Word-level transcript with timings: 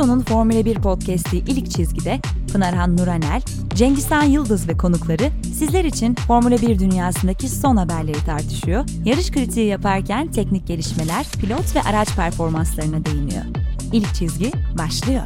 Aposto'nun 0.00 0.22
Formula 0.22 0.64
1 0.64 0.74
podcast'i 0.74 1.36
İlk 1.36 1.70
Çizgi'de 1.70 2.20
Pınarhan 2.52 2.96
Nuranel, 2.96 3.42
Cengizhan 3.74 4.22
Yıldız 4.22 4.68
ve 4.68 4.76
konukları 4.76 5.30
sizler 5.42 5.84
için 5.84 6.14
Formula 6.14 6.62
1 6.62 6.78
dünyasındaki 6.78 7.48
son 7.48 7.76
haberleri 7.76 8.24
tartışıyor, 8.26 8.84
yarış 9.04 9.30
kritiği 9.30 9.66
yaparken 9.66 10.30
teknik 10.30 10.66
gelişmeler, 10.66 11.26
pilot 11.40 11.76
ve 11.76 11.82
araç 11.82 12.16
performanslarına 12.16 13.04
değiniyor. 13.04 13.44
İlk 13.92 14.14
Çizgi 14.14 14.52
başlıyor. 14.78 15.22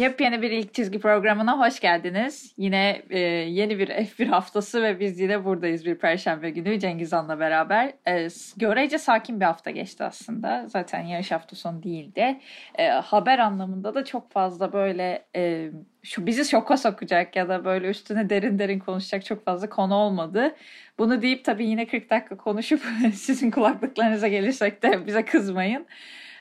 Yepyeni 0.00 0.42
bir 0.42 0.50
ilk 0.50 0.74
çizgi 0.74 1.00
programına 1.00 1.58
hoş 1.58 1.80
geldiniz. 1.80 2.54
Yine 2.56 3.02
e, 3.10 3.18
yeni 3.18 3.78
bir 3.78 3.88
F1 3.88 4.26
haftası 4.26 4.82
ve 4.82 5.00
biz 5.00 5.20
yine 5.20 5.44
buradayız 5.44 5.84
bir 5.84 5.94
perşembe 5.94 6.50
günü 6.50 6.80
Cengiz 6.80 7.12
Han'la 7.12 7.40
beraber. 7.40 7.92
E, 8.08 8.28
görece 8.56 8.98
sakin 8.98 9.40
bir 9.40 9.44
hafta 9.44 9.70
geçti 9.70 10.04
aslında. 10.04 10.68
Zaten 10.68 11.00
yarış 11.00 11.30
hafta 11.30 11.56
sonu 11.56 11.82
değildi. 11.82 12.40
E, 12.78 12.88
haber 12.88 13.38
anlamında 13.38 13.94
da 13.94 14.04
çok 14.04 14.32
fazla 14.32 14.72
böyle 14.72 15.24
e, 15.36 15.70
şu 16.02 16.26
bizi 16.26 16.44
şoka 16.44 16.76
sokacak 16.76 17.36
ya 17.36 17.48
da 17.48 17.64
böyle 17.64 17.88
üstüne 17.88 18.30
derin 18.30 18.58
derin 18.58 18.78
konuşacak 18.78 19.24
çok 19.24 19.44
fazla 19.44 19.68
konu 19.68 19.94
olmadı. 19.94 20.54
Bunu 20.98 21.22
deyip 21.22 21.44
tabii 21.44 21.66
yine 21.66 21.86
40 21.86 22.10
dakika 22.10 22.36
konuşup 22.36 22.80
sizin 23.14 23.50
kulaklıklarınıza 23.50 24.28
gelirsek 24.28 24.82
de 24.82 25.06
bize 25.06 25.24
kızmayın. 25.24 25.86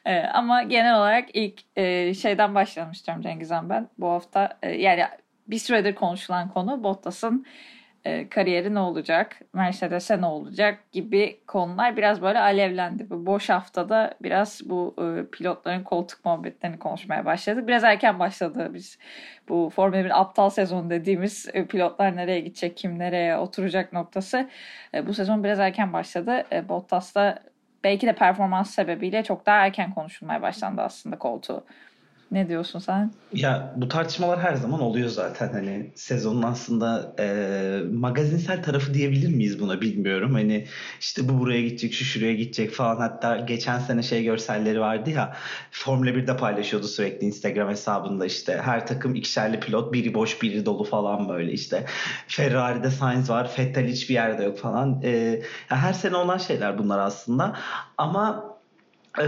E, 0.10 0.24
ama 0.34 0.64
genel 0.64 0.98
olarak 0.98 1.30
ilk 1.34 1.62
e, 1.76 2.14
şeyden 2.14 2.56
başlayalım 2.56 2.92
istiyorum 2.92 3.24
Cengizhan 3.24 3.70
ben. 3.70 3.88
Bu 3.98 4.08
hafta 4.08 4.58
e, 4.64 4.72
yani 4.72 5.04
bir 5.48 5.58
süredir 5.58 5.96
konuşulan 5.96 6.50
konu 6.50 6.84
Bottas'ın 6.84 7.46
e, 8.06 8.30
kariyeri 8.30 8.74
ne 8.74 8.80
olacak, 8.80 9.40
Mercedes'e 9.54 10.22
ne 10.22 10.26
olacak 10.26 10.92
gibi 10.92 11.40
konular 11.48 11.98
biraz 11.98 12.22
böyle 12.22 12.40
alevlendi. 12.40 13.10
Bu 13.10 13.26
boş 13.26 13.50
haftada 13.50 14.14
biraz 14.22 14.62
bu 14.66 14.96
e, 15.00 15.32
pilotların 15.32 15.84
koltuk 15.84 16.26
muhabbetlerini 16.26 16.80
konuşmaya 16.80 17.26
başladık. 17.26 17.68
Biraz 17.68 17.84
erken 17.84 18.20
başladı 18.20 18.72
biz 18.74 19.00
bu 19.50 19.72
Formula 19.76 20.06
1 20.06 20.22
aptal 20.22 20.50
sezon 20.50 20.90
dediğimiz 20.90 21.48
e, 21.54 21.66
pilotlar 21.66 22.16
nereye 22.16 22.40
gidecek, 22.40 22.78
kim 22.78 23.00
nereye 23.00 23.38
oturacak 23.38 23.94
noktası. 23.94 24.50
E, 24.94 25.08
bu 25.08 25.14
sezon 25.14 25.44
biraz 25.44 25.60
erken 25.60 25.94
başladı. 25.94 26.44
E, 26.52 26.70
Bottas'ta 26.70 27.40
belki 27.84 28.08
de 28.08 28.16
performans 28.16 28.72
sebebiyle 28.72 29.24
çok 29.24 29.46
daha 29.46 29.66
erken 29.66 29.94
konuşulmaya 29.94 30.42
başlandı 30.42 30.82
aslında 30.82 31.18
koltuğu. 31.18 31.66
Ne 32.32 32.50
diyorsun 32.50 32.80
sen? 32.80 33.12
Ya 33.34 33.74
bu 33.78 33.88
tartışmalar 33.88 34.40
her 34.40 34.56
zaman 34.56 34.82
oluyor 34.82 35.10
zaten 35.10 35.54
hani 35.54 35.92
sezonun 35.96 36.44
aslında 36.44 37.16
e, 37.20 37.26
magazinsel 37.94 38.64
tarafı 38.64 38.94
diyebilir 38.94 39.36
miyiz 39.36 39.60
buna 39.60 39.82
bilmiyorum. 39.82 40.34
Hani 40.34 40.68
işte 41.00 41.30
bu 41.30 41.40
buraya 41.40 41.62
gidecek, 41.62 41.94
şu 41.94 42.06
şuraya 42.06 42.34
gidecek 42.34 42.72
falan. 42.72 42.98
Hatta 42.98 43.38
geçen 43.38 43.80
sene 43.80 44.04
şey 44.04 44.24
görselleri 44.24 44.80
vardı 44.80 45.10
ya 45.10 45.36
Formula 45.72 46.10
1'de 46.10 46.38
paylaşıyordu 46.38 46.88
sürekli 46.88 47.28
Instagram 47.28 47.70
hesabında 47.70 48.26
işte 48.26 48.62
her 48.64 48.88
takım 48.88 49.16
ikişerli 49.16 49.60
pilot 49.60 49.94
biri 49.94 50.14
boş 50.14 50.42
biri 50.42 50.66
dolu 50.66 50.84
falan 50.84 51.30
böyle 51.30 51.52
işte 51.52 51.86
Ferrari'de 52.28 52.92
Sainz 52.92 53.30
var, 53.30 53.52
Vettel 53.60 53.88
hiçbir 53.88 54.14
yerde 54.14 54.44
yok 54.44 54.58
falan. 54.58 55.02
E, 55.04 55.42
her 55.68 55.94
sene 55.94 56.16
olan 56.16 56.38
şeyler 56.38 56.78
bunlar 56.78 57.00
aslında 57.00 57.56
ama 57.98 58.56
e, 59.22 59.28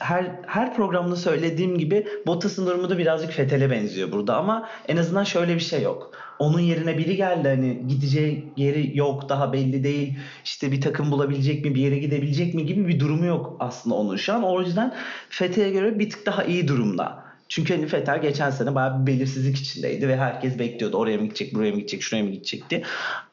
her 0.00 0.30
her 0.46 0.74
programda 0.74 1.16
söylediğim 1.16 1.78
gibi 1.78 2.06
Bottas'ın 2.26 2.66
durumu 2.66 2.90
da 2.90 2.98
birazcık 2.98 3.38
Vettel'e 3.38 3.70
benziyor 3.70 4.12
burada 4.12 4.36
ama 4.36 4.68
en 4.88 4.96
azından 4.96 5.24
şöyle 5.24 5.54
bir 5.54 5.60
şey 5.60 5.82
yok. 5.82 6.10
Onun 6.38 6.60
yerine 6.60 6.98
biri 6.98 7.16
geldi 7.16 7.48
hani 7.48 7.86
gideceği 7.88 8.52
yeri 8.56 8.98
yok 8.98 9.28
daha 9.28 9.52
belli 9.52 9.84
değil 9.84 10.18
işte 10.44 10.72
bir 10.72 10.80
takım 10.80 11.10
bulabilecek 11.10 11.64
mi 11.64 11.74
bir 11.74 11.80
yere 11.80 11.98
gidebilecek 11.98 12.54
mi 12.54 12.66
gibi 12.66 12.88
bir 12.88 13.00
durumu 13.00 13.26
yok 13.26 13.56
aslında 13.60 13.96
onun 13.96 14.16
şu 14.16 14.34
an. 14.34 14.42
O 14.42 14.60
yüzden 14.60 14.94
Vettel'e 15.42 15.70
göre 15.70 15.98
bir 15.98 16.10
tık 16.10 16.26
daha 16.26 16.44
iyi 16.44 16.68
durumda. 16.68 17.24
Çünkü 17.48 17.74
hani 17.74 17.92
Vettel 17.92 18.22
geçen 18.22 18.50
sene 18.50 18.74
bayağı 18.74 19.06
bir 19.06 19.12
belirsizlik 19.12 19.56
içindeydi 19.56 20.08
ve 20.08 20.16
herkes 20.16 20.58
bekliyordu 20.58 20.96
oraya 20.96 21.18
mı 21.18 21.24
gidecek, 21.24 21.54
buraya 21.54 21.70
mı 21.70 21.76
gidecek, 21.76 22.02
şuraya 22.02 22.24
mı 22.24 22.30
gidecek 22.30 22.70
diye. 22.70 22.82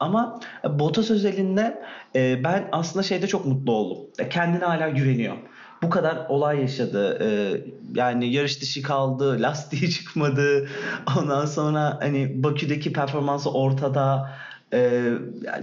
Ama 0.00 0.40
Bottas 0.64 1.10
özelinde 1.10 1.82
ben 2.14 2.68
aslında 2.72 3.02
şeyde 3.02 3.26
çok 3.26 3.46
mutlu 3.46 3.72
oldum. 3.72 3.98
Kendine 4.30 4.64
hala 4.64 4.88
güveniyor 4.88 5.36
bu 5.82 5.90
kadar 5.90 6.26
olay 6.28 6.60
yaşadı. 6.60 7.18
Ee, 7.22 7.60
yani 7.94 8.32
yarış 8.32 8.62
dışı 8.62 8.82
kaldı, 8.82 9.36
lastiği 9.42 9.90
çıkmadı. 9.90 10.68
Ondan 11.18 11.46
sonra 11.46 11.98
hani 12.00 12.42
Bakü'deki 12.42 12.92
performansı 12.92 13.50
ortada. 13.52 14.30
Ee, 14.74 15.12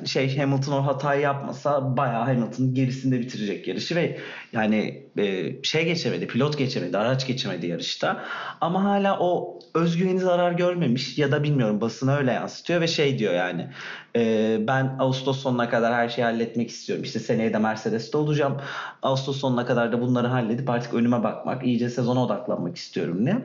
şey 0.05 0.37
Hamilton 0.37 0.73
o 0.73 0.85
hatayı 0.85 1.21
yapmasa 1.21 1.97
bayağı 1.97 2.23
Hamilton 2.23 2.73
gerisinde 2.73 3.19
bitirecek 3.19 3.67
yarışı 3.67 3.95
ve 3.95 4.19
yani 4.53 5.03
e, 5.17 5.55
şey 5.63 5.85
geçemedi, 5.85 6.27
pilot 6.27 6.57
geçemedi, 6.57 6.97
araç 6.97 7.27
geçemedi 7.27 7.67
yarışta. 7.67 8.23
Ama 8.61 8.83
hala 8.83 9.19
o 9.19 9.59
özgüveni 9.73 10.19
zarar 10.19 10.51
görmemiş 10.51 11.17
ya 11.17 11.31
da 11.31 11.43
bilmiyorum 11.43 11.81
basını 11.81 12.17
öyle 12.17 12.31
yansıtıyor 12.31 12.81
ve 12.81 12.87
şey 12.87 13.19
diyor 13.19 13.33
yani 13.33 13.67
e, 14.15 14.57
ben 14.67 14.95
Ağustos 14.99 15.39
sonuna 15.39 15.69
kadar 15.69 15.93
her 15.93 16.09
şeyi 16.09 16.25
halletmek 16.25 16.69
istiyorum. 16.69 17.03
İşte 17.03 17.19
seneye 17.19 17.53
de 17.53 17.57
Mercedes'te 17.57 18.17
olacağım. 18.17 18.57
Ağustos 19.01 19.39
sonuna 19.39 19.65
kadar 19.65 19.91
da 19.91 20.01
bunları 20.01 20.27
halledip 20.27 20.69
artık 20.69 20.93
önüme 20.93 21.23
bakmak, 21.23 21.65
iyice 21.65 21.89
sezona 21.89 22.23
odaklanmak 22.23 22.75
istiyorum 22.75 23.25
ne. 23.25 23.37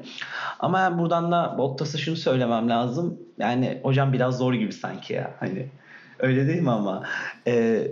Ama 0.60 0.80
yani 0.80 0.98
buradan 0.98 1.32
da 1.32 1.54
Bottas'a 1.58 1.98
şunu 1.98 2.16
söylemem 2.16 2.70
lazım. 2.70 3.18
Yani 3.38 3.80
hocam 3.82 4.12
biraz 4.12 4.38
zor 4.38 4.54
gibi 4.54 4.72
sanki 4.72 5.12
ya. 5.12 5.30
Hani 5.40 5.66
öyle 6.18 6.46
değil 6.48 6.62
mi 6.62 6.70
ama? 6.70 7.02
E, 7.46 7.82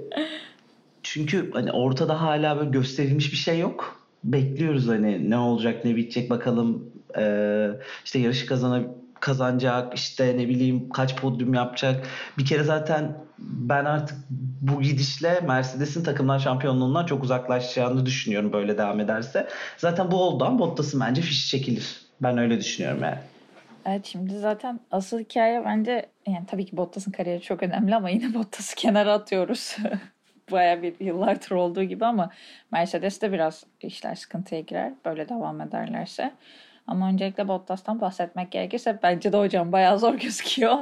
çünkü 1.02 1.50
hani 1.52 1.72
ortada 1.72 2.20
hala 2.20 2.56
böyle 2.56 2.70
gösterilmiş 2.70 3.32
bir 3.32 3.36
şey 3.36 3.58
yok. 3.58 4.02
Bekliyoruz 4.24 4.88
hani 4.88 5.30
ne 5.30 5.38
olacak 5.38 5.84
ne 5.84 5.96
bitecek 5.96 6.30
bakalım. 6.30 6.92
Ee, 7.18 7.68
işte 8.04 8.18
yarışı 8.18 8.46
kazanıp 8.46 8.90
kazanacak 9.20 9.94
işte 9.94 10.34
ne 10.38 10.48
bileyim 10.48 10.88
kaç 10.88 11.16
podyum 11.16 11.54
yapacak. 11.54 12.06
Bir 12.38 12.44
kere 12.44 12.62
zaten 12.62 13.16
ben 13.38 13.84
artık 13.84 14.18
bu 14.60 14.82
gidişle 14.82 15.40
Mercedes'in 15.40 16.04
takımlar 16.04 16.38
şampiyonluğundan 16.38 17.06
çok 17.06 17.24
uzaklaşacağını 17.24 18.06
düşünüyorum 18.06 18.52
böyle 18.52 18.78
devam 18.78 19.00
ederse. 19.00 19.48
Zaten 19.76 20.10
bu 20.10 20.16
oldu 20.16 20.44
ama 20.44 20.58
Bottas'ın 20.58 21.00
bence 21.00 21.22
fişi 21.22 21.48
çekilir. 21.48 22.00
Ben 22.20 22.38
öyle 22.38 22.58
düşünüyorum 22.58 23.02
yani. 23.02 23.18
Evet 23.86 24.06
şimdi 24.06 24.38
zaten 24.38 24.80
asıl 24.90 25.18
hikaye 25.18 25.64
bence 25.64 26.06
yani 26.26 26.46
tabii 26.46 26.66
ki 26.66 26.76
Bottas'ın 26.76 27.12
kariyeri 27.12 27.42
çok 27.42 27.62
önemli 27.62 27.94
ama 27.94 28.10
yine 28.10 28.34
Bottas'ı 28.34 28.76
kenara 28.76 29.12
atıyoruz. 29.12 29.76
Baya 30.50 30.82
bir 30.82 31.00
yıllardır 31.00 31.50
olduğu 31.50 31.82
gibi 31.82 32.06
ama 32.06 32.30
Mercedes'te 32.70 33.32
biraz 33.32 33.64
işler 33.80 34.14
sıkıntıya 34.14 34.60
girer 34.60 34.92
böyle 35.04 35.28
devam 35.28 35.60
ederlerse. 35.60 36.32
Ama 36.86 37.08
öncelikle 37.08 37.48
Bottas'tan 37.48 38.00
bahsetmek 38.00 38.50
gerekirse 38.50 38.98
bence 39.02 39.32
de 39.32 39.36
hocam 39.36 39.72
bayağı 39.72 39.98
zor 39.98 40.14
gözüküyor. 40.20 40.78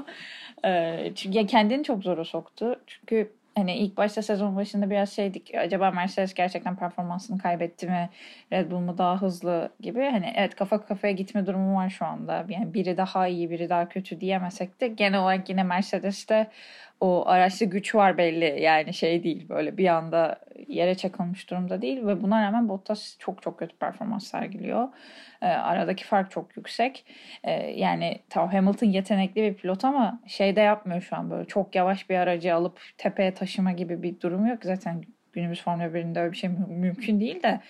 Ee, 0.65 1.13
çünkü 1.15 1.47
kendini 1.47 1.85
çok 1.85 2.03
zora 2.03 2.25
soktu. 2.25 2.81
Çünkü 2.87 3.33
hani 3.55 3.77
ilk 3.77 3.97
başta 3.97 4.23
sezon 4.23 4.57
başında 4.57 4.91
biraz 4.91 5.13
şeydik 5.13 5.55
acaba 5.55 5.91
Mercedes 5.91 6.35
gerçekten 6.35 6.77
performansını 6.77 7.39
kaybetti 7.39 7.87
mi 7.87 8.11
Red 8.53 8.71
Bull 8.71 8.79
mu 8.79 8.99
daha 8.99 9.23
hızlı 9.23 9.71
gibi 9.81 10.01
hani 10.01 10.33
evet 10.37 10.55
kafa 10.55 10.87
kafaya 10.87 11.13
gitme 11.13 11.47
durumu 11.47 11.77
var 11.77 11.91
şu 11.91 12.05
anda 12.05 12.47
yani 12.49 12.75
biri 12.75 12.97
daha 12.97 13.29
iyi 13.29 13.51
biri 13.51 13.69
daha 13.69 13.89
kötü 13.89 14.21
diyemesek 14.21 14.81
de 14.81 14.89
genel 14.89 15.21
olarak 15.21 15.49
yine 15.49 15.63
Mercedes'te 15.63 16.47
o 17.01 17.27
araçta 17.27 17.65
güç 17.65 17.95
var 17.95 18.19
belli 18.19 18.63
yani 18.63 18.95
şey 18.95 19.25
değil 19.25 19.49
böyle 19.49 19.77
bir 19.77 19.87
anda 19.87 20.41
yere 20.69 20.95
çakılmış 20.95 21.51
durumda 21.51 21.83
değil 21.83 22.07
ve 22.07 22.23
buna 22.23 22.43
rağmen 22.43 22.69
Bottas 22.69 23.17
çok 23.19 23.43
çok 23.43 23.59
kötü 23.59 23.77
performans 23.77 24.27
sergiliyor. 24.27 24.89
E, 25.43 25.47
aradaki 25.47 26.05
fark 26.05 26.31
çok 26.31 26.57
yüksek. 26.57 27.05
E, 27.45 27.53
yani 27.71 28.21
tamam 28.29 28.51
Hamilton 28.51 28.87
yetenekli 28.87 29.43
bir 29.43 29.55
pilot 29.55 29.85
ama 29.85 30.21
şey 30.27 30.57
de 30.57 30.61
yapmıyor 30.61 31.01
şu 31.01 31.17
an 31.17 31.31
böyle 31.31 31.45
çok 31.45 31.75
yavaş 31.75 32.11
bir 32.11 32.17
aracı 32.17 32.55
alıp 32.55 32.81
tepeye 32.99 33.35
taşıma 33.35 33.73
gibi 33.73 34.03
bir 34.03 34.21
durum 34.21 34.47
yok. 34.47 34.59
Zaten 34.65 35.03
günümüz 35.33 35.63
Formula 35.63 35.87
1'inde 35.87 36.21
öyle 36.21 36.33
bir 36.33 36.37
şey 36.37 36.51
mümkün 36.69 37.21
değil 37.21 37.43
de 37.43 37.61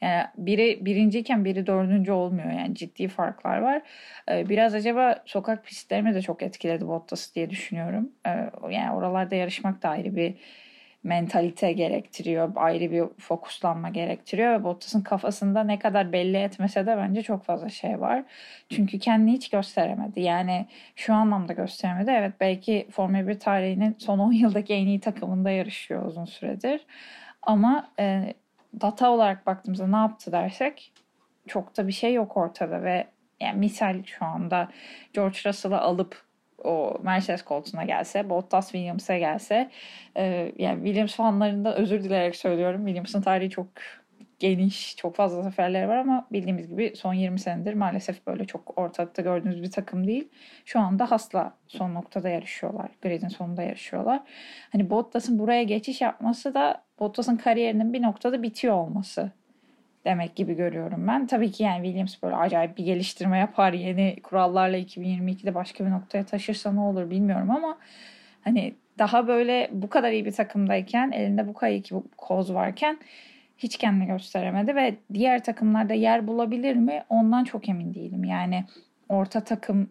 yani 0.00 0.24
biri 0.36 0.78
birinciyken 0.86 1.44
biri 1.44 1.66
dördüncü 1.66 2.12
olmuyor 2.12 2.50
yani 2.50 2.74
ciddi 2.74 3.08
farklar 3.08 3.58
var. 3.58 3.82
Ee, 4.30 4.48
biraz 4.48 4.74
acaba 4.74 5.22
sokak 5.26 5.64
pistlerimi 5.64 6.14
de 6.14 6.22
çok 6.22 6.42
etkiledi 6.42 6.88
Bottas 6.88 7.34
diye 7.34 7.50
düşünüyorum. 7.50 8.10
Ee, 8.26 8.30
yani 8.70 8.92
oralarda 8.92 9.34
yarışmak 9.34 9.82
da 9.82 9.88
ayrı 9.88 10.16
bir 10.16 10.34
mentalite 11.02 11.72
gerektiriyor. 11.72 12.52
Ayrı 12.56 12.90
bir 12.90 13.04
fokuslanma 13.18 13.88
gerektiriyor 13.88 14.52
ve 14.52 14.64
Bottas'ın 14.64 15.00
kafasında 15.00 15.64
ne 15.64 15.78
kadar 15.78 16.12
belli 16.12 16.36
etmese 16.36 16.86
de 16.86 16.96
bence 16.96 17.22
çok 17.22 17.44
fazla 17.44 17.68
şey 17.68 18.00
var. 18.00 18.24
Çünkü 18.68 18.98
kendini 18.98 19.32
hiç 19.32 19.50
gösteremedi. 19.50 20.20
Yani 20.20 20.66
şu 20.96 21.14
anlamda 21.14 21.52
gösteremedi. 21.52 22.10
Evet 22.10 22.32
belki 22.40 22.88
Formula 22.90 23.28
1 23.28 23.40
tarihinin 23.40 23.96
son 23.98 24.18
10 24.18 24.32
yıldaki 24.32 24.74
en 24.74 24.86
iyi 24.86 25.00
takımında 25.00 25.50
yarışıyor 25.50 26.06
uzun 26.06 26.24
süredir. 26.24 26.80
Ama 27.42 27.90
e, 27.98 28.34
data 28.80 29.10
olarak 29.10 29.46
baktığımızda 29.46 29.86
ne 29.86 29.96
yaptı 29.96 30.32
dersek 30.32 30.92
çok 31.46 31.76
da 31.76 31.86
bir 31.86 31.92
şey 31.92 32.14
yok 32.14 32.36
ortada 32.36 32.82
ve 32.82 33.06
yani 33.40 33.58
misal 33.58 34.04
şu 34.04 34.24
anda 34.24 34.68
George 35.12 35.38
Russell'ı 35.46 35.80
alıp 35.80 36.29
o 36.64 36.98
Mercedes 37.02 37.42
koltuğuna 37.42 37.84
gelse, 37.84 38.30
Bottas 38.30 38.72
Williams'e 38.72 39.18
gelse 39.18 39.70
e, 40.16 40.52
yani 40.58 40.84
Williams 40.84 41.14
fanlarından 41.14 41.74
özür 41.74 42.04
dileyerek 42.04 42.36
söylüyorum. 42.36 42.86
Williams'ın 42.86 43.22
tarihi 43.22 43.50
çok 43.50 43.66
geniş, 44.40 44.96
çok 44.96 45.16
fazla 45.16 45.42
zaferleri 45.42 45.88
var 45.88 45.96
ama 45.96 46.26
bildiğimiz 46.32 46.68
gibi 46.68 46.92
son 46.96 47.14
20 47.14 47.40
senedir 47.40 47.74
maalesef 47.74 48.26
böyle 48.26 48.44
çok 48.44 48.78
ortalıkta 48.78 49.22
gördüğünüz 49.22 49.62
bir 49.62 49.70
takım 49.70 50.06
değil. 50.06 50.28
Şu 50.64 50.80
anda 50.80 51.10
Has'la 51.10 51.54
son 51.68 51.94
noktada 51.94 52.28
yarışıyorlar. 52.28 52.90
Grid'in 53.02 53.28
sonunda 53.28 53.62
yarışıyorlar. 53.62 54.20
Hani 54.72 54.90
Bottas'ın 54.90 55.38
buraya 55.38 55.62
geçiş 55.62 56.00
yapması 56.00 56.54
da 56.54 56.84
Bottas'ın 56.98 57.36
kariyerinin 57.36 57.92
bir 57.92 58.02
noktada 58.02 58.42
bitiyor 58.42 58.74
olması 58.74 59.30
demek 60.04 60.36
gibi 60.36 60.54
görüyorum 60.54 61.08
ben. 61.08 61.26
Tabii 61.26 61.50
ki 61.50 61.62
yani 61.62 61.84
Williams 61.84 62.22
böyle 62.22 62.36
acayip 62.36 62.78
bir 62.78 62.84
geliştirme 62.84 63.38
yapar. 63.38 63.72
Yeni 63.72 64.16
kurallarla 64.22 64.78
2022'de 64.78 65.54
başka 65.54 65.86
bir 65.86 65.90
noktaya 65.90 66.24
taşırsa 66.24 66.72
ne 66.72 66.80
olur 66.80 67.10
bilmiyorum 67.10 67.50
ama 67.50 67.78
hani 68.40 68.74
daha 68.98 69.28
böyle 69.28 69.70
bu 69.72 69.88
kadar 69.88 70.12
iyi 70.12 70.24
bir 70.24 70.32
takımdayken 70.32 71.10
elinde 71.10 71.48
bu 71.48 71.54
kadar 71.54 71.72
iyi 71.72 71.82
bir 71.82 71.96
koz 72.16 72.54
varken 72.54 72.98
hiç 73.58 73.76
kendini 73.78 74.06
gösteremedi 74.06 74.74
ve 74.74 74.94
diğer 75.14 75.44
takımlarda 75.44 75.94
yer 75.94 76.26
bulabilir 76.26 76.76
mi 76.76 77.04
ondan 77.08 77.44
çok 77.44 77.68
emin 77.68 77.94
değilim. 77.94 78.24
Yani 78.24 78.64
orta 79.08 79.40
takım 79.40 79.90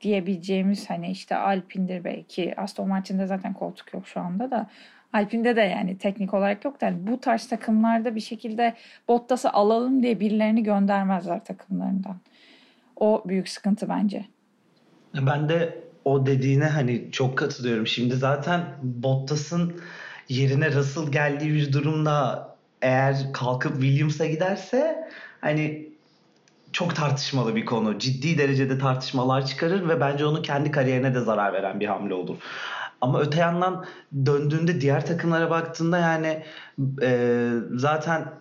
diyebileceğimiz 0.00 0.90
hani 0.90 1.10
işte 1.10 1.36
Alpine'dir 1.36 2.04
belki 2.04 2.60
Aston 2.60 2.88
Martin'de 2.88 3.26
zaten 3.26 3.52
koltuk 3.52 3.94
yok 3.94 4.06
şu 4.06 4.20
anda 4.20 4.50
da 4.50 4.66
Alpine'de 5.16 5.56
de 5.56 5.60
yani 5.60 5.98
teknik 5.98 6.34
olarak 6.34 6.64
yok 6.64 6.80
da 6.80 6.92
bu 7.06 7.20
tarz 7.20 7.48
takımlarda 7.48 8.14
bir 8.14 8.20
şekilde 8.20 8.74
Bottas'ı 9.08 9.50
alalım 9.50 10.02
diye 10.02 10.20
birilerini 10.20 10.62
göndermezler 10.62 11.44
takımlarından. 11.44 12.16
O 12.96 13.22
büyük 13.26 13.48
sıkıntı 13.48 13.88
bence. 13.88 14.24
Ben 15.14 15.48
de 15.48 15.78
o 16.04 16.26
dediğine 16.26 16.64
hani 16.64 17.08
çok 17.12 17.38
katılıyorum. 17.38 17.86
Şimdi 17.86 18.14
zaten 18.16 18.64
Bottas'ın 18.82 19.80
yerine 20.28 20.72
Russell 20.72 21.12
geldiği 21.12 21.54
bir 21.54 21.72
durumda 21.72 22.48
eğer 22.82 23.16
kalkıp 23.32 23.72
Williams'a 23.72 24.26
giderse 24.26 25.08
hani 25.40 25.88
çok 26.72 26.96
tartışmalı 26.96 27.56
bir 27.56 27.64
konu. 27.64 27.98
Ciddi 27.98 28.38
derecede 28.38 28.78
tartışmalar 28.78 29.46
çıkarır 29.46 29.88
ve 29.88 30.00
bence 30.00 30.26
onun 30.26 30.42
kendi 30.42 30.70
kariyerine 30.70 31.14
de 31.14 31.20
zarar 31.20 31.52
veren 31.52 31.80
bir 31.80 31.86
hamle 31.86 32.14
olur. 32.14 32.36
Ama 33.00 33.20
öte 33.20 33.40
yandan 33.40 33.84
döndüğünde 34.26 34.80
diğer 34.80 35.06
takımlara 35.06 35.50
baktığında 35.50 35.98
yani 35.98 36.44
e, 37.02 37.50
zaten 37.74 38.32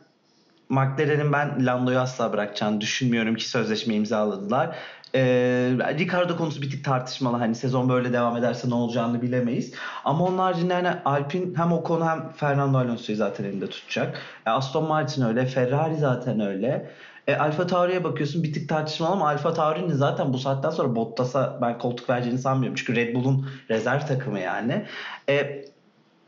McLaren'in 0.70 1.34
ben 1.34 1.66
Lando'yu 1.66 2.00
asla 2.00 2.34
bırakacağını 2.34 2.82
düşünmüyorum 2.82 3.36
ki 3.36 3.50
sözleşme 3.50 3.94
imzaladılar. 3.94 4.76
Ee, 5.16 5.78
Ricardo 6.00 6.38
konusu 6.38 6.62
bir 6.62 6.72
tık 6.72 6.84
tartışmalı. 6.84 7.38
Hani 7.38 7.56
sezon 7.56 7.90
böyle 7.90 8.14
devam 8.14 8.38
ederse 8.38 8.70
ne 8.70 8.74
olacağını 8.74 9.22
bilemeyiz. 9.22 9.74
Ama 10.06 10.26
onun 10.26 10.38
haricinde 10.38 10.74
yani 10.74 10.90
Alpin 11.06 11.56
hem 11.56 11.72
o 11.72 11.84
konu 11.84 12.10
hem 12.10 12.32
Fernando 12.32 12.78
Alonso'yu 12.78 13.18
zaten 13.18 13.44
elinde 13.44 13.68
tutacak. 13.70 14.22
E, 14.46 14.50
Aston 14.50 14.88
Martin 14.88 15.22
öyle. 15.22 15.46
Ferrari 15.46 15.96
zaten 15.98 16.40
öyle. 16.40 16.92
E, 17.28 17.36
Alfa 17.36 17.68
Tauri'ye 17.68 18.04
bakıyorsun 18.04 18.44
bir 18.44 18.54
tık 18.54 18.70
tartışmalı 18.70 19.12
ama 19.12 19.28
Alfa 19.28 19.54
Tauri'nin 19.54 19.94
zaten 19.94 20.34
bu 20.34 20.38
saatten 20.38 20.70
sonra 20.70 20.96
Bottas'a 20.96 21.60
ben 21.62 21.78
koltuk 21.78 22.10
vereceğini 22.10 22.40
sanmıyorum. 22.40 22.76
Çünkü 22.76 22.96
Red 22.96 23.16
Bull'un 23.16 23.50
rezerv 23.70 24.00
takımı 24.00 24.40
yani. 24.40 24.86
E, 25.30 25.66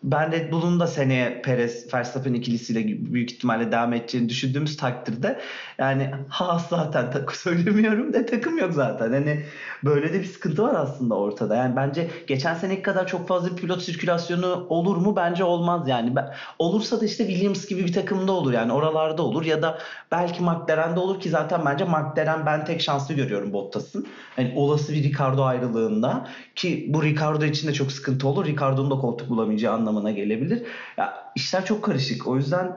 ben 0.03 0.31
Red 0.31 0.51
Bull'un 0.51 0.79
da 0.79 0.87
seneye 0.87 1.41
Perez 1.41 1.93
Verstappen 1.93 2.33
ikilisiyle 2.33 2.87
büyük 3.13 3.31
ihtimalle 3.31 3.71
devam 3.71 3.93
edeceğini 3.93 4.29
düşündüğümüz 4.29 4.77
takdirde 4.77 5.39
yani 5.77 6.11
ha 6.29 6.61
zaten 6.69 7.11
takım 7.11 7.35
söylemiyorum 7.35 8.13
de 8.13 8.25
takım 8.25 8.57
yok 8.57 8.73
zaten. 8.73 9.13
Hani 9.13 9.43
böyle 9.83 10.13
de 10.13 10.19
bir 10.19 10.25
sıkıntı 10.25 10.63
var 10.63 10.73
aslında 10.75 11.15
ortada. 11.15 11.55
Yani 11.55 11.75
bence 11.75 12.09
geçen 12.27 12.53
seneki 12.53 12.81
kadar 12.81 13.07
çok 13.07 13.27
fazla 13.27 13.55
pilot 13.55 13.81
sirkülasyonu 13.81 14.65
olur 14.69 14.97
mu? 14.97 15.15
Bence 15.15 15.43
olmaz 15.43 15.87
yani. 15.87 16.15
Olursa 16.59 17.01
da 17.01 17.05
işte 17.05 17.27
Williams 17.27 17.67
gibi 17.67 17.85
bir 17.85 17.93
takımda 17.93 18.31
olur 18.31 18.53
yani 18.53 18.73
oralarda 18.73 19.23
olur 19.23 19.45
ya 19.45 19.61
da 19.61 19.79
belki 20.11 20.43
McLaren'de 20.43 20.99
olur 20.99 21.19
ki 21.19 21.29
zaten 21.29 21.61
bence 21.65 21.85
McLaren 21.85 22.45
ben 22.45 22.65
tek 22.65 22.81
şanslı 22.81 23.13
görüyorum 23.13 23.53
Bottas'ın. 23.53 24.07
Hani 24.35 24.53
olası 24.55 24.93
bir 24.93 25.03
Ricardo 25.03 25.43
ayrılığında 25.43 26.27
ki 26.55 26.85
bu 26.89 27.03
Ricardo 27.03 27.45
için 27.45 27.67
de 27.67 27.73
çok 27.73 27.91
sıkıntı 27.91 28.27
olur. 28.27 28.45
Ricardo'nun 28.45 28.91
da 28.91 28.95
koltuk 28.95 29.29
bulamayacağı 29.29 29.86
anlamına 29.87 30.11
gelebilir. 30.11 30.63
Ya 30.97 31.31
işler 31.35 31.65
çok 31.65 31.83
karışık. 31.83 32.27
O 32.27 32.35
yüzden 32.35 32.71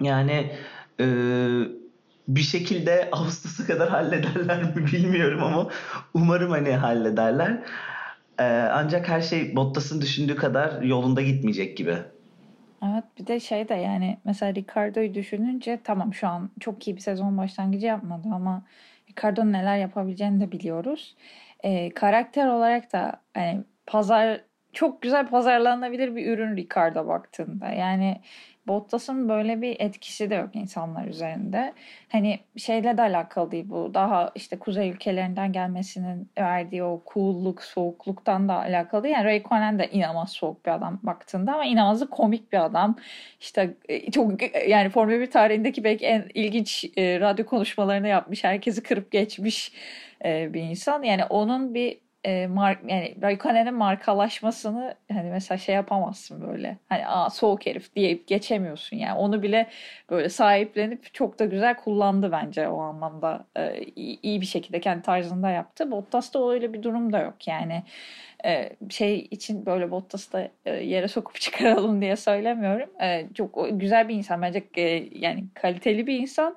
yani 0.00 0.52
e, 1.00 1.06
bir 2.28 2.40
şekilde 2.40 3.08
Ağustos'a 3.12 3.66
kadar 3.66 3.88
hallederler 3.88 4.62
mi 4.62 4.86
bilmiyorum 4.92 5.42
ama 5.42 5.68
umarım 6.14 6.50
hani 6.50 6.72
hallederler. 6.72 7.58
E, 8.38 8.44
ancak 8.72 9.08
her 9.08 9.20
şey 9.20 9.56
Bottas'ın 9.56 10.00
düşündüğü 10.00 10.36
kadar 10.36 10.82
yolunda 10.82 11.22
gitmeyecek 11.22 11.76
gibi. 11.76 11.96
Evet 12.82 13.04
bir 13.18 13.26
de 13.26 13.40
şey 13.40 13.68
de 13.68 13.74
yani 13.74 14.18
mesela 14.24 14.54
Ricardo'yu 14.54 15.14
düşününce 15.14 15.80
tamam 15.84 16.14
şu 16.14 16.28
an 16.28 16.50
çok 16.60 16.88
iyi 16.88 16.96
bir 16.96 17.00
sezon 17.00 17.38
başlangıcı 17.38 17.86
yapmadı 17.86 18.28
ama 18.32 18.62
Ricardo'nun 19.10 19.52
neler 19.52 19.76
yapabileceğini 19.76 20.40
de 20.40 20.52
biliyoruz. 20.52 21.16
E, 21.60 21.90
karakter 21.90 22.46
olarak 22.46 22.92
da 22.92 23.20
hani 23.34 23.64
pazar 23.86 24.40
çok 24.72 25.02
güzel 25.02 25.26
pazarlanabilir 25.26 26.16
bir 26.16 26.26
ürün 26.26 26.56
Ricardo 26.56 27.08
baktığında. 27.08 27.68
Yani 27.68 28.20
Bottas'ın 28.68 29.28
böyle 29.28 29.62
bir 29.62 29.76
etkisi 29.80 30.30
de 30.30 30.34
yok 30.34 30.56
insanlar 30.56 31.06
üzerinde. 31.06 31.72
Hani 32.08 32.40
şeyle 32.56 32.96
de 32.96 33.02
alakalı 33.02 33.50
değil 33.50 33.64
bu. 33.68 33.94
Daha 33.94 34.32
işte 34.34 34.58
kuzey 34.58 34.90
ülkelerinden 34.90 35.52
gelmesinin 35.52 36.30
verdiği 36.38 36.82
o 36.84 37.02
cool'luk, 37.14 37.62
soğukluktan 37.62 38.48
da 38.48 38.54
alakalı. 38.54 39.08
Yani 39.08 39.24
Raikkonen 39.24 39.78
de 39.78 39.88
inanılmaz 39.90 40.30
soğuk 40.30 40.66
bir 40.66 40.70
adam 40.70 41.00
baktığında 41.02 41.54
ama 41.54 41.64
inanılmaz 41.64 42.10
komik 42.10 42.52
bir 42.52 42.64
adam. 42.64 42.96
İşte 43.40 43.74
e, 43.88 44.10
çok 44.10 44.32
yani 44.68 44.90
Formula 44.90 45.20
1 45.20 45.30
tarihindeki 45.30 45.84
belki 45.84 46.06
en 46.06 46.24
ilginç 46.34 46.84
e, 46.96 47.20
radyo 47.20 47.46
konuşmalarını 47.46 48.08
yapmış. 48.08 48.44
Herkesi 48.44 48.82
kırıp 48.82 49.10
geçmiş 49.10 49.72
e, 50.24 50.54
bir 50.54 50.62
insan. 50.62 51.02
Yani 51.02 51.24
onun 51.24 51.74
bir 51.74 51.98
e, 52.24 52.46
mark 52.46 52.78
yani 52.90 53.14
Raikkonen'in 53.22 53.74
markalaşmasını 53.74 54.94
hani 55.12 55.30
mesela 55.30 55.58
şey 55.58 55.74
yapamazsın 55.74 56.48
böyle. 56.48 56.78
Hani 56.88 57.06
aa 57.06 57.30
soğuk 57.30 57.66
herif 57.66 57.96
deyip 57.96 58.26
geçemiyorsun 58.26 58.96
yani. 58.96 59.18
Onu 59.18 59.42
bile 59.42 59.66
böyle 60.10 60.28
sahiplenip 60.28 61.14
çok 61.14 61.38
da 61.38 61.44
güzel 61.44 61.76
kullandı 61.76 62.32
bence 62.32 62.68
o 62.68 62.80
anlamda. 62.80 63.46
E, 63.56 63.84
iyi 63.96 64.40
bir 64.40 64.46
şekilde 64.46 64.80
kendi 64.80 65.02
tarzında 65.02 65.50
yaptı. 65.50 65.90
Bottas'ta 65.90 66.50
öyle 66.50 66.72
bir 66.72 66.82
durum 66.82 67.12
da 67.12 67.18
yok 67.18 67.48
yani. 67.48 67.82
E, 68.44 68.70
şey 68.90 69.28
için 69.30 69.66
böyle 69.66 69.90
Bottas'ı 69.90 70.32
da 70.32 70.48
e, 70.66 70.70
yere 70.74 71.08
sokup 71.08 71.34
çıkaralım 71.40 72.00
diye 72.00 72.16
söylemiyorum. 72.16 72.90
E, 73.02 73.26
çok 73.34 73.68
güzel 73.72 74.08
bir 74.08 74.14
insan 74.14 74.42
bence 74.42 74.64
e, 74.76 74.82
yani 75.12 75.44
kaliteli 75.54 76.06
bir 76.06 76.18
insan 76.18 76.56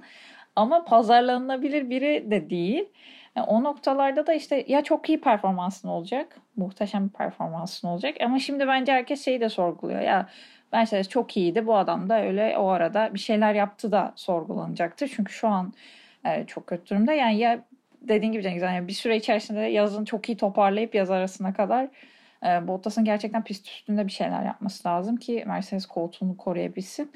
ama 0.56 0.86
pazarlanabilir 0.86 1.90
biri 1.90 2.32
de 2.32 2.50
değil. 2.50 2.86
Yani 3.36 3.46
o 3.48 3.64
noktalarda 3.64 4.28
da 4.28 4.34
işte 4.34 4.66
ya 4.68 4.84
çok 4.84 5.10
iyi 5.10 5.22
performansın 5.22 5.88
olacak. 5.88 6.38
Muhteşem 6.56 7.08
bir 7.08 7.14
performansın 7.14 7.88
olacak. 7.88 8.16
Ama 8.22 8.40
şimdi 8.40 8.68
bence 8.68 8.92
herkes 8.92 9.26
şeyi 9.26 9.42
de 9.42 9.50
sorguluyor. 9.50 10.02
Ya 10.02 10.30
Mercedes 10.74 11.10
çok 11.10 11.38
iyiydi. 11.38 11.68
Bu 11.68 11.78
adam 11.78 12.10
da 12.10 12.22
öyle 12.24 12.58
o 12.58 12.68
arada 12.68 13.14
bir 13.14 13.20
şeyler 13.20 13.54
yaptı 13.54 13.92
da 13.92 14.14
sorgulanacaktır. 14.16 15.12
Çünkü 15.16 15.34
şu 15.34 15.48
an 15.48 15.74
e, 16.26 16.46
çok 16.46 16.68
kötü 16.68 16.90
durumda. 16.90 17.14
Yani 17.14 17.38
ya 17.38 17.64
dediğin 18.02 18.32
gibi 18.32 18.44
Cengiz 18.44 18.64
yani 18.64 18.88
bir 18.88 18.94
süre 18.94 19.18
içerisinde 19.18 19.60
yazın 19.60 20.06
çok 20.06 20.30
iyi 20.30 20.38
toparlayıp 20.38 20.96
yaz 20.96 21.12
arasına 21.12 21.54
kadar 21.54 21.88
e, 22.46 22.68
Bottas'ın 22.68 23.06
gerçekten 23.06 23.44
pist 23.44 23.68
üstünde 23.68 24.08
bir 24.08 24.12
şeyler 24.12 24.46
yapması 24.46 24.88
lazım 24.88 25.18
ki 25.18 25.44
Mercedes 25.48 25.86
koltuğunu 25.86 26.38
koruyabilsin. 26.38 27.12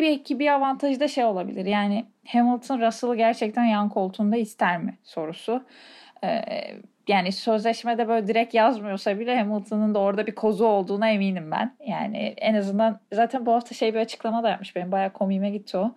Belki 0.00 0.38
bir 0.38 0.52
avantajı 0.52 1.00
da 1.00 1.08
şey 1.08 1.24
olabilir. 1.24 1.66
Yani 1.66 2.06
Hamilton 2.26 2.80
Russell'ı 2.80 3.16
gerçekten 3.16 3.64
yan 3.64 3.88
koltuğunda 3.88 4.36
ister 4.36 4.82
mi 4.82 4.98
sorusu. 5.04 5.64
Ee, 6.24 6.40
yani 7.08 7.32
sözleşmede 7.32 8.08
böyle 8.08 8.26
direkt 8.26 8.54
yazmıyorsa 8.54 9.18
bile 9.18 9.38
Hamilton'ın 9.38 9.94
da 9.94 9.98
orada 9.98 10.26
bir 10.26 10.34
kozu 10.34 10.64
olduğuna 10.66 11.10
eminim 11.10 11.50
ben. 11.50 11.76
Yani 11.86 12.18
en 12.18 12.54
azından 12.54 13.00
zaten 13.12 13.46
bu 13.46 13.52
hafta 13.52 13.74
şey 13.74 13.94
bir 13.94 13.98
açıklama 13.98 14.42
da 14.42 14.50
yapmış. 14.50 14.76
Benim 14.76 14.92
bayağı 14.92 15.12
komiğime 15.12 15.50
gitti 15.50 15.76
o. 15.76 15.94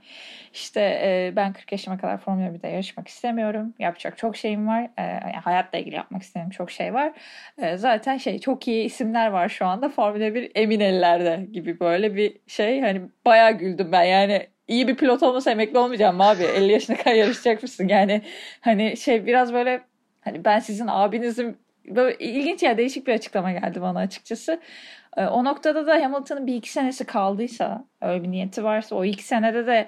İşte 0.54 0.82
e, 0.82 1.34
ben 1.36 1.54
40 1.54 1.72
yaşıma 1.72 1.98
kadar 1.98 2.18
Formula 2.18 2.48
1'de 2.48 2.68
yarışmak 2.68 3.08
istemiyorum. 3.08 3.74
Yapacak 3.80 4.18
çok 4.18 4.38
şeyim 4.38 4.68
var. 4.68 4.84
E, 4.98 5.02
yani 5.04 5.36
hayatla 5.44 5.78
ilgili 5.78 5.96
yapmak 5.96 6.22
istediğim 6.22 6.50
çok 6.50 6.72
şey 6.72 6.94
var. 6.94 7.14
E, 7.58 7.78
zaten 7.78 8.18
şey 8.18 8.40
çok 8.40 8.68
iyi 8.68 8.84
isimler 8.86 9.28
var 9.28 9.50
şu 9.50 9.66
anda. 9.66 9.90
Formula 9.90 10.36
1 10.36 10.52
emin 10.56 10.80
ellerde 10.80 11.48
gibi 11.52 11.80
böyle 11.80 12.16
bir 12.16 12.38
şey. 12.48 12.82
Hani 12.82 13.02
bayağı 13.26 13.52
güldüm 13.52 13.92
ben 13.92 14.04
yani 14.04 14.48
iyi 14.68 14.88
bir 14.88 14.96
pilot 14.96 15.24
olmasa 15.24 15.52
emekli 15.52 15.78
olmayacağım 15.78 16.22
abi. 16.22 16.44
50 16.44 16.72
yaşına 16.72 16.98
kadar 16.98 17.16
yarışacak 17.16 17.64
mısın? 17.64 17.88
Yani 17.88 18.22
hani 18.62 18.98
şey 18.98 19.26
biraz 19.26 19.54
böyle 19.54 19.82
Hani 20.28 20.46
ben 20.46 20.60
sizin 20.60 20.88
abinizim 20.90 21.58
böyle 21.88 22.18
ilginç 22.18 22.64
ya 22.64 22.78
değişik 22.78 23.08
bir 23.08 23.14
açıklama 23.14 23.52
geldi 23.52 23.82
bana 23.82 24.00
açıkçası. 24.00 24.62
Ee, 25.18 25.26
o 25.26 25.46
noktada 25.46 25.88
da 25.88 26.04
Hamilton'ın 26.04 26.48
bir 26.48 26.56
iki 26.56 26.72
senesi 26.72 27.06
kaldıysa 27.06 27.86
öyle 28.02 28.24
bir 28.24 28.32
niyeti 28.32 28.64
varsa 28.64 28.96
o 28.96 29.06
iki 29.06 29.24
senede 29.24 29.68
de 29.68 29.88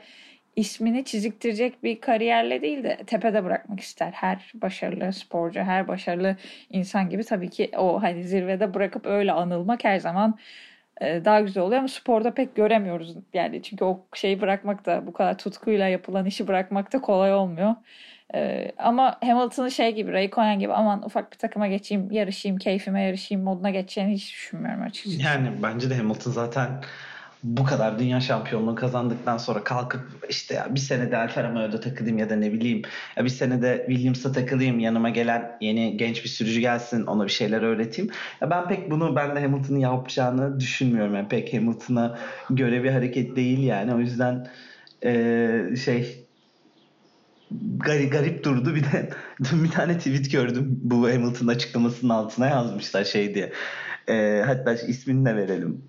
ismini 0.55 1.05
çiziktirecek 1.05 1.83
bir 1.83 2.01
kariyerle 2.01 2.61
değil 2.61 2.83
de 2.83 2.97
tepede 3.07 3.43
bırakmak 3.43 3.79
ister. 3.79 4.11
Her 4.11 4.51
başarılı 4.53 5.13
sporcu, 5.13 5.59
her 5.59 5.87
başarılı 5.87 6.35
insan 6.69 7.09
gibi 7.09 7.23
tabii 7.23 7.49
ki 7.49 7.71
o 7.77 8.01
hani 8.03 8.23
zirvede 8.23 8.73
bırakıp 8.73 9.05
öyle 9.05 9.31
anılmak 9.31 9.83
her 9.83 9.99
zaman 9.99 10.39
e, 11.01 11.25
daha 11.25 11.41
güzel 11.41 11.63
oluyor 11.63 11.79
ama 11.79 11.87
sporda 11.87 12.33
pek 12.33 12.55
göremiyoruz 12.55 13.15
yani 13.33 13.63
çünkü 13.63 13.85
o 13.85 14.05
şeyi 14.13 14.41
bırakmak 14.41 14.85
da 14.85 15.07
bu 15.07 15.13
kadar 15.13 15.37
tutkuyla 15.37 15.87
yapılan 15.87 16.25
işi 16.25 16.47
bırakmak 16.47 16.93
da 16.93 17.01
kolay 17.01 17.33
olmuyor. 17.33 17.75
Ee, 18.35 18.71
ama 18.77 19.17
Hamilton'ın 19.21 19.69
şey 19.69 19.95
gibi 19.95 20.11
Raikkonen 20.11 20.59
gibi 20.59 20.73
aman 20.73 21.05
ufak 21.05 21.31
bir 21.31 21.37
takıma 21.37 21.67
geçeyim 21.67 22.11
yarışayım 22.11 22.57
keyfime 22.57 23.03
yarışayım 23.03 23.43
moduna 23.43 23.69
geçeceğini 23.69 24.13
hiç 24.13 24.31
düşünmüyorum 24.31 24.83
açıkçası. 24.83 25.21
Yani 25.21 25.51
bence 25.63 25.89
de 25.89 25.95
Hamilton 25.95 26.31
zaten 26.31 26.69
bu 27.43 27.63
kadar 27.63 27.99
dünya 27.99 28.21
şampiyonluğu 28.21 28.75
kazandıktan 28.75 29.37
sonra 29.37 29.63
kalkıp 29.63 30.01
işte 30.29 30.53
ya 30.53 30.75
bir 30.75 30.79
sene 30.79 31.11
de 31.11 31.17
Alfa 31.17 31.43
Romeo'da 31.43 31.79
takılayım 31.79 32.17
ya 32.17 32.29
da 32.29 32.35
ne 32.35 32.53
bileyim 32.53 32.81
ya 33.17 33.25
bir 33.25 33.29
sene 33.29 33.61
de 33.61 33.85
Williams'a 33.87 34.31
takılayım 34.31 34.79
yanıma 34.79 35.09
gelen 35.09 35.57
yeni 35.61 35.97
genç 35.97 36.23
bir 36.23 36.29
sürücü 36.29 36.59
gelsin 36.59 37.05
ona 37.05 37.23
bir 37.23 37.31
şeyler 37.31 37.61
öğreteyim. 37.61 38.11
Ya 38.41 38.49
ben 38.49 38.67
pek 38.67 38.91
bunu 38.91 39.15
ben 39.15 39.35
de 39.35 39.41
Hamilton'ın 39.41 39.79
yapacağını 39.79 40.59
düşünmüyorum. 40.59 41.15
Yani 41.15 41.27
pek 41.27 41.53
Hamilton'a 41.53 42.19
göre 42.49 42.83
bir 42.83 42.91
hareket 42.91 43.35
değil 43.35 43.63
yani. 43.63 43.93
O 43.93 43.99
yüzden 43.99 44.47
ee, 45.03 45.63
şey 45.85 46.25
garip, 47.77 48.11
garip 48.11 48.43
durdu. 48.43 48.75
Bir 48.75 48.83
de 48.83 49.09
dün 49.51 49.63
bir 49.63 49.71
tane 49.71 49.97
tweet 49.97 50.31
gördüm. 50.31 50.79
Bu 50.81 51.09
Hamilton 51.09 51.47
açıklamasının 51.47 52.13
altına 52.13 52.47
yazmışlar 52.47 53.03
şey 53.03 53.35
diye. 53.35 53.53
E, 54.09 54.43
hatta 54.45 54.73
ismini 54.73 55.25
de 55.25 55.35
verelim. 55.35 55.81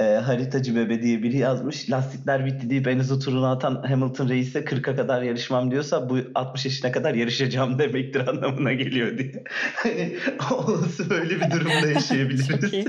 E, 0.00 0.04
haritacı 0.04 0.76
bebe 0.76 1.02
diye 1.02 1.22
biri 1.22 1.38
yazmış. 1.38 1.90
Lastikler 1.90 2.46
bitti 2.46 2.70
deyip 2.70 2.88
en 2.88 2.98
hızlı 2.98 3.20
turunu 3.20 3.46
atan 3.46 3.82
Hamilton 3.88 4.28
reise 4.28 4.58
40'a 4.60 4.96
kadar 4.96 5.22
yarışmam 5.22 5.70
diyorsa 5.70 6.10
bu 6.10 6.18
60 6.34 6.64
yaşına 6.64 6.92
kadar 6.92 7.14
yarışacağım 7.14 7.78
demektir 7.78 8.28
anlamına 8.28 8.72
geliyor 8.72 9.18
diye. 9.18 9.44
Hani 9.74 10.16
olası 10.50 11.10
böyle 11.10 11.40
bir 11.40 11.50
durumda 11.50 11.86
yaşayabiliriz. 11.94 12.86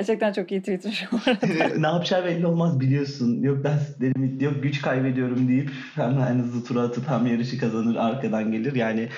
Gerçekten 0.00 0.32
çok 0.32 0.52
iyi 0.52 0.60
Twitter 0.60 1.08
bu 1.12 1.18
arada. 1.26 1.46
ne 1.78 1.86
yapacağı 1.86 2.24
belli 2.24 2.46
olmaz 2.46 2.80
biliyorsun. 2.80 3.42
Yok 3.42 3.64
derslerim 3.64 4.40
yok 4.40 4.62
güç 4.62 4.82
kaybediyorum 4.82 5.48
deyip 5.48 5.70
hem 5.94 6.18
en 6.18 6.38
hızlı 6.38 6.64
tura 6.64 6.82
atıp 6.82 7.08
hem 7.08 7.26
yarışı 7.26 7.58
kazanır 7.58 7.96
arkadan 7.96 8.52
gelir. 8.52 8.74
Yani 8.74 9.08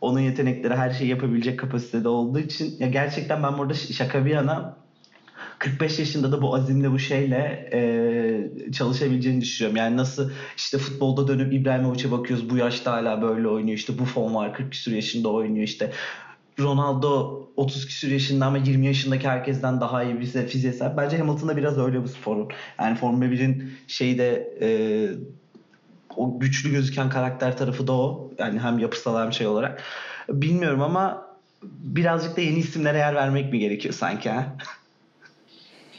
onun 0.00 0.20
yetenekleri 0.20 0.76
her 0.76 0.90
şeyi 0.90 1.10
yapabilecek 1.10 1.58
kapasitede 1.58 2.08
olduğu 2.08 2.38
için 2.38 2.74
ya 2.78 2.88
gerçekten 2.88 3.42
ben 3.42 3.58
burada 3.58 3.74
şaka 3.74 4.24
bir 4.24 4.30
yana 4.30 4.76
45 5.58 5.98
yaşında 5.98 6.32
da 6.32 6.42
bu 6.42 6.54
azimle 6.54 6.90
bu 6.90 6.98
şeyle 6.98 7.70
e, 7.72 8.72
çalışabileceğini 8.72 9.40
düşünüyorum. 9.40 9.76
Yani 9.76 9.96
nasıl 9.96 10.30
işte 10.56 10.78
futbolda 10.78 11.28
dönüp 11.28 11.52
İbrahimovic'e 11.52 12.10
bakıyoruz 12.10 12.50
bu 12.50 12.56
yaşta 12.56 12.92
hala 12.92 13.22
böyle 13.22 13.48
oynuyor. 13.48 13.78
İşte 13.78 13.98
Buffon 13.98 14.34
var 14.34 14.54
40 14.54 14.72
küsur 14.72 14.92
yaşında 14.92 15.28
oynuyor 15.28 15.64
işte. 15.64 15.92
Ronaldo 16.60 17.38
30 17.56 17.86
küsur 17.86 18.08
yaşında 18.08 18.46
ama 18.46 18.58
20 18.58 18.86
yaşındaki 18.86 19.28
herkesten 19.28 19.80
daha 19.80 20.02
iyi 20.02 20.20
bize 20.20 20.46
fiziksel. 20.46 20.96
Bence 20.96 21.18
Hamilton'da 21.18 21.56
biraz 21.56 21.78
öyle 21.78 22.02
bu 22.02 22.08
sporun. 22.08 22.48
Yani 22.80 22.96
Formula 22.96 23.24
1'in 23.24 23.72
şeyde 23.86 24.56
e, 24.60 24.68
o 26.16 26.38
güçlü 26.38 26.70
gözüken 26.70 27.10
karakter 27.10 27.56
tarafı 27.56 27.86
da 27.86 27.92
o. 27.92 28.30
Yani 28.38 28.58
hem 28.58 28.78
yapısal 28.78 29.24
hem 29.24 29.32
şey 29.32 29.46
olarak. 29.46 29.82
Bilmiyorum 30.28 30.82
ama 30.82 31.28
birazcık 31.62 32.36
da 32.36 32.40
yeni 32.40 32.58
isimlere 32.58 32.98
yer 32.98 33.14
vermek 33.14 33.52
mi 33.52 33.58
gerekiyor 33.58 33.94
sanki 33.94 34.30
ha? 34.30 34.56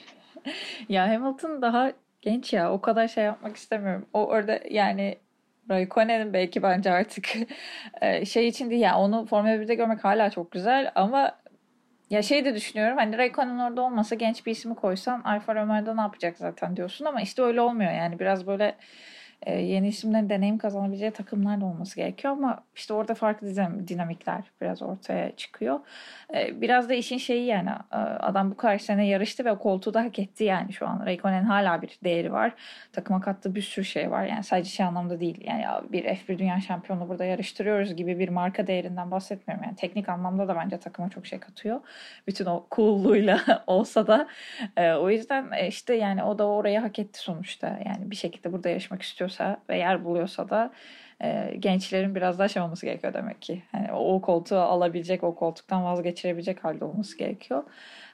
ya 0.90 1.10
Hamilton 1.10 1.62
daha 1.62 1.92
genç 2.22 2.54
ya. 2.54 2.72
O 2.72 2.82
kadar 2.82 3.08
şey 3.08 3.24
yapmak 3.24 3.58
istemiyorum. 3.58 4.06
O 4.14 4.26
orada 4.26 4.60
yani 4.70 5.18
Raikkonen'in 5.70 6.34
belki 6.34 6.64
bence 6.64 6.92
artık 6.92 7.30
e, 8.02 8.26
şey 8.26 8.48
için 8.48 8.70
değil. 8.70 8.82
Yani 8.82 8.96
onu 8.96 9.26
Formula 9.26 9.62
1'de 9.62 9.76
görmek 9.76 10.04
hala 10.04 10.30
çok 10.30 10.52
güzel 10.52 10.92
ama 10.96 11.40
ya 12.10 12.22
şey 12.22 12.46
de 12.46 12.56
düşünüyorum 12.56 12.98
hani 12.98 13.18
Raikkonen 13.18 13.60
orada 13.60 13.82
olmasa 13.82 14.16
genç 14.16 14.46
bir 14.46 14.52
ismi 14.52 14.76
koysan 14.76 15.22
Alfa 15.22 15.56
Romeo'da 15.56 15.94
ne 15.96 16.02
yapacak 16.02 16.38
zaten 16.38 16.78
diyorsun 16.78 17.06
ama 17.06 17.22
işte 17.22 17.42
öyle 17.42 17.62
olmuyor. 17.62 17.92
Yani 17.92 18.20
biraz 18.20 18.48
böyle 18.48 18.76
e, 19.42 19.60
yeni 19.60 19.88
isimlerin 19.88 20.30
deneyim 20.30 20.58
kazanabileceği 20.58 21.12
takımlar 21.12 21.62
da 21.62 21.66
olması 21.66 21.96
gerekiyor 21.96 22.34
ama 22.34 22.64
işte 22.80 22.94
orada 22.94 23.14
farklı 23.14 23.48
dinamikler 23.88 24.44
biraz 24.62 24.82
ortaya 24.82 25.36
çıkıyor. 25.36 25.80
E, 26.34 26.62
biraz 26.62 26.90
da 26.90 26.94
işin 26.94 27.18
şeyi 27.18 27.46
yani 27.46 27.70
e, 27.92 27.96
adam 27.98 28.52
bu 28.52 28.58
kadar 28.58 28.78
sene 28.78 29.08
yarıştı 29.08 29.46
ve 29.46 29.58
koltuğu 29.58 29.94
da 29.94 30.04
hak 30.04 30.20
etti 30.20 30.44
yani 30.44 30.74
şu 30.74 30.88
an. 30.88 31.06
Raikkonen 31.06 31.44
hala 31.44 31.82
bir 31.82 32.00
değeri 32.04 32.34
var. 32.34 32.54
Takıma 32.94 33.22
kattığı 33.22 33.56
bir 33.56 33.62
sürü 33.62 33.86
şey 33.86 34.12
var. 34.12 34.26
Yani 34.26 34.44
sadece 34.44 34.70
şey 34.70 34.86
anlamda 34.86 35.20
değil. 35.20 35.44
Yani 35.46 35.66
bir 35.92 36.04
F1 36.04 36.40
Dünya 36.40 36.62
Şampiyonu 36.62 37.10
burada 37.10 37.26
yarıştırıyoruz 37.26 37.96
gibi 37.96 38.20
bir 38.20 38.30
marka 38.30 38.68
değerinden 38.68 39.12
bahsetmiyorum. 39.12 39.66
Yani 39.66 39.76
teknik 39.76 40.10
anlamda 40.10 40.48
da 40.48 40.56
bence 40.56 40.78
takıma 40.78 41.10
çok 41.10 41.26
şey 41.26 41.40
katıyor. 41.40 41.80
Bütün 42.28 42.46
o 42.46 42.68
coolluğuyla 42.72 43.64
olsa 43.68 44.08
da. 44.08 44.28
O 45.00 45.10
yüzden 45.10 45.68
işte 45.68 45.96
yani 45.96 46.24
o 46.24 46.40
da 46.40 46.48
orayı 46.48 46.80
hak 46.80 47.00
etti 47.00 47.20
sonuçta. 47.20 47.68
Yani 47.68 48.12
bir 48.12 48.16
şekilde 48.16 48.54
burada 48.54 48.70
yarışmak 48.70 49.02
istiyorsa 49.02 49.58
ve 49.70 49.78
yer 49.78 50.06
buluyorsa 50.06 50.50
da 50.50 50.72
e, 51.24 51.56
gençlerin 51.60 52.16
biraz 52.16 52.40
daha 52.40 52.48
şey 52.48 52.64
gerekiyor 52.82 53.14
demek 53.14 53.42
ki. 53.42 53.64
Yani 53.74 53.92
o 53.92 54.22
koltuğu 54.22 54.60
alabilecek, 54.60 55.24
o 55.24 55.36
koltuktan 55.36 55.84
vazgeçirebilecek 55.84 56.64
halde 56.64 56.86
olması 56.86 57.18
gerekiyor. 57.18 57.64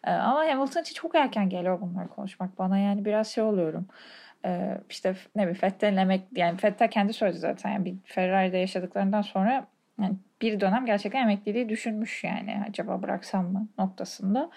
E, 0.04 0.12
ama 0.12 0.40
Hamilton 0.40 0.82
için 0.82 0.94
çok 0.94 1.16
erken 1.16 1.50
geliyor 1.50 1.82
bunları 1.82 2.08
konuşmak 2.08 2.60
bana. 2.60 2.78
Yani 2.78 3.06
biraz 3.06 3.28
şey 3.28 3.44
oluyorum. 3.44 3.88
E, 4.46 4.78
işte 4.90 5.16
ne 5.36 5.42
bileyim 5.42 5.60
Fettel'in 5.60 5.98
emek, 5.98 6.22
yani 6.36 6.58
Fettel 6.58 6.92
kendi 6.92 7.14
söyledi 7.14 7.40
zaten. 7.40 7.72
Yani 7.72 7.86
bir 7.86 7.96
Ferrari'de 8.04 8.58
yaşadıklarından 8.58 9.22
sonra 9.22 9.68
yani 10.02 10.16
bir 10.42 10.60
dönem 10.60 10.86
gerçekten 10.86 11.22
emekliliği 11.22 11.70
düşünmüş 11.70 12.24
yani 12.24 12.64
acaba 12.70 13.02
bıraksam 13.02 13.52
mı 13.52 13.68
noktasında. 13.78 14.50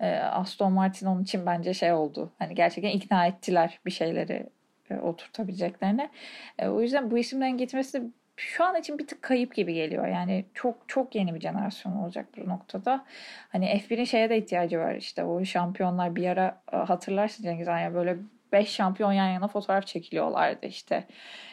E, 0.00 0.16
Aston 0.16 0.72
Martin 0.72 1.06
onun 1.06 1.22
için 1.22 1.46
bence 1.46 1.74
şey 1.74 1.92
oldu. 1.92 2.32
Hani 2.38 2.54
gerçekten 2.54 2.90
ikna 2.90 3.26
ettiler 3.26 3.80
bir 3.86 3.90
şeyleri 3.90 4.46
oturtabileceklerine. 4.94 6.10
E, 6.58 6.68
o 6.68 6.80
yüzden 6.80 7.10
bu 7.10 7.18
isimlerin 7.18 7.58
gitmesi 7.58 8.02
şu 8.36 8.64
an 8.64 8.76
için 8.76 8.98
bir 8.98 9.06
tık 9.06 9.22
kayıp 9.22 9.54
gibi 9.54 9.74
geliyor. 9.74 10.06
Yani 10.06 10.44
çok 10.54 10.88
çok 10.88 11.14
yeni 11.14 11.34
bir 11.34 11.40
jenerasyon 11.40 11.92
olacak 11.96 12.26
bu 12.36 12.48
noktada. 12.48 13.04
Hani 13.48 13.66
F1'in 13.66 14.04
şeye 14.04 14.30
de 14.30 14.38
ihtiyacı 14.38 14.78
var 14.78 14.94
işte 14.94 15.24
o 15.24 15.44
şampiyonlar 15.44 16.16
bir 16.16 16.28
ara 16.28 16.62
e, 16.72 16.76
hatırlarsın 16.76 17.44
Cengiz 17.44 17.68
Han 17.68 17.94
böyle 17.94 18.16
5 18.52 18.68
şampiyon 18.68 19.12
yan 19.12 19.28
yana 19.28 19.48
fotoğraf 19.48 19.86
çekiliyorlardı 19.86 20.66
işte. 20.66 21.04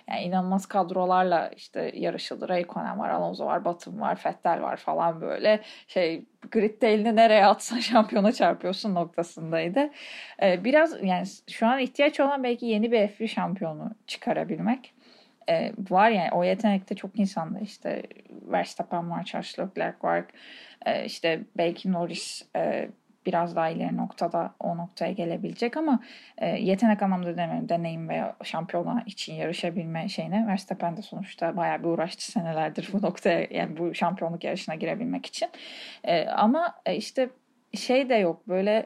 Yani 0.09 0.21
inanılmaz 0.21 0.65
kadrolarla 0.65 1.51
işte 1.55 1.91
yarışıldı. 1.95 2.49
Raikkonen 2.49 2.99
var, 2.99 3.09
Alonso 3.09 3.45
var, 3.45 3.65
Batum 3.65 4.01
var, 4.01 4.19
Vettel 4.25 4.61
var 4.61 4.77
falan 4.77 5.21
böyle. 5.21 5.61
Şey 5.87 6.25
gridde 6.51 6.93
elini 6.93 7.15
nereye 7.15 7.45
atsan 7.45 7.79
şampiyona 7.79 8.31
çarpıyorsun 8.31 8.95
noktasındaydı. 8.95 9.89
Ee, 10.41 10.63
biraz 10.63 11.03
yani 11.03 11.25
şu 11.49 11.67
an 11.67 11.79
ihtiyaç 11.79 12.19
olan 12.19 12.43
belki 12.43 12.65
yeni 12.65 12.91
bir 12.91 12.99
F1 12.99 13.27
şampiyonu 13.27 13.91
çıkarabilmek. 14.07 14.93
Ee, 15.49 15.71
var 15.89 16.09
yani 16.09 16.29
o 16.31 16.43
yetenekte 16.43 16.95
çok 16.95 17.19
insanda 17.19 17.59
işte 17.59 18.03
Verstappen 18.29 19.11
var, 19.11 19.23
Charles 19.23 19.59
Leclerc 19.59 19.97
var, 20.03 20.23
ee, 20.85 21.05
işte 21.05 21.41
belki 21.57 21.91
Norris 21.91 22.45
e, 22.55 22.89
biraz 23.25 23.55
daha 23.55 23.69
ileri 23.69 23.97
noktada 23.97 24.53
o 24.59 24.77
noktaya 24.77 25.11
gelebilecek 25.11 25.77
ama 25.77 25.99
e, 26.37 26.47
yetenek 26.47 27.03
anlamda 27.03 27.37
demiyorum. 27.37 27.69
Deneyim 27.69 28.09
veya 28.09 28.35
şampiyona 28.43 29.03
için 29.05 29.33
yarışabilme 29.33 30.09
şeyine 30.09 30.47
Verstappen 30.47 30.97
de 30.97 31.01
sonuçta 31.01 31.57
bayağı 31.57 31.79
bir 31.79 31.87
uğraştı 31.87 32.31
senelerdir 32.31 32.89
bu 32.93 33.01
noktaya 33.01 33.47
yani 33.51 33.77
bu 33.77 33.95
şampiyonluk 33.95 34.43
yarışına 34.43 34.75
girebilmek 34.75 35.25
için. 35.25 35.49
E, 36.03 36.25
ama 36.27 36.75
e, 36.85 36.95
işte 36.95 37.29
şey 37.73 38.09
de 38.09 38.15
yok 38.15 38.47
böyle 38.47 38.85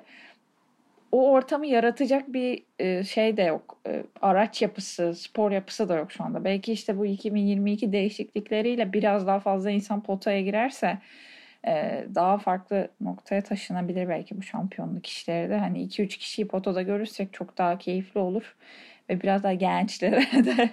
o 1.11 1.31
ortamı 1.31 1.67
yaratacak 1.67 2.33
bir 2.33 2.63
e, 2.79 3.03
şey 3.03 3.37
de 3.37 3.43
yok. 3.43 3.77
E, 3.87 4.03
araç 4.21 4.61
yapısı, 4.61 5.15
spor 5.15 5.51
yapısı 5.51 5.89
da 5.89 5.95
yok 5.95 6.11
şu 6.11 6.23
anda. 6.23 6.43
Belki 6.43 6.73
işte 6.73 6.97
bu 6.97 7.05
2022 7.05 7.91
değişiklikleriyle 7.91 8.93
biraz 8.93 9.27
daha 9.27 9.39
fazla 9.39 9.71
insan 9.71 10.03
potaya 10.03 10.41
girerse 10.41 10.97
e, 11.67 12.05
daha 12.15 12.37
farklı 12.37 12.89
noktaya 13.01 13.41
taşınabilir 13.43 14.09
belki 14.09 14.37
bu 14.37 14.43
şampiyonluk 14.43 15.07
işleri 15.07 15.49
de. 15.49 15.57
Hani 15.57 15.83
2-3 15.83 16.07
kişiyi 16.07 16.47
potoda 16.47 16.81
görürsek 16.81 17.33
çok 17.33 17.57
daha 17.57 17.77
keyifli 17.77 18.19
olur 18.19 18.55
ve 19.09 19.21
biraz 19.21 19.43
daha 19.43 19.53
gençlere 19.53 20.21
de 20.45 20.69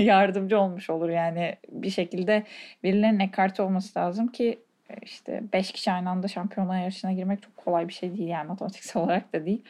yardımcı 0.00 0.60
olmuş 0.60 0.90
olur. 0.90 1.08
Yani 1.08 1.56
bir 1.68 1.90
şekilde 1.90 2.42
birilerinin 2.84 3.20
ekarte 3.20 3.62
olması 3.62 3.98
lazım 3.98 4.28
ki 4.28 4.58
e, 4.90 4.94
işte 5.02 5.42
5 5.52 5.72
kişi 5.72 5.92
aynı 5.92 6.10
anda 6.10 6.28
şampiyonlar 6.28 6.80
yarışına 6.80 7.12
girmek 7.12 7.42
çok 7.42 7.56
kolay 7.56 7.88
bir 7.88 7.92
şey 7.92 8.18
değil 8.18 8.28
yani 8.28 8.48
matematiksel 8.48 9.02
olarak 9.02 9.32
da 9.32 9.46
değil. 9.46 9.62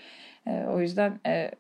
E, 0.47 0.65
o 0.65 0.81
yüzden 0.81 1.21
e, 1.27 1.51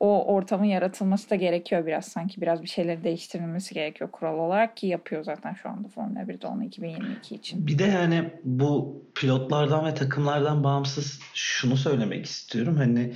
o 0.00 0.34
ortamın 0.34 0.64
yaratılması 0.64 1.30
da 1.30 1.34
gerekiyor 1.34 1.86
biraz 1.86 2.04
sanki 2.04 2.40
biraz 2.40 2.62
bir 2.62 2.68
şeyleri 2.68 3.04
değiştirilmesi 3.04 3.74
gerekiyor 3.74 4.10
kural 4.10 4.38
olarak 4.38 4.76
ki 4.76 4.86
yapıyor 4.86 5.24
zaten 5.24 5.54
şu 5.54 5.68
anda 5.68 5.88
Formula 5.88 6.20
1'de 6.20 6.46
onu 6.46 6.64
2022 6.64 7.34
için. 7.34 7.66
Bir 7.66 7.78
de 7.78 7.84
yani 7.84 8.30
bu 8.44 9.02
pilotlardan 9.14 9.86
ve 9.86 9.94
takımlardan 9.94 10.64
bağımsız 10.64 11.20
şunu 11.34 11.76
söylemek 11.76 12.26
istiyorum 12.26 12.76
hani 12.76 13.12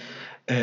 e, 0.50 0.56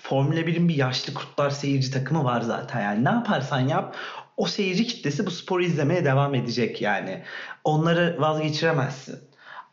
Formula 0.00 0.40
1'in 0.40 0.68
bir 0.68 0.74
yaşlı 0.74 1.14
kurtlar 1.14 1.50
seyirci 1.50 1.90
takımı 1.90 2.24
var 2.24 2.40
zaten 2.40 2.82
yani 2.82 3.04
ne 3.04 3.08
yaparsan 3.08 3.60
yap 3.60 3.96
o 4.36 4.46
seyirci 4.46 4.86
kitlesi 4.86 5.26
bu 5.26 5.30
sporu 5.30 5.62
izlemeye 5.62 6.04
devam 6.04 6.34
edecek 6.34 6.82
yani 6.82 7.22
onları 7.64 8.16
vazgeçiremezsin. 8.18 9.25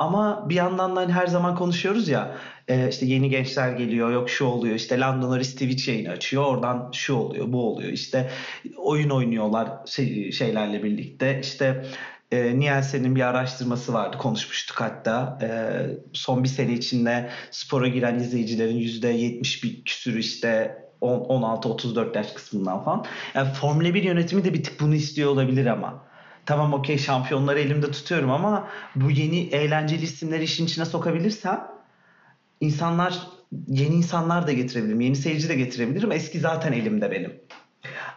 Ama 0.04 0.50
bir 0.50 0.56
yandan 0.56 0.96
da 0.96 1.00
hani 1.00 1.12
her 1.12 1.28
zaman 1.28 1.56
konuşuyoruz 1.56 2.08
ya 2.10 2.38
e, 2.68 2.90
işte 2.90 3.06
yeni 3.06 3.30
gençler 3.30 3.72
geliyor 3.72 4.12
yok 4.12 4.30
şu 4.30 4.46
oluyor 4.46 4.76
işte 4.76 5.00
Lando 5.00 5.32
Norris 5.32 5.52
Twitch 5.52 6.10
açıyor 6.10 6.44
oradan 6.44 6.90
şu 6.94 7.16
oluyor 7.16 7.54
bu 7.54 7.68
oluyor 7.68 7.92
işte 7.92 8.30
oyun 8.78 9.10
oynuyorlar 9.10 9.70
şey, 9.86 10.32
şeylerle 10.32 10.84
birlikte 10.84 11.40
işte 11.44 11.86
e, 12.32 12.60
Nielsen'in 12.60 13.16
bir 13.16 13.22
araştırması 13.22 13.94
vardı 13.94 14.18
konuşmuştuk 14.18 14.82
hatta 14.82 15.40
e, 15.42 15.48
son 16.14 16.44
bir 16.44 16.50
sene 16.50 16.74
içinde 16.74 17.30
spora 17.52 17.88
giren 17.88 18.20
izleyicilerin 18.20 18.80
%70 18.80 19.64
bir 19.64 19.84
küsürü 19.84 20.20
işte 20.20 20.78
16-34 21.02 22.18
yaş 22.18 22.32
kısmından 22.32 22.84
falan. 22.84 23.06
Yani 23.36 23.54
Formula 23.54 23.94
1 23.94 24.04
yönetimi 24.04 24.44
de 24.44 24.54
bir 24.54 24.64
tık 24.64 24.80
bunu 24.80 24.96
istiyor 24.96 25.30
olabilir 25.30 25.66
ama. 25.66 26.12
Tamam 26.46 26.74
okey 26.74 26.98
şampiyonları 26.98 27.60
elimde 27.60 27.92
tutuyorum 27.92 28.32
ama 28.32 28.68
bu 28.96 29.12
yeni 29.12 29.40
eğlenceli 29.40 30.04
isimleri 30.04 30.44
işin 30.44 30.66
içine 30.66 30.86
sokabilirsem 30.86 31.68
insanlar 32.62 33.20
yeni 33.68 33.96
insanlar 33.96 34.48
da 34.48 34.52
getirebilirim. 34.52 35.02
Yeni 35.02 35.16
seyirci 35.16 35.50
de 35.50 35.56
getirebilirim. 35.56 36.12
Eski 36.12 36.40
zaten 36.40 36.74
elimde 36.74 37.12
benim. 37.12 37.34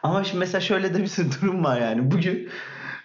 Ama 0.02 0.24
şimdi 0.24 0.38
mesela 0.38 0.60
şöyle 0.60 0.94
de 0.94 1.02
bir 1.02 1.10
durum 1.42 1.64
var 1.64 1.80
yani. 1.80 2.10
Bugün 2.10 2.48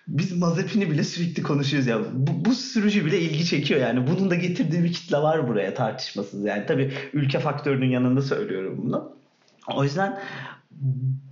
biz 0.07 0.37
Mazepin'i 0.37 0.91
bile 0.91 1.03
sürekli 1.03 1.43
konuşuyoruz 1.43 1.87
ya. 1.87 1.99
Bu, 2.13 2.45
bu 2.45 2.55
sürücü 2.55 3.05
bile 3.05 3.19
ilgi 3.19 3.45
çekiyor 3.45 3.81
yani. 3.81 4.07
Bunun 4.07 4.29
da 4.29 4.35
getirdiği 4.35 4.83
bir 4.83 4.93
kitle 4.93 5.17
var 5.17 5.47
buraya 5.47 5.73
tartışmasız 5.73 6.45
yani. 6.45 6.65
Tabii 6.65 6.93
ülke 7.13 7.39
faktörünün 7.39 7.89
yanında 7.89 8.21
söylüyorum 8.21 8.81
bunu. 8.83 9.15
O 9.75 9.83
yüzden 9.83 10.19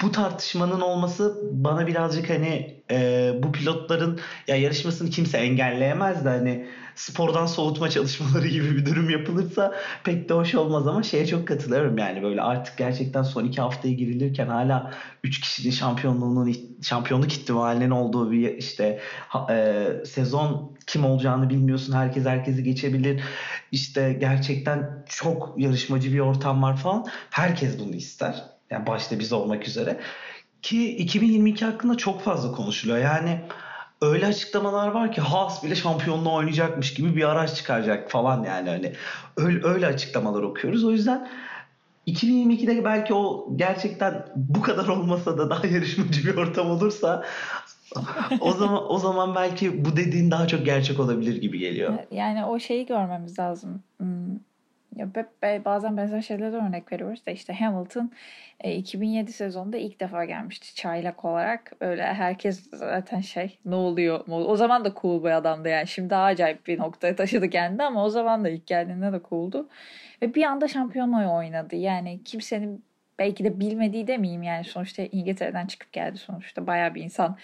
bu 0.02 0.12
tartışmanın 0.12 0.82
olması 0.82 1.42
bana 1.52 1.88
birazcık 1.88 2.30
hani 2.30 2.84
e, 2.92 3.32
bu 3.44 3.52
pilotların 3.52 4.20
ya 4.48 4.56
yarışmasını 4.56 5.10
kimse 5.10 5.38
engelleyemez 5.38 6.26
de 6.26 6.30
hani 6.30 6.68
spordan 6.96 7.46
soğutma 7.46 7.90
çalışmaları 7.90 8.48
gibi 8.48 8.78
bir 8.78 8.86
durum 8.86 9.10
yapılırsa 9.10 9.76
pek 10.04 10.30
de 10.30 10.34
hoş 10.34 10.56
olmaz 10.56 10.88
ama 10.88 11.04
şeye 11.04 11.26
çok 11.26 11.48
katılıyorum 11.48 11.98
yani 11.98 12.24
böyle 12.24 12.42
artık 12.42 12.78
gerçekten 12.78 13.24
son 13.24 13.46
iki 13.46 13.62
haftaya 13.62 13.94
girilirken 13.94 14.48
hala 14.48 14.94
üç 15.24 15.40
kişinin 15.42 15.72
şampiyonluğunun 15.72 16.56
şampiyonluk 16.82 17.34
ihtimalinin 17.34 17.92
olduğu 17.92 18.32
bir 18.32 18.58
işte 18.58 19.00
e, 19.50 19.88
sezon 20.06 20.78
kim 20.88 21.06
olacağını 21.06 21.50
bilmiyorsun 21.50 21.94
herkes 21.94 22.26
herkesi 22.26 22.64
geçebilir 22.64 23.24
işte 23.72 24.14
gerçekten 24.14 25.06
çok 25.10 25.54
yarışmacı 25.58 26.14
bir 26.14 26.20
ortam 26.20 26.64
var 26.64 26.78
falan. 26.78 27.06
Herkes 27.30 27.80
bunu 27.80 27.96
ister 27.96 28.59
yani 28.70 28.88
başta 28.88 29.20
biz 29.20 29.34
olmak 29.34 29.68
üzere 29.68 30.00
ki 30.62 30.96
2022 30.98 31.66
hakkında 31.66 31.98
çok 31.98 32.22
fazla 32.22 32.52
konuşuluyor 32.52 32.98
yani 32.98 33.42
öyle 34.02 34.26
açıklamalar 34.26 34.88
var 34.88 35.12
ki 35.12 35.22
Haas 35.22 35.64
bile 35.64 35.76
şampiyonluğu 35.76 36.34
oynayacakmış 36.34 36.94
gibi 36.94 37.16
bir 37.16 37.30
araç 37.30 37.56
çıkaracak 37.56 38.12
falan 38.12 38.44
yani 38.44 38.70
hani 38.70 38.94
öyle, 39.38 39.68
öyle 39.68 39.88
açıklamalar 39.88 40.44
okuyoruz. 40.44 40.84
O 40.84 40.92
yüzden 40.92 41.28
2022'de 42.08 42.86
belki 42.86 43.14
o 43.14 43.50
gerçekten 43.56 44.26
bu 44.36 44.62
kadar 44.62 44.88
olmasa 44.88 45.38
da 45.38 45.50
daha 45.50 45.68
yarışmacı 45.68 46.26
bir 46.26 46.36
ortam 46.36 46.72
olursa 46.72 47.24
o 48.40 48.52
zaman 48.52 48.92
o 48.92 49.00
zaman 49.00 49.36
belki 49.36 49.86
bu 49.86 49.98
dediğin 49.98 50.32
daha 50.32 50.48
çok 50.48 50.66
gerçek 50.66 51.00
olabilir 51.00 51.42
gibi 51.42 51.60
geliyor. 51.60 51.94
Yani 52.12 52.46
o 52.46 52.60
şeyi 52.60 52.86
görmemiz 52.86 53.40
lazım. 53.40 53.84
Ya 54.96 55.10
bazen 55.66 55.98
benzer 55.98 56.22
şeylere 56.22 56.56
örnek 56.56 56.92
veriyoruz 56.92 57.26
da 57.26 57.32
işte 57.32 57.54
Hamilton 57.54 58.12
e, 58.62 58.76
2007 58.76 59.34
sezonunda 59.34 59.78
ilk 59.78 60.00
defa 60.00 60.26
gelmişti 60.26 60.76
çaylak 60.76 61.26
olarak. 61.26 61.72
Öyle 61.80 62.04
herkes 62.04 62.70
zaten 62.74 63.22
şey 63.22 63.60
ne 63.66 63.76
oluyor? 63.76 64.28
O 64.28 64.56
zaman 64.56 64.86
da 64.86 64.94
cool 65.02 65.24
bir 65.24 65.30
adamdı 65.30 65.70
yani. 65.70 65.88
Şimdi 65.88 66.10
daha 66.10 66.24
acayip 66.24 66.68
bir 66.68 66.80
noktaya 66.80 67.16
taşıdı 67.16 67.50
kendini 67.50 67.84
ama 67.84 68.06
o 68.06 68.10
zaman 68.10 68.44
da 68.44 68.50
ilk 68.50 68.68
geldiğinde 68.68 69.14
de 69.14 69.22
cool'du. 69.30 69.70
Ve 70.22 70.36
bir 70.36 70.44
anda 70.44 70.68
şampiyonluğu 70.68 71.36
oynadı. 71.36 71.76
Yani 71.76 72.24
kimsenin 72.24 72.89
belki 73.20 73.44
de 73.44 73.60
bilmediği 73.60 74.08
demeyeyim 74.08 74.44
yani. 74.44 74.64
Sonuçta 74.64 75.04
İngiltere'den 75.04 75.66
çıkıp 75.66 75.94
geldi 75.94 76.18
sonuçta. 76.18 76.68
Bayağı 76.68 76.96
bir 76.96 77.04
insan. 77.04 77.38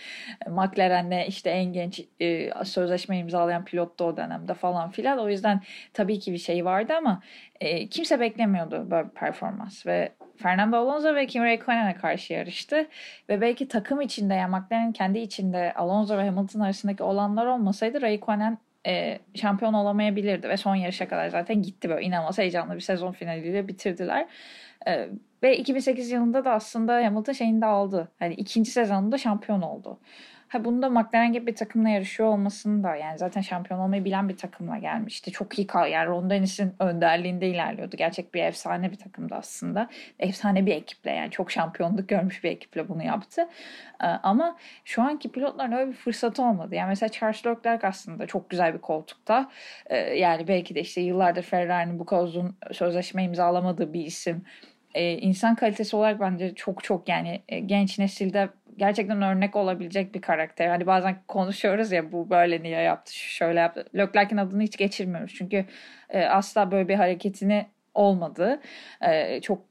McLaren'le 0.48 1.28
işte 1.28 1.50
en 1.50 1.74
genç 1.74 2.02
e, 2.20 2.52
sözleşme 2.64 3.18
imzalayan 3.18 3.66
pilottu 3.66 4.04
o 4.04 4.18
dönemde 4.18 4.54
falan 4.54 4.92
filan. 4.92 5.20
O 5.20 5.30
yüzden 5.30 5.62
tabii 5.94 6.20
ki 6.20 6.34
bir 6.34 6.38
şey 6.38 6.66
vardı 6.66 6.94
ama 6.98 7.22
e, 7.60 7.88
kimse 7.88 8.20
beklemiyordu 8.20 8.92
böyle 8.92 9.08
bir 9.08 9.14
performans. 9.14 9.86
Ve 9.86 10.12
Fernando 10.38 10.78
Alonso 10.78 11.16
ve 11.16 11.28
Kimi 11.28 11.46
Raikkonen'e 11.46 11.96
karşı 11.96 12.34
yarıştı. 12.34 12.88
Ve 13.30 13.42
belki 13.42 13.68
takım 13.68 14.02
içinde 14.02 14.34
yani 14.34 14.52
McLaren'in 14.52 14.92
kendi 14.92 15.20
içinde 15.20 15.74
Alonso 15.74 16.18
ve 16.18 16.30
Hamilton 16.30 16.60
arasındaki 16.60 17.04
olanlar 17.04 17.46
olmasaydı 17.46 18.02
Raikkonen 18.02 18.58
e, 18.88 19.20
şampiyon 19.36 19.74
olamayabilirdi. 19.74 20.50
Ve 20.50 20.58
son 20.58 20.76
yarışa 20.76 21.08
kadar 21.08 21.30
zaten 21.30 21.62
gitti 21.62 21.90
böyle. 21.90 22.06
İnanılmaz 22.06 22.38
heyecanlı 22.38 22.76
bir 22.76 22.80
sezon 22.80 23.12
finaliyle 23.12 23.68
bitirdiler. 23.68 24.28
E, 24.88 25.10
ve 25.46 25.58
2008 25.58 26.12
yılında 26.12 26.46
da 26.46 26.52
aslında 26.52 26.94
Hamilton 26.94 27.34
şeyini 27.34 27.62
de 27.62 27.66
aldı. 27.66 28.12
Hani 28.20 28.34
ikinci 28.34 28.72
sezonunda 28.72 29.18
şampiyon 29.18 29.62
oldu. 29.62 30.00
Ha 30.48 30.66
bunda 30.66 30.90
McLaren 30.90 31.34
gibi 31.34 31.48
bir 31.48 31.56
takımla 31.56 31.90
yarışıyor 31.90 32.30
olmasını 32.30 32.84
da 32.84 32.96
yani 32.96 33.18
zaten 33.18 33.42
şampiyon 33.42 33.80
olmayı 33.80 34.06
bilen 34.06 34.30
bir 34.30 34.38
takımla 34.38 34.78
gelmişti. 34.78 35.32
Çok 35.32 35.60
iyi 35.60 35.68
kal 35.68 35.92
yani 35.92 36.08
Ron 36.08 36.30
Dennis'in 36.30 36.76
önderliğinde 36.80 37.48
ilerliyordu. 37.48 37.98
Gerçek 37.98 38.34
bir 38.34 38.44
efsane 38.44 38.92
bir 38.92 38.96
takımdı 38.96 39.36
aslında. 39.36 39.90
Efsane 40.20 40.66
bir 40.66 40.76
ekiple 40.76 41.12
yani 41.12 41.32
çok 41.32 41.52
şampiyonluk 41.52 42.10
görmüş 42.10 42.44
bir 42.44 42.52
ekiple 42.52 42.90
bunu 42.90 43.04
yaptı. 43.04 43.42
Ee, 44.04 44.06
ama 44.06 44.58
şu 44.86 45.02
anki 45.02 45.32
pilotların 45.32 45.72
öyle 45.72 45.88
bir 45.92 45.96
fırsatı 45.96 46.44
olmadı. 46.44 46.76
Yani 46.76 46.88
mesela 46.88 47.10
Charles 47.10 47.46
Leclerc 47.46 47.88
aslında 47.88 48.28
çok 48.28 48.50
güzel 48.50 48.74
bir 48.74 48.82
koltukta. 48.82 49.50
Ee, 49.86 49.98
yani 49.98 50.48
belki 50.48 50.76
de 50.76 50.82
işte 50.82 51.02
yıllardır 51.02 51.44
Ferrari'nin 51.44 52.00
bu 52.00 52.06
kadar 52.06 52.24
uzun 52.24 52.58
sözleşme 52.72 53.24
imzalamadığı 53.24 53.94
bir 53.94 54.06
isim 54.06 54.46
e, 54.96 55.18
insan 55.18 55.56
kalitesi 55.56 55.96
olarak 55.96 56.20
bence 56.20 56.56
çok 56.56 56.84
çok 56.84 57.10
yani 57.10 57.42
e, 57.50 57.60
genç 57.60 58.00
nesilde 58.00 58.50
gerçekten 58.78 59.22
örnek 59.22 59.56
olabilecek 59.56 60.16
bir 60.16 60.22
karakter. 60.22 60.68
Hani 60.68 60.88
bazen 60.88 61.18
konuşuyoruz 61.28 61.92
ya 61.92 62.12
bu 62.12 62.30
böyle 62.30 62.64
niye 62.64 62.82
yaptı, 62.82 63.16
şöyle 63.16 63.60
yaptı. 63.60 63.86
Leclerc'in 63.96 64.38
adını 64.38 64.64
hiç 64.64 64.78
geçirmiyoruz. 64.78 65.34
Çünkü 65.38 65.66
e, 66.10 66.26
asla 66.26 66.72
böyle 66.72 66.88
bir 66.88 66.96
hareketini 66.96 67.66
olmadı. 67.94 68.62
E, 69.02 69.42
çok 69.42 69.62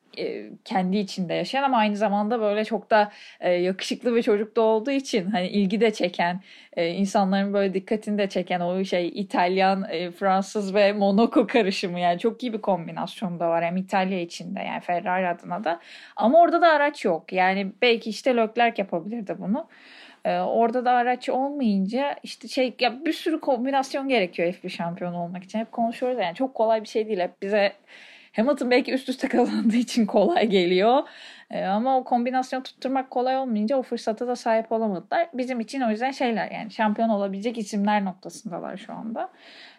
kendi 0.65 0.97
içinde 0.97 1.35
yaşayan 1.35 1.63
ama 1.63 1.77
aynı 1.77 1.97
zamanda 1.97 2.41
böyle 2.41 2.65
çok 2.65 2.91
da 2.91 3.13
e, 3.41 3.53
yakışıklı 3.53 4.17
bir 4.17 4.23
çocuk 4.23 4.57
da 4.57 4.61
olduğu 4.61 4.91
için 4.91 5.31
hani 5.31 5.49
ilgi 5.49 5.81
de 5.81 5.93
çeken 5.93 6.41
e, 6.77 6.89
insanların 6.89 7.55
böyle 7.55 7.75
dikkatini 7.75 8.19
de 8.19 8.29
çeken 8.29 8.61
o 8.61 8.85
şey 8.85 9.09
İtalyan, 9.15 9.87
Fransız 10.19 10.75
ve 10.75 10.93
Monaco 10.93 11.47
karışımı 11.47 12.01
yani 12.01 12.19
çok 12.19 12.43
iyi 12.43 12.53
bir 12.53 12.61
kombinasyon 12.61 13.41
da 13.41 13.49
var 13.49 13.65
hem 13.65 13.77
İtalya 13.77 14.21
içinde 14.21 14.61
yani 14.61 14.81
Ferrari 14.81 15.29
adına 15.29 15.65
da 15.65 15.81
ama 16.17 16.41
orada 16.41 16.63
da 16.63 16.69
araç 16.69 17.05
yok 17.05 17.33
yani 17.33 17.73
belki 17.83 18.11
işte 18.11 18.37
Leclerc 18.37 18.83
yapabilirdi 18.83 19.37
bunu. 19.39 19.69
orada 20.27 20.85
da 20.85 20.93
araç 20.93 21.29
olmayınca 21.29 22.17
işte 22.23 22.49
şey 22.49 22.75
ya 22.81 23.05
bir 23.05 23.13
sürü 23.13 23.41
kombinasyon 23.41 24.09
gerekiyor 24.09 24.53
F1 24.53 24.69
şampiyonu 24.69 25.23
olmak 25.23 25.45
için. 25.45 25.59
Hep 25.59 25.73
konuşuyoruz 25.73 26.19
yani 26.19 26.35
çok 26.35 26.55
kolay 26.55 26.83
bir 26.83 26.89
şey 26.89 27.09
değil. 27.09 27.21
Hep 27.21 27.43
bize 27.43 27.73
Hamilton 28.37 28.71
belki 28.71 28.93
üst 28.93 29.09
üste 29.09 29.29
kazandığı 29.39 29.77
için 29.77 30.07
kolay 30.07 30.47
geliyor. 30.47 31.03
E, 31.51 31.65
ama 31.65 31.99
o 31.99 32.05
kombinasyon 32.05 32.63
tutturmak 32.63 33.11
kolay 33.11 33.37
olmayınca 33.37 33.77
o 33.77 33.83
fırsata 33.83 34.29
da 34.29 34.37
sahip 34.37 34.73
olamadılar. 34.73 35.29
Bizim 35.35 35.61
için 35.61 35.81
o 35.81 35.91
yüzden 35.91 36.11
şeyler 36.11 36.51
yani 36.51 36.71
şampiyon 36.71 37.09
olabilecek 37.09 37.59
isimler 37.59 38.05
noktasındalar 38.05 38.77
şu 38.77 38.93
anda. 38.93 39.29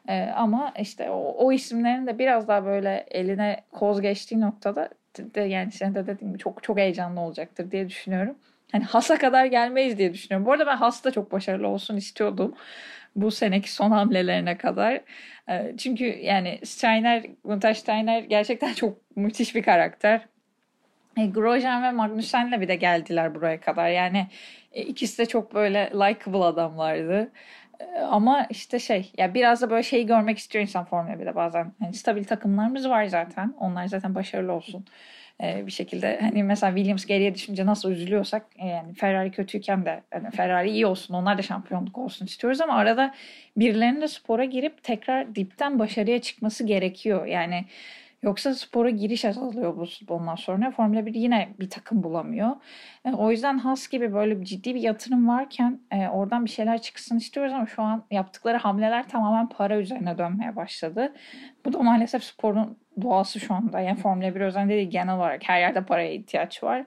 E, 0.08 0.24
ama 0.24 0.74
işte 0.80 1.10
o, 1.10 1.36
o 1.38 1.52
isimlerin 1.52 2.08
de 2.08 2.20
biraz 2.20 2.48
daha 2.48 2.65
böyle 2.65 3.06
eline 3.12 3.62
koz 3.72 4.02
geçtiği 4.02 4.41
noktada 4.41 4.89
de, 5.18 5.41
yani 5.41 5.72
sen 5.72 5.96
de 5.96 6.08
dediğim 6.08 6.34
gibi 6.34 6.39
çok 6.39 6.63
çok 6.63 6.78
heyecanlı 6.78 7.20
olacaktır 7.20 7.72
diye 7.72 7.89
düşünüyorum. 7.89 8.36
Hani 8.72 8.84
Has'a 8.84 9.18
kadar 9.18 9.46
gelmeyiz 9.46 9.98
diye 9.98 10.13
düşünüyorum. 10.13 10.46
Bu 10.46 10.52
arada 10.52 10.68
ben 10.68 10.78
Has 10.78 11.04
da 11.04 11.12
çok 11.12 11.32
başarılı 11.32 11.68
olsun 11.68 11.98
istiyordum 11.98 12.56
bu 13.15 13.32
seneki 13.32 13.73
son 13.73 13.91
hamlelerine 13.91 14.58
kadar. 14.58 15.01
Ee, 15.49 15.73
çünkü 15.78 16.06
yani 16.06 16.60
Steiner, 16.63 17.25
Gunther 17.43 17.73
Steiner 17.73 18.19
gerçekten 18.19 18.73
çok 18.73 18.97
müthiş 19.15 19.56
bir 19.56 19.63
karakter. 19.63 20.21
E, 21.17 21.25
Grosjean 21.25 21.84
ve 21.84 21.91
Magnussen'le 21.91 22.62
bir 22.62 22.67
de 22.67 22.75
geldiler 22.75 23.36
buraya 23.36 23.62
kadar. 23.62 23.89
Yani 23.89 24.28
e, 24.71 24.82
ikisi 24.82 25.17
de 25.17 25.25
çok 25.25 25.54
böyle 25.54 25.91
likable 25.93 26.43
adamlardı. 26.43 27.32
E, 27.80 27.99
ama 27.99 28.47
işte 28.49 28.80
şey 28.80 29.12
ya 29.17 29.34
biraz 29.34 29.62
da 29.62 29.69
böyle 29.69 29.84
şeyi 29.84 30.06
görmek 30.06 30.38
istiyor 30.38 30.62
insan 30.62 30.86
Formula 30.86 31.13
1'de 31.13 31.36
bazen. 31.36 31.71
Yani 31.82 31.93
stabil 31.93 32.23
takımlarımız 32.23 32.89
var 32.89 33.06
zaten. 33.06 33.54
Onlar 33.60 33.88
zaten 33.88 34.15
başarılı 34.15 34.54
olsun 34.54 34.86
e, 35.43 35.65
bir 35.67 35.71
şekilde 35.71 36.19
hani 36.21 36.43
mesela 36.43 36.76
Williams 36.76 37.06
geriye 37.06 37.36
düşünce 37.36 37.65
nasıl 37.65 37.91
üzülüyorsak 37.91 38.45
e, 38.60 38.67
yani 38.67 38.93
Ferrari 38.93 39.32
kötüyken 39.32 39.86
de 39.86 40.04
yani 40.13 40.32
Ferrari 40.32 40.69
iyi 40.69 40.86
olsun 40.86 41.13
onlar 41.13 41.38
da 41.38 41.41
şampiyonluk 41.41 41.98
olsun 41.98 42.26
istiyoruz 42.26 42.62
ama 42.62 42.74
arada 42.74 43.13
birilerinin 43.58 44.02
de 44.02 44.08
spora 44.08 44.45
girip 44.45 44.84
tekrar 44.84 45.36
dipten 45.36 45.80
başarıya 45.80 46.21
çıkması 46.21 46.63
gerekiyor. 46.63 47.26
Yani 47.26 47.65
Yoksa 48.26 48.54
spora 48.54 48.90
giriş 48.90 49.26
azalıyor 49.26 49.78
bu 49.78 49.86
bundan 50.08 50.36
sonra. 50.36 50.72
Formula 50.72 51.06
1 51.06 51.14
yine 51.14 51.50
bir 51.60 51.70
takım 51.70 52.04
bulamıyor. 52.04 52.52
E, 53.06 53.12
o 53.12 53.32
yüzden 53.32 53.58
Haas 53.58 53.88
gibi 53.88 54.14
böyle 54.14 54.40
bir 54.42 54.46
ciddi 54.46 54.76
bir 54.76 54.82
yatırım 54.82 55.28
varken 55.28 55.80
e, 55.92 56.08
oradan 56.08 56.46
bir 56.46 56.50
şeyler 56.50 56.82
çıksın 56.82 57.18
istiyoruz 57.18 57.54
ama 57.54 57.66
şu 57.66 57.82
an 57.82 58.04
yaptıkları 58.12 58.58
hamleler 58.58 59.10
tamamen 59.10 59.50
para 59.50 59.78
üzerine 59.78 60.18
dönmeye 60.18 60.56
başladı. 60.56 61.14
Bu 61.66 61.74
da 61.74 61.80
maalesef 61.80 62.24
sporun 62.24 62.78
doğası 63.02 63.40
şu 63.40 63.54
anda. 63.54 63.80
Yani 63.80 63.98
Formula 63.98 64.36
1 64.36 64.42
özelinde 64.42 64.74
değil 64.74 64.90
genel 64.90 65.16
olarak 65.16 65.42
her 65.50 65.60
yerde 65.60 65.86
paraya 65.86 66.14
ihtiyaç 66.14 66.64
var. 66.64 66.86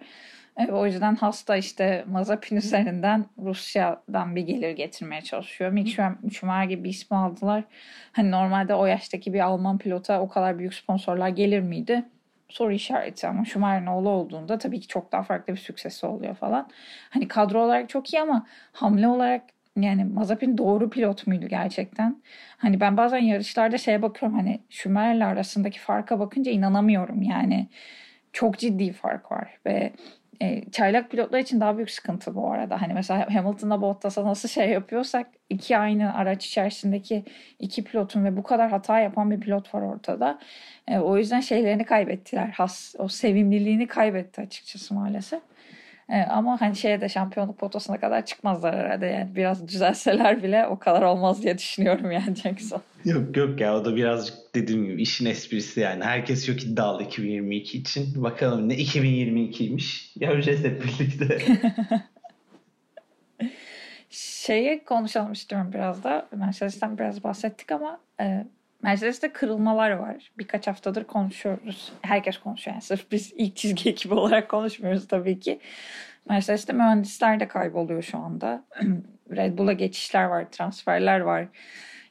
E, 0.59 0.73
o 0.73 0.87
yüzden 0.87 1.15
hasta 1.15 1.57
işte 1.57 2.05
Mazepin 2.09 2.57
üzerinden 2.57 3.27
Rusya'dan 3.43 4.37
bir 4.37 4.43
gelir 4.43 4.71
getirmeye 4.71 5.23
çalışıyor. 5.23 5.71
Mick 5.71 6.01
Schumacher 6.33 6.65
gibi 6.65 6.85
bir 6.85 6.91
ismi 6.91 7.17
aldılar. 7.17 7.65
Hani 8.13 8.31
normalde 8.31 8.75
o 8.75 8.87
yaştaki 8.87 9.33
bir 9.33 9.41
Alman 9.41 9.79
pilota 9.79 10.21
o 10.21 10.29
kadar 10.29 10.59
büyük 10.59 10.75
sponsorlar 10.75 11.29
gelir 11.29 11.61
miydi? 11.61 12.05
Soru 12.49 12.73
işareti 12.73 13.27
ama 13.27 13.45
Schumacher'in 13.45 13.87
oğlu 13.87 14.09
olduğunda 14.09 14.59
tabii 14.59 14.81
ki 14.81 14.89
çok 14.89 15.13
daha 15.13 15.23
farklı 15.23 15.53
bir 15.53 15.59
süksesi 15.59 16.07
oluyor 16.07 16.35
falan. 16.35 16.69
Hani 17.11 17.29
kadro 17.29 17.63
olarak 17.65 17.89
çok 17.89 18.13
iyi 18.15 18.21
ama 18.23 18.47
hamle 18.73 19.09
olarak 19.09 19.43
yani 19.77 20.05
Mazepin 20.05 20.59
doğru 20.59 20.91
pilot 20.91 21.27
muydu 21.27 21.47
gerçekten? 21.49 22.23
Hani 22.57 22.81
ben 22.81 22.97
bazen 22.97 23.19
yarışlarda 23.19 23.79
şeye 23.79 24.03
bakıyorum 24.03 24.39
hani 24.39 24.61
Schumacher'le 24.71 25.27
arasındaki 25.27 25.81
farka 25.81 26.21
bakınca 26.21 26.53
inanamıyorum 26.53 27.23
yani. 27.23 27.69
Çok 28.33 28.59
ciddi 28.59 28.93
fark 28.93 29.33
var 29.33 29.59
ve 29.67 29.93
e, 30.43 30.71
çaylak 30.71 31.11
pilotlar 31.11 31.39
için 31.39 31.61
daha 31.61 31.77
büyük 31.77 31.91
sıkıntı 31.91 32.35
bu 32.35 32.51
arada. 32.53 32.83
Hani 32.83 32.95
mesela 32.95 33.35
Hamilton'la 33.35 33.81
Bottas'a 33.81 34.25
nasıl 34.25 34.49
şey 34.49 34.71
yapıyorsak 34.71 35.27
iki 35.51 35.79
aynı 35.79 36.15
araç 36.15 36.47
içerisindeki 36.47 37.25
iki 37.59 37.85
pilotun 37.85 38.25
ve 38.25 38.37
bu 38.37 38.43
kadar 38.43 38.71
hata 38.71 39.01
yapan 39.01 39.31
bir 39.31 39.41
pilot 39.41 39.75
var 39.75 39.83
ortada. 39.83 40.39
E, 40.89 40.99
o 40.99 41.17
yüzden 41.19 41.41
şeylerini 41.41 41.85
kaybettiler. 41.85 42.47
Has, 42.49 42.95
o 42.99 43.09
sevimliliğini 43.09 43.87
kaybetti 43.87 44.41
açıkçası 44.41 44.95
maalesef. 44.95 45.41
E, 46.09 46.23
ama 46.23 46.61
hani 46.61 46.77
şeye 46.77 47.01
de 47.01 47.09
şampiyonluk 47.09 47.59
potasına 47.59 48.01
kadar 48.01 48.27
çıkmazlar 48.27 48.77
herhalde. 48.77 49.07
Yani 49.07 49.37
biraz 49.37 49.69
düzelseler 49.69 50.43
bile 50.43 50.67
o 50.67 50.79
kadar 50.79 51.03
olmaz 51.03 51.43
diye 51.43 51.59
düşünüyorum 51.59 52.11
yani 52.11 52.35
Jackson. 52.35 52.83
Yok 53.05 53.37
yok 53.37 53.61
ya 53.61 53.77
o 53.77 53.85
da 53.85 53.97
birazcık 53.97 54.35
dediğim 54.55 54.87
gibi 54.87 55.03
işin 55.03 55.27
esprisi 55.27 55.81
yani. 55.81 56.05
Herkes 56.05 56.47
çok 56.47 56.65
iddialı 56.65 57.03
2022 57.03 57.79
için. 57.79 58.23
Bakalım 58.23 58.69
ne 58.69 58.75
2022'ymiş. 58.75 60.19
Göreceğiz 60.21 60.65
hep 60.65 60.85
birlikte. 60.85 61.39
Şeyi 64.11 64.85
konuşalım 64.85 65.33
istiyorum 65.33 65.71
biraz 65.75 66.05
da. 66.05 66.29
Mercedes'ten 66.37 66.99
biraz 66.99 67.25
bahsettik 67.25 67.73
ama 67.73 68.01
e, 68.21 68.45
Mercedes'te 68.83 69.33
kırılmalar 69.33 69.91
var. 69.91 70.31
Birkaç 70.39 70.67
haftadır 70.67 71.05
konuşuyoruz. 71.05 71.93
Herkes 72.03 72.39
konuşuyor 72.39 72.75
yani. 72.75 72.83
Sırf 72.83 73.11
biz 73.11 73.33
ilk 73.37 73.57
çizgi 73.57 73.91
ekibi 73.91 74.15
olarak 74.15 74.49
konuşmuyoruz 74.49 75.09
tabii 75.09 75.41
ki. 75.41 75.61
Mercedes'te 76.29 76.73
mühendisler 76.73 77.41
de 77.41 77.49
kayboluyor 77.49 78.03
şu 78.03 78.19
anda. 78.19 78.65
Red 79.31 79.59
Bull'a 79.59 79.73
geçişler 79.73 80.25
var, 80.25 80.51
transferler 80.51 81.21
var. 81.21 81.49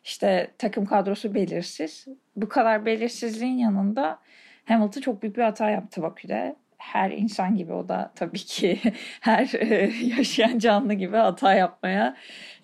İşte 0.03 0.51
takım 0.57 0.85
kadrosu 0.85 1.33
belirsiz. 1.33 2.07
Bu 2.35 2.49
kadar 2.49 2.85
belirsizliğin 2.85 3.57
yanında 3.57 4.19
Hamilton 4.65 5.01
çok 5.01 5.21
büyük 5.21 5.37
bir 5.37 5.43
hata 5.43 5.69
yaptı 5.69 6.01
Bakü'de. 6.01 6.55
Her 6.77 7.11
insan 7.11 7.55
gibi 7.55 7.73
o 7.73 7.89
da 7.89 8.11
tabii 8.15 8.39
ki 8.39 8.79
her 9.21 9.53
e, 9.53 9.91
yaşayan 10.17 10.59
canlı 10.59 10.93
gibi 10.93 11.17
hata 11.17 11.53
yapmaya 11.53 12.15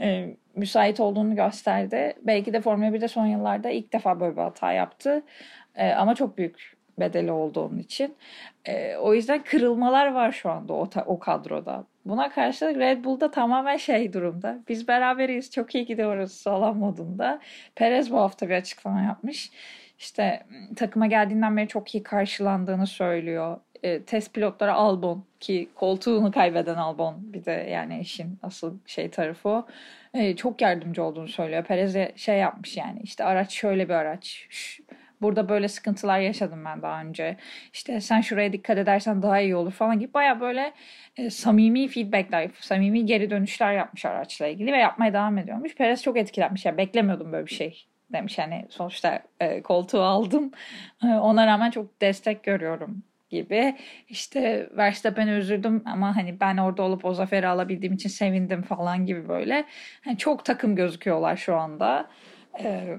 e, 0.01 0.35
müsait 0.55 0.99
olduğunu 0.99 1.35
gösterdi. 1.35 2.13
Belki 2.21 2.53
de 2.53 2.61
Formula 2.61 2.87
1'de 2.87 3.07
son 3.07 3.25
yıllarda 3.25 3.69
ilk 3.69 3.93
defa 3.93 4.19
böyle 4.19 4.35
bir 4.35 4.41
hata 4.41 4.71
yaptı. 4.71 5.23
E, 5.75 5.91
ama 5.91 6.15
çok 6.15 6.37
büyük 6.37 6.77
bedeli 6.99 7.31
oldu 7.31 7.61
onun 7.61 7.79
için. 7.79 8.15
E, 8.65 8.95
o 8.95 9.13
yüzden 9.13 9.43
kırılmalar 9.43 10.13
var 10.13 10.31
şu 10.31 10.49
anda 10.49 10.73
o, 10.73 10.89
o 11.05 11.19
kadroda. 11.19 11.85
Buna 12.05 12.29
karşılık 12.29 12.77
Red 12.77 13.03
Bull'da 13.03 13.31
tamamen 13.31 13.77
şey 13.77 14.13
durumda. 14.13 14.59
Biz 14.69 14.87
beraberiz, 14.87 15.51
çok 15.51 15.75
iyi 15.75 15.85
gidiyoruz 15.85 16.31
sağlam 16.31 16.77
modunda. 16.77 17.39
Perez 17.75 18.11
bu 18.11 18.17
hafta 18.19 18.49
bir 18.49 18.55
açıklama 18.55 19.01
yapmış. 19.01 19.51
İşte 19.99 20.43
takıma 20.75 21.07
geldiğinden 21.07 21.57
beri 21.57 21.67
çok 21.67 21.95
iyi 21.95 22.03
karşılandığını 22.03 22.87
söylüyor. 22.87 23.57
E, 23.83 24.03
test 24.03 24.33
pilotları 24.33 24.73
Albon 24.73 25.23
ki 25.39 25.69
koltuğunu 25.75 26.31
kaybeden 26.31 26.75
Albon 26.75 27.15
bir 27.33 27.45
de 27.45 27.51
yani 27.51 27.99
işin 27.99 28.39
asıl 28.43 28.77
şey 28.85 29.09
tarafı 29.09 29.49
o. 29.49 29.65
E, 30.13 30.35
çok 30.35 30.61
yardımcı 30.61 31.03
olduğunu 31.03 31.27
söylüyor. 31.27 31.63
Perez'e 31.63 32.11
şey 32.15 32.37
yapmış 32.37 32.77
yani 32.77 32.99
işte 33.03 33.23
araç 33.23 33.51
şöyle 33.53 33.89
bir 33.89 33.93
araç. 33.93 34.47
Şş, 34.49 34.79
burada 35.21 35.49
böyle 35.49 35.67
sıkıntılar 35.67 36.19
yaşadım 36.19 36.65
ben 36.65 36.81
daha 36.81 37.01
önce. 37.01 37.37
İşte 37.73 38.01
sen 38.01 38.21
şuraya 38.21 38.53
dikkat 38.53 38.77
edersen 38.77 39.21
daha 39.21 39.39
iyi 39.39 39.55
olur 39.55 39.71
falan 39.71 39.99
gibi 39.99 40.13
baya 40.13 40.39
böyle 40.41 40.73
e, 41.17 41.29
samimi 41.29 41.87
feedbackler, 41.87 42.49
samimi 42.59 43.05
geri 43.05 43.29
dönüşler 43.29 43.73
yapmış 43.73 44.05
araçla 44.05 44.47
ilgili 44.47 44.71
ve 44.73 44.77
yapmaya 44.77 45.13
devam 45.13 45.37
ediyormuş. 45.37 45.75
Perez 45.75 46.03
çok 46.03 46.17
etkilenmiş. 46.17 46.65
Yani 46.65 46.77
beklemiyordum 46.77 47.31
böyle 47.31 47.45
bir 47.45 47.51
şey 47.55 47.85
demiş. 48.13 48.37
Yani 48.37 48.65
sonuçta 48.69 49.19
e, 49.39 49.61
koltuğu 49.61 50.01
aldım. 50.01 50.51
E, 51.03 51.07
ona 51.07 51.47
rağmen 51.47 51.71
çok 51.71 52.01
destek 52.01 52.43
görüyorum 52.43 53.03
gibi. 53.33 53.75
İşte 54.09 54.69
Verstappen'e 54.77 55.31
üzüldüm 55.31 55.83
ama 55.85 56.15
hani 56.15 56.39
ben 56.39 56.57
orada 56.57 56.83
olup 56.83 57.05
o 57.05 57.13
zaferi 57.13 57.47
alabildiğim 57.47 57.93
için 57.93 58.09
sevindim 58.09 58.61
falan 58.61 59.05
gibi 59.05 59.27
böyle. 59.27 59.65
Yani 60.05 60.17
çok 60.17 60.45
takım 60.45 60.75
gözüküyorlar 60.75 61.37
şu 61.37 61.55
anda. 61.55 62.09
Ee, 62.59 62.97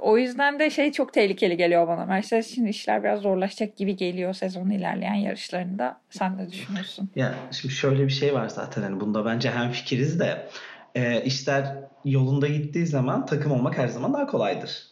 o 0.00 0.18
yüzden 0.18 0.58
de 0.58 0.70
şey 0.70 0.92
çok 0.92 1.12
tehlikeli 1.12 1.56
geliyor 1.56 1.88
bana. 1.88 2.06
Mercedes 2.06 2.50
için 2.50 2.66
işler 2.66 3.04
biraz 3.04 3.20
zorlaşacak 3.20 3.76
gibi 3.76 3.96
geliyor 3.96 4.34
sezonun 4.34 4.70
ilerleyen 4.70 5.14
yarışlarında. 5.14 6.00
Sen 6.10 6.38
ne 6.38 6.50
düşünüyorsun? 6.50 7.10
Ya 7.16 7.34
şimdi 7.50 7.74
şöyle 7.74 8.04
bir 8.04 8.12
şey 8.12 8.34
var 8.34 8.48
zaten 8.48 8.82
hani 8.82 9.00
bunda 9.00 9.24
bence 9.24 9.50
hem 9.50 9.70
fikiriz 9.70 10.20
de 10.20 10.48
e, 10.94 11.22
işler 11.24 11.76
yolunda 12.04 12.46
gittiği 12.46 12.86
zaman 12.86 13.26
takım 13.26 13.52
olmak 13.52 13.78
her 13.78 13.88
zaman 13.88 14.14
daha 14.14 14.26
kolaydır. 14.26 14.86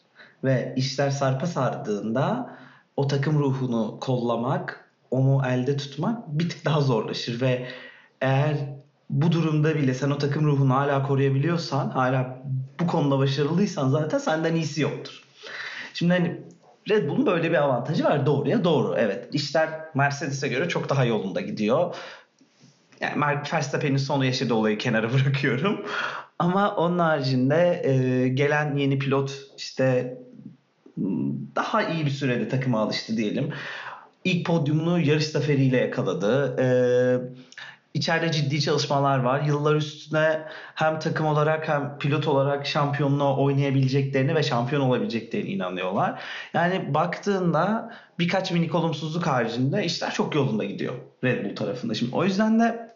Ve 0.44 0.72
işler 0.76 1.10
sarpa 1.10 1.46
sardığında 1.46 2.56
o 2.96 3.06
takım 3.06 3.38
ruhunu 3.38 3.98
kollamak, 4.00 4.90
onu 5.10 5.42
elde 5.46 5.76
tutmak 5.76 6.38
bir 6.38 6.48
tık 6.48 6.64
daha 6.64 6.80
zorlaşır 6.80 7.40
ve 7.40 7.66
eğer 8.20 8.56
bu 9.10 9.32
durumda 9.32 9.74
bile 9.74 9.94
sen 9.94 10.10
o 10.10 10.18
takım 10.18 10.46
ruhunu 10.46 10.74
hala 10.74 11.02
koruyabiliyorsan, 11.02 11.90
hala 11.90 12.42
bu 12.80 12.86
konuda 12.86 13.18
başarılıysan 13.18 13.88
zaten 13.88 14.18
senden 14.18 14.54
iyisi 14.54 14.82
yoktur. 14.82 15.22
Şimdi 15.94 16.12
hani 16.12 16.40
Red 16.88 17.08
Bull'un 17.08 17.26
böyle 17.26 17.50
bir 17.50 17.62
avantajı 17.62 18.04
var. 18.04 18.26
Doğruya 18.26 18.64
doğru. 18.64 18.94
Evet. 18.98 19.28
İşler 19.32 19.70
Mercedes'e 19.94 20.48
göre 20.48 20.68
çok 20.68 20.88
daha 20.88 21.04
yolunda 21.04 21.40
gidiyor. 21.40 21.96
Yani 23.00 23.20
Verstappen'in 23.52 23.96
sonu 23.96 24.24
yaşadığı 24.24 24.54
olayı 24.54 24.78
kenara 24.78 25.12
bırakıyorum. 25.12 25.86
Ama 26.38 26.76
onun 26.76 26.98
haricinde 26.98 27.82
e, 27.84 28.28
gelen 28.28 28.76
yeni 28.76 28.98
pilot 28.98 29.32
işte 29.56 30.18
daha 31.56 31.82
iyi 31.82 32.06
bir 32.06 32.10
sürede 32.10 32.48
takıma 32.48 32.80
alıştı 32.80 33.16
diyelim. 33.16 33.52
İlk 34.24 34.46
podyumunu 34.46 35.00
yarış 35.00 35.26
zaferiyle 35.26 35.76
yakaladı. 35.76 36.56
Ee, 36.58 36.66
içeride 37.94 38.32
ciddi 38.32 38.60
çalışmalar 38.60 39.18
var. 39.18 39.42
Yıllar 39.42 39.74
üstüne 39.74 40.40
hem 40.74 40.98
takım 40.98 41.26
olarak 41.26 41.68
hem 41.68 41.98
pilot 41.98 42.28
olarak 42.28 42.66
şampiyonluğa 42.66 43.36
oynayabileceklerini 43.36 44.34
ve 44.34 44.42
şampiyon 44.42 44.82
olabileceklerini 44.82 45.50
inanıyorlar. 45.50 46.22
Yani 46.54 46.94
baktığında 46.94 47.92
birkaç 48.18 48.50
minik 48.50 48.74
olumsuzluk 48.74 49.26
haricinde 49.26 49.84
işler 49.84 50.12
çok 50.14 50.34
yolunda 50.34 50.64
gidiyor 50.64 50.94
Red 51.24 51.44
Bull 51.44 51.56
tarafında. 51.56 51.94
Şimdi 51.94 52.16
o 52.16 52.24
yüzden 52.24 52.60
de 52.60 52.94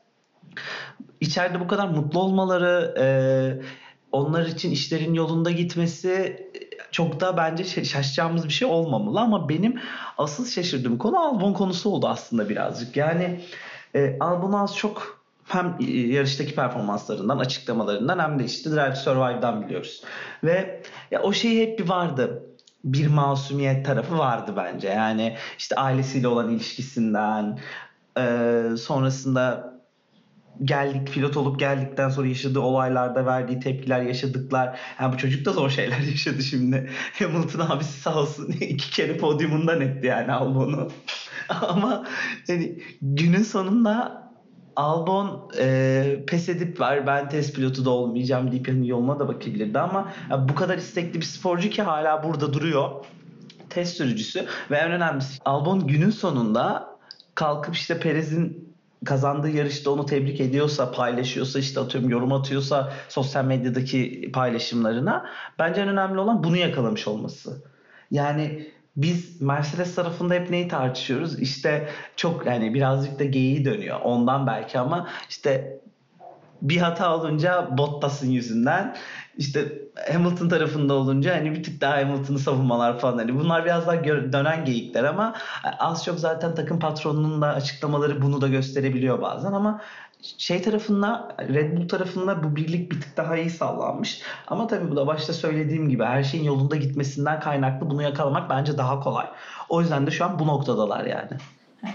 içeride 1.20 1.60
bu 1.60 1.68
kadar 1.68 1.88
mutlu 1.88 2.20
olmaları, 2.20 2.94
e, 2.98 3.06
onlar 4.12 4.46
için 4.46 4.70
işlerin 4.70 5.14
yolunda 5.14 5.50
gitmesi 5.50 6.46
çok 6.90 7.20
da 7.20 7.36
bence 7.36 7.64
şaşacağımız 7.84 8.44
bir 8.44 8.52
şey 8.52 8.68
olmamalı 8.68 9.20
ama 9.20 9.48
benim 9.48 9.80
asıl 10.18 10.46
şaşırdığım 10.46 10.98
konu 10.98 11.18
Albon 11.18 11.52
konusu 11.52 11.90
oldu 11.90 12.08
aslında 12.08 12.48
birazcık. 12.48 12.96
Yani 12.96 13.40
e, 13.94 14.16
Albon 14.20 14.52
az 14.52 14.76
çok 14.76 15.18
hem 15.48 15.76
e, 15.80 15.84
yarıştaki 15.90 16.54
performanslarından, 16.54 17.38
açıklamalarından 17.38 18.18
hem 18.18 18.38
de 18.38 18.44
işte 18.44 18.70
Drive 18.70 18.94
Survive'dan 18.94 19.62
biliyoruz. 19.62 20.02
Ve 20.44 20.82
ya 21.10 21.22
o 21.22 21.32
şey 21.32 21.62
hep 21.62 21.78
bir 21.78 21.88
vardı 21.88 22.42
bir 22.84 23.06
masumiyet 23.06 23.86
tarafı 23.86 24.18
vardı 24.18 24.52
bence. 24.56 24.88
Yani 24.88 25.36
işte 25.58 25.76
ailesiyle 25.76 26.28
olan 26.28 26.50
ilişkisinden, 26.50 27.58
e, 28.18 28.62
sonrasında 28.78 29.77
geldik 30.64 31.12
pilot 31.12 31.36
olup 31.36 31.58
geldikten 31.58 32.08
sonra 32.08 32.28
yaşadığı 32.28 32.60
olaylarda 32.60 33.26
verdiği 33.26 33.60
tepkiler 33.60 34.02
yaşadıklar. 34.02 34.78
Yani 35.00 35.12
bu 35.12 35.18
çocuk 35.18 35.44
da 35.44 35.52
zor 35.52 35.70
şeyler 35.70 35.98
yaşadı 36.10 36.42
şimdi. 36.42 36.90
Hamilton 37.18 37.60
abisi 37.60 38.00
sağ 38.00 38.20
olsun 38.20 38.48
iki 38.60 38.90
kere 38.90 39.16
podyumundan 39.16 39.80
etti 39.80 40.06
yani 40.06 40.32
Albon'u. 40.32 40.88
Ama 41.48 42.04
yani 42.48 42.78
günün 43.02 43.42
sonunda 43.42 44.28
Albon 44.76 45.50
e, 45.58 46.24
pes 46.26 46.48
edip 46.48 46.80
ver 46.80 47.06
ben 47.06 47.28
test 47.28 47.54
pilotu 47.54 47.84
da 47.84 47.90
olmayacağım 47.90 48.52
deyip 48.52 48.68
yani 48.68 48.88
yoluna 48.88 49.18
da 49.18 49.28
bakabilirdi 49.28 49.78
ama 49.78 50.12
yani 50.30 50.48
bu 50.48 50.54
kadar 50.54 50.78
istekli 50.78 51.20
bir 51.20 51.24
sporcu 51.24 51.70
ki 51.70 51.82
hala 51.82 52.22
burada 52.22 52.52
duruyor. 52.52 52.90
test 53.70 53.96
sürücüsü 53.96 54.46
ve 54.70 54.76
en 54.76 54.90
önemlisi 54.90 55.38
Albon 55.44 55.86
günün 55.86 56.10
sonunda 56.10 56.88
kalkıp 57.34 57.74
işte 57.74 58.00
Perez'in 58.00 58.67
kazandığı 59.04 59.50
yarışta 59.50 59.90
onu 59.90 60.06
tebrik 60.06 60.40
ediyorsa, 60.40 60.92
paylaşıyorsa, 60.92 61.58
işte 61.58 61.80
atıyorum 61.80 62.10
yorum 62.10 62.32
atıyorsa 62.32 62.92
sosyal 63.08 63.44
medyadaki 63.44 64.30
paylaşımlarına 64.32 65.26
bence 65.58 65.80
en 65.80 65.88
önemli 65.88 66.20
olan 66.20 66.44
bunu 66.44 66.56
yakalamış 66.56 67.08
olması. 67.08 67.62
Yani 68.10 68.68
biz 68.96 69.42
Mercedes 69.42 69.94
tarafında 69.94 70.34
hep 70.34 70.50
neyi 70.50 70.68
tartışıyoruz? 70.68 71.38
İşte 71.40 71.88
çok 72.16 72.46
yani 72.46 72.74
birazcık 72.74 73.18
da 73.18 73.24
geyiği 73.24 73.64
dönüyor. 73.64 74.00
Ondan 74.00 74.46
belki 74.46 74.78
ama 74.78 75.08
işte 75.28 75.80
bir 76.62 76.76
hata 76.76 77.16
olunca 77.16 77.78
Bottas'ın 77.78 78.30
yüzünden 78.30 78.96
işte 79.36 79.72
Hamilton 80.12 80.48
tarafında 80.48 80.94
olunca 80.94 81.36
hani 81.36 81.52
bir 81.52 81.62
tık 81.62 81.80
daha 81.80 81.96
Hamilton'ı 81.96 82.38
savunmalar 82.38 82.98
falan 82.98 83.18
hani 83.18 83.38
bunlar 83.38 83.64
biraz 83.64 83.86
daha 83.86 84.04
dönen 84.04 84.64
geyikler 84.64 85.04
ama 85.04 85.34
az 85.78 86.04
çok 86.04 86.18
zaten 86.18 86.54
takım 86.54 86.78
patronunun 86.78 87.42
da 87.42 87.46
açıklamaları 87.48 88.22
bunu 88.22 88.40
da 88.40 88.48
gösterebiliyor 88.48 89.22
bazen 89.22 89.52
ama 89.52 89.80
şey 90.38 90.62
tarafında 90.62 91.36
Red 91.40 91.76
Bull 91.76 91.88
tarafında 91.88 92.42
bu 92.42 92.56
birlik 92.56 92.92
bir 92.92 93.00
tık 93.00 93.16
daha 93.16 93.36
iyi 93.36 93.50
sağlanmış. 93.50 94.22
Ama 94.46 94.66
tabii 94.66 94.90
bu 94.90 94.96
da 94.96 95.06
başta 95.06 95.32
söylediğim 95.32 95.88
gibi 95.88 96.04
her 96.04 96.22
şeyin 96.22 96.44
yolunda 96.44 96.76
gitmesinden 96.76 97.40
kaynaklı 97.40 97.90
bunu 97.90 98.02
yakalamak 98.02 98.50
bence 98.50 98.78
daha 98.78 99.00
kolay. 99.00 99.26
O 99.68 99.80
yüzden 99.80 100.06
de 100.06 100.10
şu 100.10 100.24
an 100.24 100.38
bu 100.38 100.46
noktadalar 100.46 101.04
yani. 101.04 101.30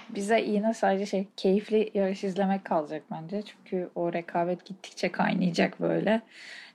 Bize 0.10 0.42
yine 0.42 0.74
sadece 0.74 1.06
şey 1.06 1.28
keyifli 1.38 1.92
yarış 1.94 2.24
izlemek 2.24 2.66
kalacak 2.66 3.04
bence. 3.12 3.42
Çünkü 3.42 3.90
o 3.96 4.14
rekabet 4.14 4.66
gittikçe 4.66 5.12
kaynayacak 5.12 5.82
böyle. 5.82 6.22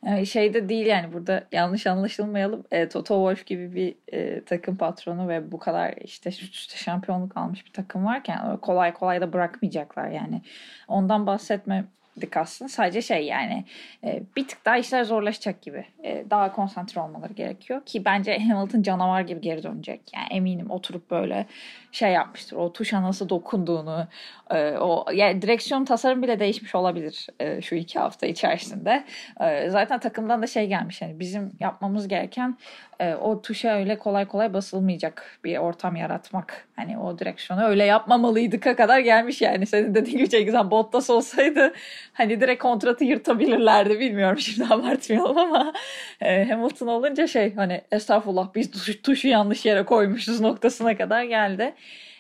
Yani 0.06 0.26
şey 0.26 0.54
de 0.54 0.68
değil 0.68 0.86
yani 0.86 1.12
burada 1.12 1.44
yanlış 1.52 1.86
anlaşılmayalım. 1.86 2.64
E, 2.70 2.88
Toto 2.88 3.14
Wolff 3.14 3.46
gibi 3.46 3.74
bir 3.74 3.94
e, 4.12 4.44
takım 4.44 4.76
patronu 4.76 5.28
ve 5.28 5.52
bu 5.52 5.58
kadar 5.58 5.94
işte 5.96 6.30
üst 6.30 6.54
üste 6.54 6.76
şampiyonluk 6.76 7.36
almış 7.36 7.66
bir 7.66 7.72
takım 7.72 8.04
varken 8.04 8.56
kolay 8.56 8.94
kolay 8.94 9.20
da 9.20 9.32
bırakmayacaklar 9.32 10.08
yani. 10.08 10.42
Ondan 10.88 11.26
bahsetme 11.26 11.84
dik 12.20 12.36
aslında. 12.36 12.68
Sadece 12.68 13.02
şey 13.02 13.24
yani 13.24 13.64
e, 14.04 14.22
bir 14.36 14.48
tık 14.48 14.64
daha 14.64 14.78
işler 14.78 15.04
zorlaşacak 15.04 15.62
gibi. 15.62 15.84
E, 16.04 16.24
daha 16.30 16.52
konsantre 16.52 17.00
olmaları 17.00 17.32
gerekiyor. 17.32 17.82
Ki 17.86 18.04
bence 18.04 18.38
Hamilton 18.38 18.82
canavar 18.82 19.20
gibi 19.20 19.40
geri 19.40 19.62
dönecek. 19.62 20.00
Yani 20.14 20.26
eminim 20.30 20.70
oturup 20.70 21.10
böyle 21.10 21.46
şey 21.92 22.12
yapmıştır. 22.12 22.56
O 22.56 22.72
tuşa 22.72 23.02
nasıl 23.02 23.28
dokunduğunu, 23.28 24.08
e, 24.50 24.70
o 24.70 25.06
yani 25.12 25.42
direksiyon 25.42 25.84
tasarım 25.84 26.22
bile 26.22 26.40
değişmiş 26.40 26.74
olabilir 26.74 27.26
e, 27.40 27.62
şu 27.62 27.74
iki 27.74 27.98
hafta 27.98 28.26
içerisinde. 28.26 29.04
E, 29.40 29.70
zaten 29.70 30.00
takımdan 30.00 30.42
da 30.42 30.46
şey 30.46 30.66
gelmiş 30.66 31.02
yani 31.02 31.20
bizim 31.20 31.52
yapmamız 31.60 32.08
gereken 32.08 32.56
e, 33.00 33.14
o 33.14 33.42
tuşa 33.42 33.78
öyle 33.78 33.98
kolay 33.98 34.28
kolay 34.28 34.54
basılmayacak 34.54 35.38
bir 35.44 35.58
ortam 35.58 35.96
yaratmak. 35.96 36.68
Hani 36.76 36.98
o 36.98 37.18
direksiyonu 37.18 37.64
öyle 37.64 37.84
yapmamalıydık'a 37.84 38.76
kadar 38.76 38.98
gelmiş 38.98 39.42
yani. 39.42 39.66
Senin 39.66 39.94
dediğin 39.94 40.18
gibi 40.18 40.28
Cengiz 40.28 40.54
Han 40.54 40.70
Bottas 40.70 41.10
olsaydı 41.10 41.74
hani 42.12 42.40
direkt 42.40 42.62
kontratı 42.62 43.04
yırtabilirlerdi. 43.04 44.00
Bilmiyorum 44.00 44.38
şimdi 44.38 44.74
abartmayalım 44.74 45.38
ama 45.38 45.72
e, 46.20 46.44
Hamilton 46.44 46.86
olunca 46.86 47.26
şey 47.26 47.54
hani 47.54 47.82
estağfurullah 47.92 48.54
biz 48.54 48.70
tuşu, 48.70 49.02
tuşu 49.02 49.28
yanlış 49.28 49.66
yere 49.66 49.84
koymuşuz 49.84 50.40
noktasına 50.40 50.96
kadar 50.96 51.22
geldi. 51.22 51.74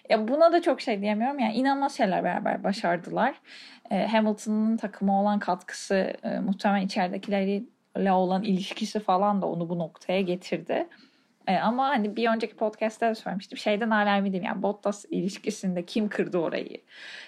Ya 0.08 0.28
buna 0.28 0.52
da 0.52 0.62
çok 0.62 0.80
şey 0.80 1.00
diyemiyorum. 1.00 1.38
Yani 1.38 1.54
inanılmaz 1.54 1.96
şeyler 1.96 2.24
beraber 2.24 2.64
başardılar. 2.64 3.34
E, 3.90 4.06
Hamilton'ın 4.06 4.76
takıma 4.76 5.20
olan 5.22 5.38
katkısı 5.38 6.12
e, 6.22 6.40
muhtemelen 6.40 6.86
içeridekilerle 7.98 8.12
olan 8.12 8.42
ilişkisi 8.42 9.00
falan 9.00 9.42
da 9.42 9.46
onu 9.46 9.68
bu 9.68 9.78
noktaya 9.78 10.20
getirdi. 10.20 10.86
E, 11.46 11.56
ama 11.56 11.88
hani 11.88 12.16
bir 12.16 12.28
önceki 12.28 12.56
podcast'te 12.56 13.08
de 13.08 13.14
söylemiştim. 13.14 13.58
Şeyden 13.58 13.90
hala 13.90 14.16
eminim 14.16 14.42
yani 14.42 14.62
Bottas 14.62 15.04
ilişkisinde 15.10 15.84
kim 15.84 16.08
kırdı 16.08 16.38
orayı? 16.38 16.80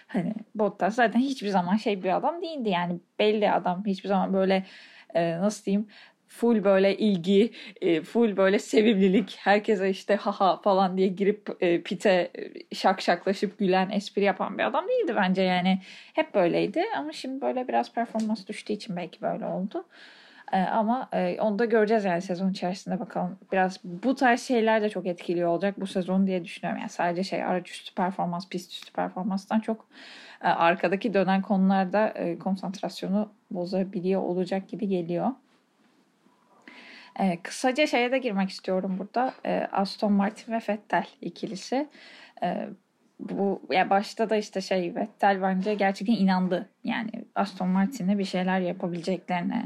Hani 0.06 0.34
Bottas 0.54 0.94
zaten 0.94 1.20
hiçbir 1.20 1.48
zaman 1.48 1.76
şey 1.76 2.02
bir 2.02 2.16
adam 2.16 2.42
değildi 2.42 2.68
yani 2.68 3.00
belli 3.18 3.50
adam 3.50 3.82
hiçbir 3.86 4.08
zaman 4.08 4.32
böyle 4.32 4.66
e, 5.14 5.38
nasıl 5.38 5.64
diyeyim 5.64 5.86
full 6.28 6.64
böyle 6.64 6.96
ilgi, 6.96 7.50
e, 7.80 8.02
full 8.02 8.36
böyle 8.36 8.58
sevimlilik, 8.58 9.36
herkese 9.40 9.90
işte 9.90 10.16
haha 10.16 10.56
falan 10.62 10.96
diye 10.96 11.08
girip 11.08 11.46
pite 11.84 12.30
şak 12.72 13.00
şaklaşıp 13.00 13.58
gülen, 13.58 13.90
espri 13.90 14.24
yapan 14.24 14.58
bir 14.58 14.64
adam 14.64 14.88
değildi 14.88 15.12
bence 15.16 15.42
yani. 15.42 15.80
Hep 16.14 16.34
böyleydi 16.34 16.84
ama 16.96 17.12
şimdi 17.12 17.40
böyle 17.40 17.68
biraz 17.68 17.92
performans 17.92 18.46
düştüğü 18.46 18.72
için 18.72 18.96
belki 18.96 19.20
böyle 19.22 19.46
oldu. 19.46 19.84
Ama 20.52 21.08
onu 21.40 21.58
da 21.58 21.64
göreceğiz 21.64 22.04
yani 22.04 22.22
sezon 22.22 22.50
içerisinde 22.50 23.00
bakalım. 23.00 23.38
Biraz 23.52 23.80
bu 23.84 24.14
tarz 24.14 24.40
şeyler 24.40 24.82
de 24.82 24.88
çok 24.88 25.06
etkiliyor 25.06 25.48
olacak 25.48 25.80
bu 25.80 25.86
sezon 25.86 26.26
diye 26.26 26.44
düşünüyorum. 26.44 26.80
Yani 26.80 26.90
sadece 26.90 27.22
şey 27.22 27.44
araç 27.44 27.70
üstü 27.70 27.94
performans, 27.94 28.48
pist 28.48 28.72
üstü 28.72 28.92
performanstan 28.92 29.60
çok 29.60 29.86
arkadaki 30.40 31.14
dönen 31.14 31.42
konularda 31.42 32.14
konsantrasyonu 32.40 33.32
bozabiliyor 33.50 34.22
olacak 34.22 34.68
gibi 34.68 34.88
geliyor. 34.88 35.30
E, 37.18 37.42
kısaca 37.42 37.86
şeye 37.86 38.12
de 38.12 38.18
girmek 38.18 38.50
istiyorum 38.50 38.96
burada. 38.98 39.34
E, 39.46 39.68
Aston 39.72 40.12
Martin 40.12 40.52
ve 40.52 40.60
Vettel 40.68 41.06
ikilisi. 41.20 41.88
E, 42.42 42.68
bu 43.20 43.62
ya 43.70 43.90
başta 43.90 44.30
da 44.30 44.36
işte 44.36 44.60
şey 44.60 44.94
Vettel 44.94 45.42
bence 45.42 45.74
gerçekten 45.74 46.14
inandı. 46.14 46.68
Yani 46.84 47.10
Aston 47.34 47.68
Martin'e 47.68 48.18
bir 48.18 48.24
şeyler 48.24 48.60
yapabileceklerine, 48.60 49.64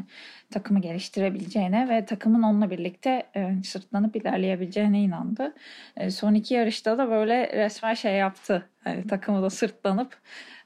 takımı 0.50 0.80
geliştirebileceğine 0.80 1.88
ve 1.88 2.04
takımın 2.04 2.42
onunla 2.42 2.70
birlikte 2.70 3.22
e, 3.36 3.54
sırtlanıp 3.64 4.16
ilerleyebileceğine 4.16 5.00
inandı. 5.00 5.54
E, 5.96 6.10
son 6.10 6.34
iki 6.34 6.54
yarışta 6.54 6.98
da 6.98 7.10
böyle 7.10 7.52
resmen 7.52 7.94
şey 7.94 8.14
yaptı. 8.14 8.68
Yani 8.86 9.06
takımı 9.06 9.42
da 9.42 9.50
sırtlanıp 9.50 10.16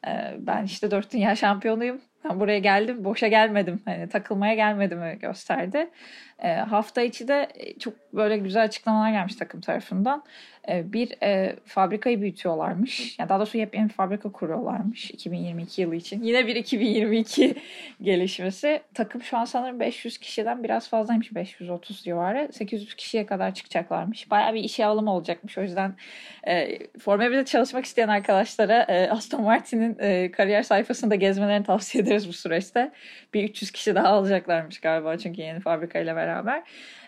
e, 0.07 0.37
ben 0.39 0.65
işte 0.65 0.91
dört 0.91 1.13
dünya 1.13 1.37
şampiyonuyum. 1.37 2.01
Ben 2.25 2.41
buraya 2.41 2.59
geldim, 2.59 3.05
boşa 3.05 3.29
gelmedim. 3.29 3.83
Hani 3.85 4.09
takılmaya 4.09 4.55
gelmedim 4.55 5.19
gösterdi. 5.21 5.91
E, 6.43 6.55
hafta 6.55 7.03
içi 7.03 7.29
de 7.29 7.49
çok 7.79 7.95
böyle 8.13 8.37
güzel 8.37 8.65
açıklamalar 8.65 9.11
gelmiş 9.11 9.37
takım 9.37 9.61
tarafından. 9.61 10.23
E, 10.69 10.93
bir 10.93 11.23
e, 11.23 11.57
fabrikayı 11.65 12.21
büyütüyorlarmış. 12.21 13.19
Yani 13.19 13.29
daha 13.29 13.39
doğrusu 13.39 13.59
yepyeni 13.59 13.89
bir 13.89 13.93
fabrika 13.93 14.33
kuruyorlarmış 14.33 15.11
2022 15.11 15.83
yılı 15.83 15.97
için. 15.97 16.23
Yine 16.23 16.47
bir 16.47 16.57
2022 16.57 17.55
gelişmesi. 18.03 18.81
Takım 18.95 19.23
şu 19.23 19.37
an 19.37 19.45
sanırım 19.45 19.81
500 19.81 20.19
kişiden 20.19 20.65
biraz 20.65 20.89
fazlaymış. 20.89 21.35
530 21.35 22.05
civarı. 22.05 22.49
800 22.53 22.95
kişiye 22.95 23.27
kadar 23.27 23.55
çıkacaklarmış. 23.55 24.31
Bayağı 24.31 24.55
bir 24.55 24.65
işe 24.65 24.87
alımı 24.87 25.13
olacakmış. 25.13 25.59
O 25.59 25.63
yüzden 25.63 25.95
e, 26.47 26.79
Formula 26.99 27.27
1'de 27.27 27.45
çalışmak 27.45 27.85
isteyen 27.85 28.09
arkadaşlara 28.09 28.83
e, 28.83 29.11
Aston 29.11 29.43
Martin'in 29.43 29.97
e, 29.99 30.31
kariyer 30.31 30.63
sayfasında 30.63 31.15
gezmelerini 31.15 31.67
tavsiye 31.67 32.05
ederiz 32.05 32.29
bu 32.29 32.33
süreçte. 32.33 32.93
Bir 33.35 33.45
300 33.45 33.71
kişi 33.71 33.95
daha 33.95 34.09
alacaklarmış 34.09 34.81
galiba 34.81 35.19
çünkü 35.19 35.41
yeni 35.41 35.61
fabrikayla 35.61 36.17
beraber. 36.17 36.28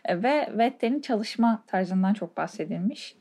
E, 0.05 0.23
ve 0.23 0.49
Vettel'in 0.59 1.01
çalışma 1.01 1.63
tarzından 1.67 2.15
çok 2.15 2.37
bahsedilmiş. 2.37 3.17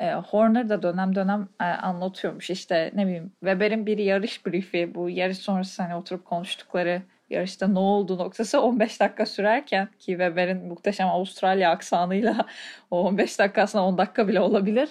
E, 0.00 0.12
Horner 0.12 0.68
da 0.68 0.82
dönem 0.82 1.14
dönem 1.14 1.48
e, 1.60 1.64
anlatıyormuş. 1.64 2.50
İşte 2.50 2.90
ne 2.94 3.06
bileyim 3.06 3.32
Weber'in 3.40 3.86
bir 3.86 3.98
yarış 3.98 4.46
briefi 4.46 4.94
bu 4.94 5.10
yarış 5.10 5.38
sonrası 5.38 5.82
hani 5.82 5.94
oturup 5.94 6.24
konuştukları 6.24 7.02
yarışta 7.32 7.68
ne 7.68 7.78
oldu 7.78 8.18
noktası 8.18 8.60
15 8.60 9.00
dakika 9.00 9.26
sürerken 9.26 9.88
ki 9.98 10.06
Weber'in 10.06 10.66
muhteşem 10.66 11.08
Avustralya 11.08 11.70
aksanıyla 11.70 12.46
o 12.90 13.02
15 13.04 13.38
dakika 13.38 13.62
aslında 13.62 13.84
10 13.84 13.98
dakika 13.98 14.28
bile 14.28 14.40
olabilir. 14.40 14.88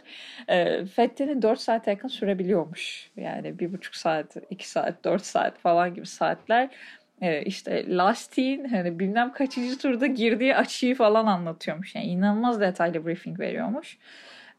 E, 0.47 0.86
Fethi'nin 0.86 1.41
4 1.41 1.60
saate 1.60 1.91
yakın 1.91 2.08
sürebiliyormuş. 2.08 3.12
Yani 3.15 3.47
1,5 3.47 3.97
saat, 3.97 4.38
2 4.50 4.69
saat, 4.69 5.04
4 5.04 5.26
saat 5.26 5.60
falan 5.60 5.93
gibi 5.93 6.06
saatler 6.06 6.69
e, 7.21 7.43
işte 7.43 7.95
lastiğin 7.95 8.65
hani 8.65 8.99
bilmem 8.99 9.34
kaçıncı 9.34 9.77
turda 9.77 10.07
girdiği 10.07 10.55
açıyı 10.55 10.95
falan 10.95 11.25
anlatıyormuş. 11.25 11.95
Yani 11.95 12.05
inanılmaz 12.05 12.62
detaylı 12.62 13.05
briefing 13.05 13.39
veriyormuş. 13.39 13.97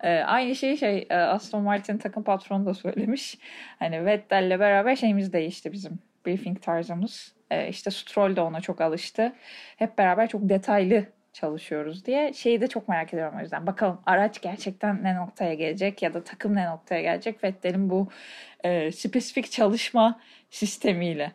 E, 0.00 0.18
aynı 0.18 0.54
şeyi 0.54 0.78
şey 0.78 1.06
e, 1.10 1.14
Aston 1.14 1.62
Martin 1.62 1.98
takım 1.98 2.22
patronu 2.22 2.66
da 2.66 2.74
söylemiş. 2.74 3.38
Hani 3.78 4.06
Vettel'le 4.06 4.60
beraber 4.60 4.96
şeyimiz 4.96 5.32
değişti 5.32 5.72
bizim 5.72 5.98
briefing 6.26 6.62
tarzımız. 6.62 7.34
E, 7.50 7.68
işte 7.68 7.90
Stroll 7.90 8.36
de 8.36 8.40
ona 8.40 8.60
çok 8.60 8.80
alıştı. 8.80 9.32
Hep 9.76 9.98
beraber 9.98 10.28
çok 10.28 10.48
detaylı 10.48 11.04
çalışıyoruz 11.32 12.06
diye 12.06 12.32
şeyi 12.32 12.60
de 12.60 12.66
çok 12.66 12.88
merak 12.88 13.14
ediyorum 13.14 13.34
o 13.38 13.40
yüzden. 13.40 13.66
Bakalım 13.66 14.00
araç 14.06 14.42
gerçekten 14.42 15.04
ne 15.04 15.16
noktaya 15.16 15.54
gelecek 15.54 16.02
ya 16.02 16.14
da 16.14 16.24
takım 16.24 16.54
ne 16.54 16.66
noktaya 16.66 17.02
gelecek 17.02 17.44
Vettel'in 17.44 17.90
bu 17.90 18.08
e, 18.64 18.92
spesifik 18.92 19.50
çalışma 19.50 20.20
sistemiyle 20.50 21.32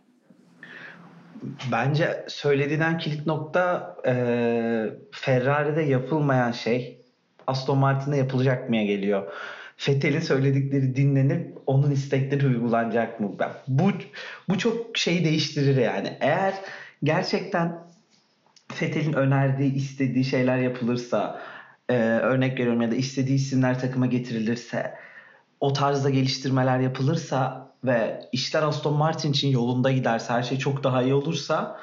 bence 1.71 2.26
söylediğinden 2.28 2.97
kilit 2.97 3.28
nokta 3.28 3.95
e, 4.06 4.13
Ferrari'de 5.12 5.82
yapılmayan 5.82 6.52
şey 6.52 7.02
Aston 7.47 7.78
Martin'de 7.78 8.17
yapılacak 8.17 8.69
mıya 8.69 8.86
geliyor. 8.86 9.34
Fethel'in 9.78 10.19
söyledikleri 10.19 10.95
dinlenip 10.95 11.58
onun 11.65 11.91
istekleri 11.91 12.47
uygulanacak 12.47 13.19
mı? 13.19 13.32
Bu 13.67 13.91
bu 14.50 14.58
çok 14.58 14.97
şeyi 14.97 15.26
değiştirir 15.26 15.78
yani. 15.78 16.17
Eğer 16.19 16.54
gerçekten 17.04 17.88
Fethel'in 18.73 19.13
önerdiği, 19.13 19.73
istediği 19.73 20.26
şeyler 20.26 20.58
yapılırsa 20.58 21.41
e, 21.89 21.95
örnek 22.00 22.60
veriyorum 22.60 22.82
ya 22.82 22.91
da 22.91 22.95
istediği 22.95 23.36
isimler 23.36 23.80
takıma 23.80 24.06
getirilirse 24.06 24.93
o 25.60 25.73
tarzda 25.73 26.10
geliştirmeler 26.10 26.80
yapılırsa 26.80 27.66
ve 27.88 28.30
işler 28.32 28.63
Aston 28.63 28.93
Martin 28.93 29.32
için 29.32 29.50
yolunda 29.50 29.91
giderse 29.91 30.34
her 30.34 30.43
şey 30.43 30.58
çok 30.58 30.84
daha 30.84 31.02
iyi 31.04 31.13
olursa 31.13 31.80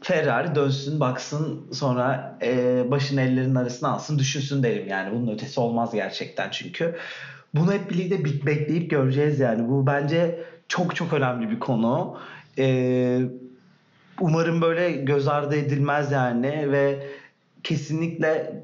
Ferrari 0.00 0.54
dönsün 0.54 1.00
baksın 1.00 1.66
sonra 1.72 2.38
e, 2.42 2.84
başını 2.90 3.20
ellerinin 3.20 3.54
arasına 3.54 3.88
alsın 3.88 4.18
düşünsün 4.18 4.62
derim 4.62 4.88
yani. 4.88 5.14
Bunun 5.14 5.34
ötesi 5.34 5.60
olmaz 5.60 5.94
gerçekten 5.94 6.50
çünkü. 6.50 6.96
Bunu 7.54 7.72
hep 7.72 7.90
birlikte 7.90 8.46
bekleyip 8.46 8.90
göreceğiz 8.90 9.40
yani. 9.40 9.68
Bu 9.68 9.86
bence 9.86 10.44
çok 10.68 10.96
çok 10.96 11.12
önemli 11.12 11.50
bir 11.50 11.58
konu. 11.58 12.18
E, 12.58 13.20
umarım 14.20 14.60
böyle 14.60 14.92
göz 14.92 15.28
ardı 15.28 15.56
edilmez 15.56 16.12
yani 16.12 16.72
ve 16.72 17.06
kesinlikle 17.62 18.62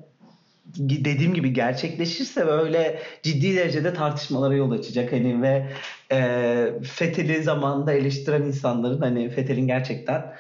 dediğim 0.79 1.35
gibi 1.35 1.53
gerçekleşirse 1.53 2.47
böyle 2.47 3.03
ciddi 3.23 3.57
derecede 3.57 3.95
tartışmalara 3.95 4.55
yol 4.55 4.71
açacak 4.71 5.13
hani 5.13 5.43
ve 5.43 5.67
e, 6.13 6.69
Fethel'i 6.83 7.43
zamanında 7.43 7.93
eleştiren 7.93 8.43
insanların 8.43 9.01
hani 9.01 9.31
Fethel'in 9.31 9.67
gerçekten 9.67 10.35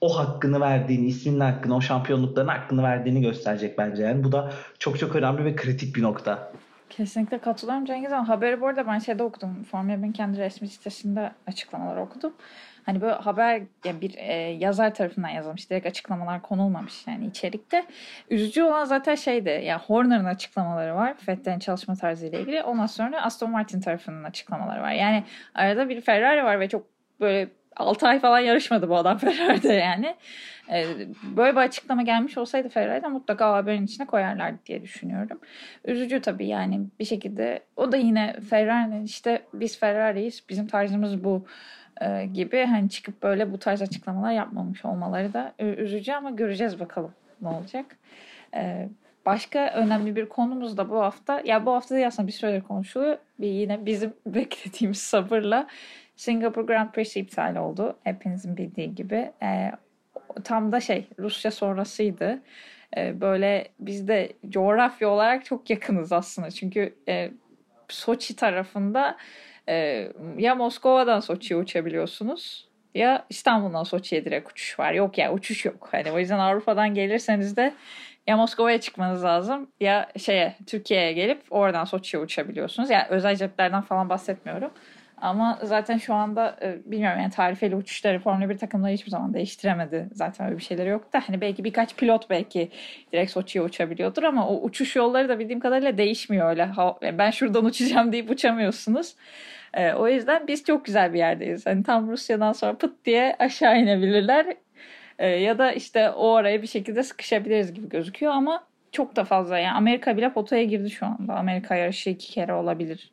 o 0.00 0.18
hakkını 0.18 0.60
verdiğini, 0.60 1.06
isminin 1.06 1.40
hakkını, 1.40 1.76
o 1.76 1.80
şampiyonlukların 1.80 2.48
hakkını 2.48 2.82
verdiğini 2.82 3.20
gösterecek 3.20 3.78
bence. 3.78 4.02
Yani 4.02 4.24
bu 4.24 4.32
da 4.32 4.52
çok 4.78 4.98
çok 4.98 5.16
önemli 5.16 5.44
ve 5.44 5.56
kritik 5.56 5.96
bir 5.96 6.02
nokta. 6.02 6.52
Kesinlikle 6.90 7.38
katılıyorum 7.38 7.84
Cengiz 7.84 8.12
ama 8.12 8.28
haberi 8.28 8.60
bu 8.60 8.66
arada 8.66 8.86
ben 8.86 8.98
şeyde 8.98 9.22
okudum. 9.22 9.64
Formula 9.70 9.94
1'in 9.94 10.12
kendi 10.12 10.38
resmi 10.38 10.68
sitesinde 10.68 11.32
açıklamalar 11.46 11.96
okudum. 11.96 12.32
Hani 12.86 13.00
böyle 13.00 13.14
haber 13.14 13.62
yani 13.84 14.00
bir 14.00 14.14
e, 14.16 14.32
yazar 14.34 14.94
tarafından 14.94 15.28
yazılmış. 15.28 15.70
Direkt 15.70 15.86
açıklamalar 15.86 16.42
konulmamış 16.42 17.06
yani 17.06 17.26
içerikte. 17.26 17.84
Üzücü 18.30 18.62
olan 18.62 18.84
zaten 18.84 19.14
şeydi. 19.14 19.48
Ya 19.48 19.60
yani 19.60 19.80
Horner'ın 19.86 20.24
açıklamaları 20.24 20.94
var. 20.94 21.14
Fettel'in 21.14 21.58
çalışma 21.58 21.94
tarzı 21.94 22.26
ile 22.26 22.40
ilgili. 22.40 22.62
Ondan 22.62 22.86
sonra 22.86 23.22
Aston 23.22 23.50
Martin 23.50 23.80
tarafının 23.80 24.24
açıklamaları 24.24 24.82
var. 24.82 24.92
Yani 24.92 25.24
arada 25.54 25.88
bir 25.88 26.00
Ferrari 26.00 26.44
var 26.44 26.60
ve 26.60 26.68
çok 26.68 26.86
böyle 27.20 27.48
6 27.76 28.08
ay 28.08 28.20
falan 28.20 28.38
yarışmadı 28.38 28.88
bu 28.88 28.96
adam 28.96 29.18
Ferrari'de 29.18 29.72
yani. 29.72 30.16
Ee, 30.72 30.86
böyle 31.36 31.52
bir 31.52 31.60
açıklama 31.60 32.02
gelmiş 32.02 32.38
olsaydı 32.38 32.68
Ferrari'de 32.68 33.08
mutlaka 33.08 33.52
haberin 33.52 33.84
içine 33.84 34.06
koyarlardı 34.06 34.58
diye 34.66 34.82
düşünüyorum. 34.82 35.40
Üzücü 35.84 36.20
tabii 36.20 36.46
yani 36.46 36.80
bir 37.00 37.04
şekilde. 37.04 37.60
O 37.76 37.92
da 37.92 37.96
yine 37.96 38.36
Ferrari'nin 38.50 39.04
işte 39.04 39.42
biz 39.54 39.78
Ferrari'yiz 39.78 40.44
bizim 40.48 40.66
tarzımız 40.66 41.24
bu 41.24 41.46
e, 42.00 42.26
gibi 42.26 42.64
hani 42.64 42.90
çıkıp 42.90 43.22
böyle 43.22 43.52
bu 43.52 43.58
tarz 43.58 43.82
açıklamalar 43.82 44.32
yapmamış 44.32 44.84
olmaları 44.84 45.32
da 45.32 45.54
üzücü 45.58 46.12
ama 46.12 46.30
göreceğiz 46.30 46.80
bakalım 46.80 47.12
ne 47.42 47.48
olacak. 47.48 47.96
E, 48.54 48.88
başka 49.26 49.66
önemli 49.74 50.16
bir 50.16 50.28
konumuz 50.28 50.76
da 50.76 50.90
bu 50.90 51.00
hafta. 51.00 51.42
Ya 51.44 51.66
bu 51.66 51.72
hafta 51.72 51.96
da 51.96 52.06
aslında 52.06 52.28
bir 52.28 52.32
süredir 52.32 52.60
konuşuluyor. 52.60 53.18
Bir 53.38 53.48
yine 53.48 53.86
bizim 53.86 54.12
beklediğimiz 54.26 54.98
sabırla 54.98 55.66
Singapore 56.16 56.66
Grand 56.66 56.90
Prix 56.90 57.16
iptal 57.16 57.56
oldu. 57.56 57.96
Hepinizin 58.04 58.56
bildiği 58.56 58.94
gibi. 58.94 59.32
E, 59.42 59.72
tam 60.44 60.72
da 60.72 60.80
şey 60.80 61.08
Rusya 61.18 61.50
sonrasıydı. 61.50 62.42
E, 62.96 63.20
böyle 63.20 63.68
biz 63.80 64.08
de 64.08 64.32
coğrafya 64.48 65.08
olarak 65.08 65.44
çok 65.44 65.70
yakınız 65.70 66.12
aslında. 66.12 66.50
Çünkü 66.50 66.94
e, 67.08 67.30
Soçi 67.92 68.36
tarafında 68.36 69.16
e, 69.68 70.08
ya 70.38 70.54
Moskova'dan 70.54 71.20
Soçi'ye 71.20 71.60
uçabiliyorsunuz 71.60 72.68
ya 72.94 73.26
İstanbul'dan 73.30 73.82
Soçi'ye 73.82 74.24
direkt 74.24 74.50
uçuş 74.50 74.78
var. 74.78 74.92
Yok 74.92 75.18
ya 75.18 75.32
uçuş 75.32 75.64
yok. 75.64 75.88
Hani 75.92 76.12
o 76.12 76.18
yüzden 76.18 76.38
Avrupa'dan 76.38 76.94
gelirseniz 76.94 77.56
de 77.56 77.74
ya 78.26 78.36
Moskova'ya 78.36 78.80
çıkmanız 78.80 79.24
lazım 79.24 79.70
ya 79.80 80.08
şeye 80.18 80.56
Türkiye'ye 80.66 81.12
gelip 81.12 81.42
oradan 81.50 81.84
Soçi'ye 81.84 82.22
uçabiliyorsunuz. 82.22 82.90
Yani 82.90 83.04
özel 83.08 83.36
ceplerden 83.36 83.82
falan 83.82 84.08
bahsetmiyorum. 84.08 84.70
Ama 85.20 85.58
zaten 85.62 85.98
şu 85.98 86.14
anda 86.14 86.56
e, 86.62 86.78
bilmiyorum 86.84 87.20
yani 87.20 87.30
tarifeli 87.30 87.76
uçuşları 87.76 88.18
Formula 88.18 88.48
1 88.48 88.58
takımları 88.58 88.92
hiçbir 88.92 89.10
zaman 89.10 89.34
değiştiremedi. 89.34 90.08
Zaten 90.12 90.46
öyle 90.46 90.58
bir 90.58 90.62
şeyleri 90.62 90.88
yok 90.88 91.12
da 91.12 91.22
hani 91.26 91.40
belki 91.40 91.64
birkaç 91.64 91.96
pilot 91.96 92.30
belki 92.30 92.70
direkt 93.12 93.30
Soçi'ye 93.30 93.64
uçabiliyordur 93.64 94.22
ama 94.22 94.48
o 94.48 94.60
uçuş 94.62 94.96
yolları 94.96 95.28
da 95.28 95.38
bildiğim 95.38 95.60
kadarıyla 95.60 95.98
değişmiyor 95.98 96.50
öyle. 96.50 96.68
Ben 97.18 97.30
şuradan 97.30 97.64
uçacağım 97.64 98.12
deyip 98.12 98.30
uçamıyorsunuz. 98.30 99.14
E, 99.74 99.92
o 99.92 100.08
yüzden 100.08 100.46
biz 100.46 100.64
çok 100.64 100.84
güzel 100.84 101.12
bir 101.12 101.18
yerdeyiz. 101.18 101.66
Hani 101.66 101.82
tam 101.82 102.10
Rusya'dan 102.10 102.52
sonra 102.52 102.74
pıt 102.74 103.04
diye 103.04 103.36
aşağı 103.38 103.78
inebilirler. 103.78 104.46
E, 105.18 105.28
ya 105.28 105.58
da 105.58 105.72
işte 105.72 106.10
o 106.10 106.34
araya 106.34 106.62
bir 106.62 106.66
şekilde 106.66 107.02
sıkışabiliriz 107.02 107.74
gibi 107.74 107.88
gözüküyor 107.88 108.32
ama 108.32 108.64
çok 108.92 109.16
da 109.16 109.24
fazla 109.24 109.58
yani 109.58 109.76
Amerika 109.76 110.16
bile 110.16 110.32
potaya 110.32 110.64
girdi 110.64 110.90
şu 110.90 111.06
anda. 111.06 111.34
Amerika 111.34 111.74
yarışı 111.74 112.10
iki 112.10 112.32
kere 112.32 112.54
olabilir 112.54 113.10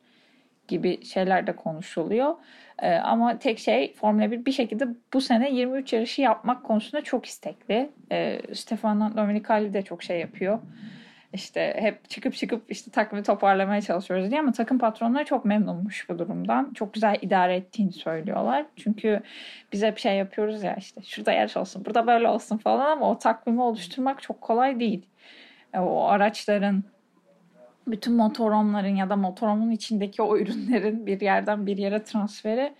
gibi 0.68 1.04
şeyler 1.04 1.46
de 1.46 1.56
konuşuluyor. 1.56 2.34
E, 2.82 2.94
ama 2.94 3.38
tek 3.38 3.58
şey 3.58 3.94
Formula 3.94 4.30
1 4.30 4.44
bir 4.44 4.52
şekilde 4.52 4.84
bu 5.12 5.20
sene 5.20 5.50
23 5.50 5.92
yarışı 5.92 6.22
yapmak 6.22 6.64
konusunda 6.64 7.04
çok 7.04 7.26
istekli. 7.26 7.90
E, 8.12 8.40
Stefano 8.54 9.16
Domenicali 9.16 9.74
de 9.74 9.82
çok 9.82 10.02
şey 10.02 10.20
yapıyor. 10.20 10.58
İşte 11.32 11.76
hep 11.78 12.10
çıkıp 12.10 12.34
çıkıp 12.34 12.62
işte 12.68 12.90
takımı 12.90 13.22
toparlamaya 13.22 13.80
çalışıyoruz 13.80 14.30
diye 14.30 14.40
ama 14.40 14.52
takım 14.52 14.78
patronları 14.78 15.24
çok 15.24 15.44
memnunmuş 15.44 16.08
bu 16.08 16.18
durumdan. 16.18 16.72
Çok 16.74 16.94
güzel 16.94 17.18
idare 17.22 17.56
ettiğini 17.56 17.92
söylüyorlar. 17.92 18.66
Çünkü 18.76 19.20
biz 19.72 19.82
hep 19.82 19.98
şey 19.98 20.16
yapıyoruz 20.16 20.62
ya 20.62 20.76
işte 20.76 21.02
şurada 21.02 21.32
yarış 21.32 21.56
olsun, 21.56 21.84
burada 21.84 22.06
böyle 22.06 22.28
olsun 22.28 22.58
falan 22.58 22.90
ama 22.90 23.10
o 23.10 23.18
takvimi 23.18 23.62
oluşturmak 23.62 24.22
çok 24.22 24.40
kolay 24.40 24.80
değil. 24.80 25.06
E, 25.74 25.78
o 25.78 26.04
araçların 26.04 26.84
bütün 27.92 28.14
motoromların 28.14 28.96
ya 28.96 29.10
da 29.10 29.16
motoromun 29.16 29.70
içindeki 29.70 30.22
o 30.22 30.38
ürünlerin 30.38 31.06
bir 31.06 31.20
yerden 31.20 31.66
bir 31.66 31.76
yere 31.76 32.02
transferi 32.02 32.74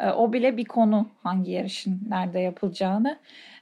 e, 0.00 0.10
o 0.10 0.32
bile 0.32 0.56
bir 0.56 0.64
konu 0.64 1.08
hangi 1.22 1.52
yarışın 1.52 2.00
nerede 2.08 2.40
yapılacağını. 2.40 3.18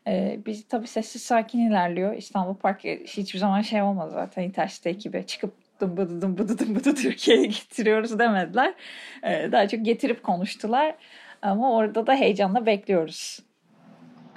E, 0.07 0.41
biz 0.47 0.69
tabii 0.69 0.87
sessiz 0.87 1.23
sakin 1.23 1.71
ilerliyor. 1.71 2.17
İstanbul 2.17 2.55
Park 2.55 2.85
hiçbir 2.85 3.39
zaman 3.39 3.61
şey 3.61 3.83
olmadı 3.83 4.11
zaten 4.15 4.43
İntercity 4.43 4.89
ekibi 4.89 5.27
çıkıp 5.27 5.55
dımbıdı 5.81 6.23
dımbıdı 6.23 6.59
dımbıdı 6.59 6.95
Türkiye'ye 6.95 7.47
getiriyoruz 7.47 8.19
demediler. 8.19 8.75
E, 9.23 9.53
daha 9.53 9.69
çok 9.69 9.85
getirip 9.85 10.23
konuştular. 10.23 10.95
Ama 11.43 11.73
orada 11.73 12.07
da 12.07 12.15
heyecanla 12.15 12.67
bekliyoruz. 12.67 13.41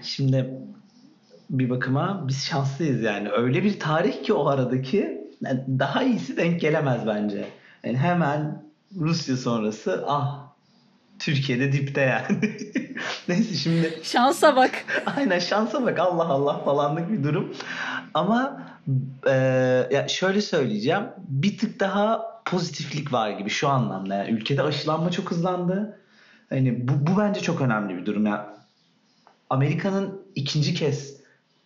Şimdi 0.01 0.53
bir 1.49 1.69
bakıma 1.69 2.25
biz 2.27 2.45
şanslıyız 2.45 3.01
yani. 3.01 3.29
Öyle 3.29 3.63
bir 3.63 3.79
tarih 3.79 4.23
ki 4.23 4.33
o 4.33 4.47
aradaki 4.47 5.26
daha 5.79 6.03
iyisi 6.03 6.37
denk 6.37 6.61
gelemez 6.61 7.07
bence. 7.07 7.47
Yani 7.83 7.97
hemen 7.97 8.63
Rusya 8.99 9.37
sonrası 9.37 10.03
ah 10.07 10.47
Türkiye'de 11.19 11.71
dipte 11.71 12.01
yani. 12.01 12.39
Neyse 13.27 13.55
şimdi. 13.55 13.99
Şansa 14.03 14.55
bak. 14.55 14.71
Aynen 15.17 15.39
şansa 15.39 15.85
bak 15.85 15.99
Allah 15.99 16.27
Allah 16.27 16.63
falanlık 16.63 17.11
bir 17.11 17.23
durum. 17.23 17.55
Ama 18.13 18.67
e, 19.27 19.33
ya 19.91 20.07
şöyle 20.07 20.41
söyleyeceğim. 20.41 21.03
Bir 21.27 21.57
tık 21.57 21.79
daha 21.79 22.25
pozitiflik 22.45 23.13
var 23.13 23.29
gibi 23.29 23.49
şu 23.49 23.67
anlamda. 23.67 24.15
Yani 24.15 24.29
ülkede 24.29 24.61
aşılanma 24.61 25.11
çok 25.11 25.31
hızlandı. 25.31 25.99
Hani 26.49 26.87
bu, 26.87 27.07
bu 27.07 27.19
bence 27.19 27.41
çok 27.41 27.61
önemli 27.61 27.97
bir 27.97 28.05
durum. 28.05 28.25
Yani 28.25 28.41
Amerika'nın 29.49 30.21
ikinci 30.35 30.73
kez 30.73 31.17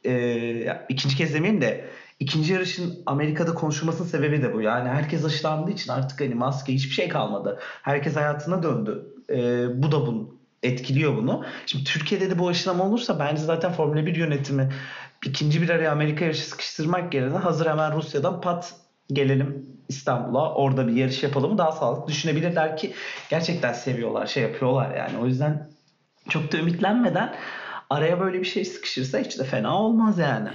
e, 0.05 0.81
ikinci 0.89 1.15
kez 1.15 1.33
demeyeyim 1.33 1.61
de 1.61 1.85
ikinci 2.21 2.53
yarışın 2.53 3.03
Amerika'da 3.05 3.53
konuşulmasının 3.53 4.07
sebebi 4.07 4.41
de 4.41 4.53
bu. 4.53 4.61
Yani 4.61 4.89
herkes 4.89 5.25
aşılandığı 5.25 5.71
için 5.71 5.91
artık 5.91 6.21
hani 6.21 6.35
maske 6.35 6.73
hiçbir 6.73 6.93
şey 6.93 7.09
kalmadı. 7.09 7.59
Herkes 7.81 8.15
hayatına 8.15 8.63
döndü. 8.63 9.05
Ee, 9.29 9.83
bu 9.83 9.91
da 9.91 10.07
bunu 10.07 10.35
etkiliyor 10.63 11.17
bunu. 11.17 11.45
Şimdi 11.65 11.83
Türkiye'de 11.83 12.29
de 12.29 12.39
bu 12.39 12.47
aşılama 12.47 12.83
olursa 12.83 13.19
bence 13.19 13.41
zaten 13.41 13.71
Formula 13.71 14.05
1 14.05 14.15
yönetimi 14.15 14.73
ikinci 15.25 15.61
bir 15.61 15.69
araya 15.69 15.91
Amerika 15.91 16.25
yarışı 16.25 16.45
sıkıştırmak 16.45 17.13
yerine 17.13 17.37
hazır 17.37 17.65
hemen 17.65 17.95
Rusya'dan 17.95 18.41
pat 18.41 18.73
gelelim 19.07 19.65
İstanbul'a 19.89 20.53
orada 20.53 20.87
bir 20.87 20.93
yarış 20.93 21.23
yapalım 21.23 21.57
daha 21.57 21.71
sağlıklı 21.71 22.07
düşünebilirler 22.07 22.77
ki 22.77 22.93
gerçekten 23.29 23.73
seviyorlar 23.73 24.27
şey 24.27 24.43
yapıyorlar 24.43 24.95
yani 24.95 25.17
o 25.17 25.25
yüzden 25.25 25.69
çok 26.29 26.51
da 26.51 26.57
ümitlenmeden 26.57 27.35
araya 27.89 28.19
böyle 28.19 28.39
bir 28.39 28.45
şey 28.45 28.65
sıkışırsa 28.65 29.19
hiç 29.19 29.39
de 29.39 29.43
fena 29.43 29.81
olmaz 29.81 30.19
yani. 30.19 30.49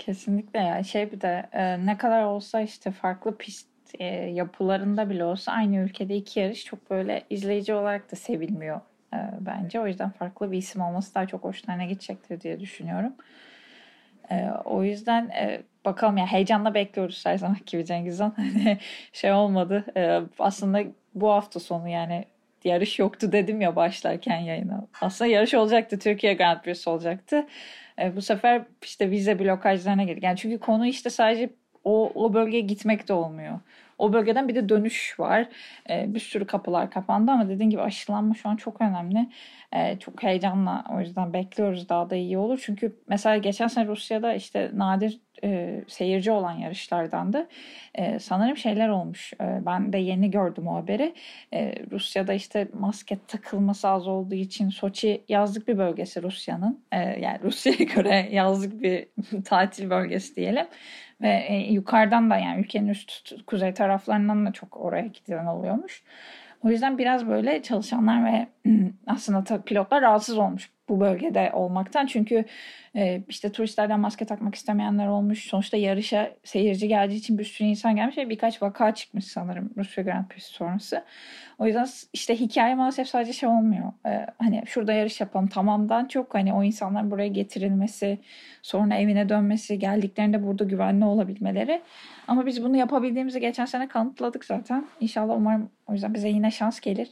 Kesinlikle 0.00 0.60
ya 0.60 0.82
şey 0.82 1.12
bir 1.12 1.20
de 1.20 1.48
e, 1.52 1.86
ne 1.86 1.98
kadar 1.98 2.22
olsa 2.24 2.60
işte 2.60 2.90
farklı 2.90 3.36
pist 3.36 3.68
e, 3.98 4.04
yapılarında 4.14 5.10
bile 5.10 5.24
olsa 5.24 5.52
aynı 5.52 5.76
ülkede 5.76 6.16
iki 6.16 6.40
yarış 6.40 6.64
çok 6.64 6.90
böyle 6.90 7.24
izleyici 7.30 7.74
olarak 7.74 8.12
da 8.12 8.16
sevilmiyor 8.16 8.80
e, 9.14 9.18
bence. 9.40 9.80
O 9.80 9.86
yüzden 9.86 10.10
farklı 10.10 10.52
bir 10.52 10.58
isim 10.58 10.82
olması 10.82 11.14
daha 11.14 11.26
çok 11.26 11.44
hoşlarına 11.44 11.84
gidecektir 11.84 12.40
diye 12.40 12.60
düşünüyorum. 12.60 13.12
E, 14.30 14.50
o 14.64 14.84
yüzden 14.84 15.28
e, 15.28 15.62
bakalım 15.84 16.16
ya 16.16 16.26
heyecanla 16.26 16.74
bekliyoruz 16.74 17.26
her 17.26 17.38
zaman 17.38 17.56
gibi 17.66 17.84
Cengizhan. 17.84 18.30
Hani 18.36 18.78
şey 19.12 19.32
olmadı. 19.32 19.84
E, 19.96 20.20
aslında 20.38 20.82
bu 21.14 21.30
hafta 21.30 21.60
sonu 21.60 21.88
yani 21.88 22.24
yarış 22.64 22.98
yoktu 22.98 23.32
dedim 23.32 23.60
ya 23.60 23.76
başlarken 23.76 24.38
yayına. 24.38 24.86
Aslında 25.00 25.30
yarış 25.30 25.54
olacaktı. 25.54 25.98
Türkiye 25.98 26.34
Grand 26.34 26.60
Prix'si 26.60 26.90
olacaktı. 26.90 27.46
E, 28.00 28.16
bu 28.16 28.22
sefer 28.22 28.62
işte 28.82 29.10
vize 29.10 29.38
blokajlarına 29.38 30.04
girdik. 30.04 30.22
Yani 30.22 30.36
çünkü 30.36 30.58
konu 30.58 30.86
işte 30.86 31.10
sadece 31.10 31.50
o, 31.84 32.12
o 32.14 32.34
bölgeye 32.34 32.60
gitmek 32.60 33.08
de 33.08 33.12
olmuyor. 33.12 33.60
O 33.98 34.12
bölgeden 34.12 34.48
bir 34.48 34.54
de 34.54 34.68
dönüş 34.68 35.20
var. 35.20 35.48
E, 35.90 36.14
bir 36.14 36.20
sürü 36.20 36.46
kapılar 36.46 36.90
kapandı 36.90 37.30
ama 37.30 37.48
dediğim 37.48 37.70
gibi 37.70 37.82
aşılanma 37.82 38.34
şu 38.34 38.48
an 38.48 38.56
çok 38.56 38.80
önemli. 38.80 39.28
E, 39.72 39.98
çok 39.98 40.22
heyecanla 40.22 40.84
o 40.94 41.00
yüzden 41.00 41.32
bekliyoruz 41.32 41.88
daha 41.88 42.10
da 42.10 42.16
iyi 42.16 42.38
olur. 42.38 42.62
Çünkü 42.64 42.96
mesela 43.08 43.36
geçen 43.36 43.66
sene 43.66 43.86
Rusya'da 43.86 44.34
işte 44.34 44.70
nadir 44.74 45.20
e, 45.44 45.80
seyirci 45.88 46.30
olan 46.30 46.52
yarışlardandı. 46.52 47.48
E, 47.94 48.18
sanırım 48.18 48.56
şeyler 48.56 48.88
olmuş. 48.88 49.32
E, 49.32 49.66
ben 49.66 49.92
de 49.92 49.98
yeni 49.98 50.30
gördüm 50.30 50.66
o 50.68 50.74
haberi. 50.74 51.14
E, 51.54 51.74
Rusya'da 51.90 52.32
işte 52.32 52.68
maske 52.72 53.18
takılması 53.28 53.88
az 53.88 54.08
olduğu 54.08 54.34
için 54.34 54.68
Soçi 54.68 55.24
yazlık 55.28 55.68
bir 55.68 55.78
bölgesi 55.78 56.22
Rusya'nın. 56.22 56.84
E, 56.92 56.98
yani 56.98 57.38
Rusya'ya 57.42 57.84
göre 57.94 58.28
yazlık 58.32 58.82
bir 58.82 59.06
tatil 59.44 59.90
bölgesi 59.90 60.36
diyelim. 60.36 60.66
Ve 61.20 61.44
e, 61.48 61.72
yukarıdan 61.72 62.30
da 62.30 62.36
yani 62.36 62.60
ülkenin 62.60 62.88
üst 62.88 63.46
kuzey 63.46 63.74
taraflarından 63.74 64.46
da 64.46 64.52
çok 64.52 64.76
oraya 64.76 65.06
giden 65.06 65.46
oluyormuş. 65.46 66.02
O 66.64 66.70
yüzden 66.70 66.98
biraz 66.98 67.28
böyle 67.28 67.62
çalışanlar 67.62 68.24
ve 68.24 68.48
aslında 69.06 69.62
pilotlar 69.62 70.02
rahatsız 70.02 70.38
olmuş 70.38 70.70
bu 70.90 71.00
bölgede 71.00 71.50
olmaktan. 71.54 72.06
Çünkü 72.06 72.44
e, 72.96 73.22
işte 73.28 73.52
turistlerden 73.52 74.00
maske 74.00 74.24
takmak 74.24 74.54
istemeyenler 74.54 75.06
olmuş. 75.06 75.46
Sonuçta 75.46 75.76
yarışa 75.76 76.30
seyirci 76.44 76.88
geldiği 76.88 77.14
için 77.14 77.38
bir 77.38 77.44
sürü 77.44 77.68
insan 77.68 77.96
gelmiş 77.96 78.18
ve 78.18 78.28
birkaç 78.28 78.62
vaka 78.62 78.94
çıkmış 78.94 79.24
sanırım 79.24 79.70
Rusya 79.76 80.04
Grand 80.04 80.26
Prix 80.28 80.44
sonrası. 80.44 81.04
O 81.58 81.66
yüzden 81.66 81.86
işte 82.12 82.40
hikaye 82.40 82.74
maalesef 82.74 83.08
sadece 83.08 83.32
şey 83.32 83.48
olmuyor. 83.48 83.92
E, 84.06 84.26
hani 84.38 84.62
şurada 84.66 84.92
yarış 84.92 85.20
yapalım 85.20 85.46
tamamdan 85.46 86.08
çok 86.08 86.34
hani 86.34 86.52
o 86.52 86.62
insanların 86.62 87.10
buraya 87.10 87.28
getirilmesi, 87.28 88.18
sonra 88.62 88.96
evine 88.96 89.28
dönmesi, 89.28 89.78
geldiklerinde 89.78 90.46
burada 90.46 90.64
güvenli 90.64 91.04
olabilmeleri. 91.04 91.82
Ama 92.28 92.46
biz 92.46 92.64
bunu 92.64 92.76
yapabildiğimizi 92.76 93.40
geçen 93.40 93.64
sene 93.64 93.88
kanıtladık 93.88 94.44
zaten. 94.44 94.86
İnşallah 95.00 95.36
umarım 95.36 95.70
o 95.86 95.92
yüzden 95.92 96.14
bize 96.14 96.28
yine 96.28 96.50
şans 96.50 96.80
gelir. 96.80 97.10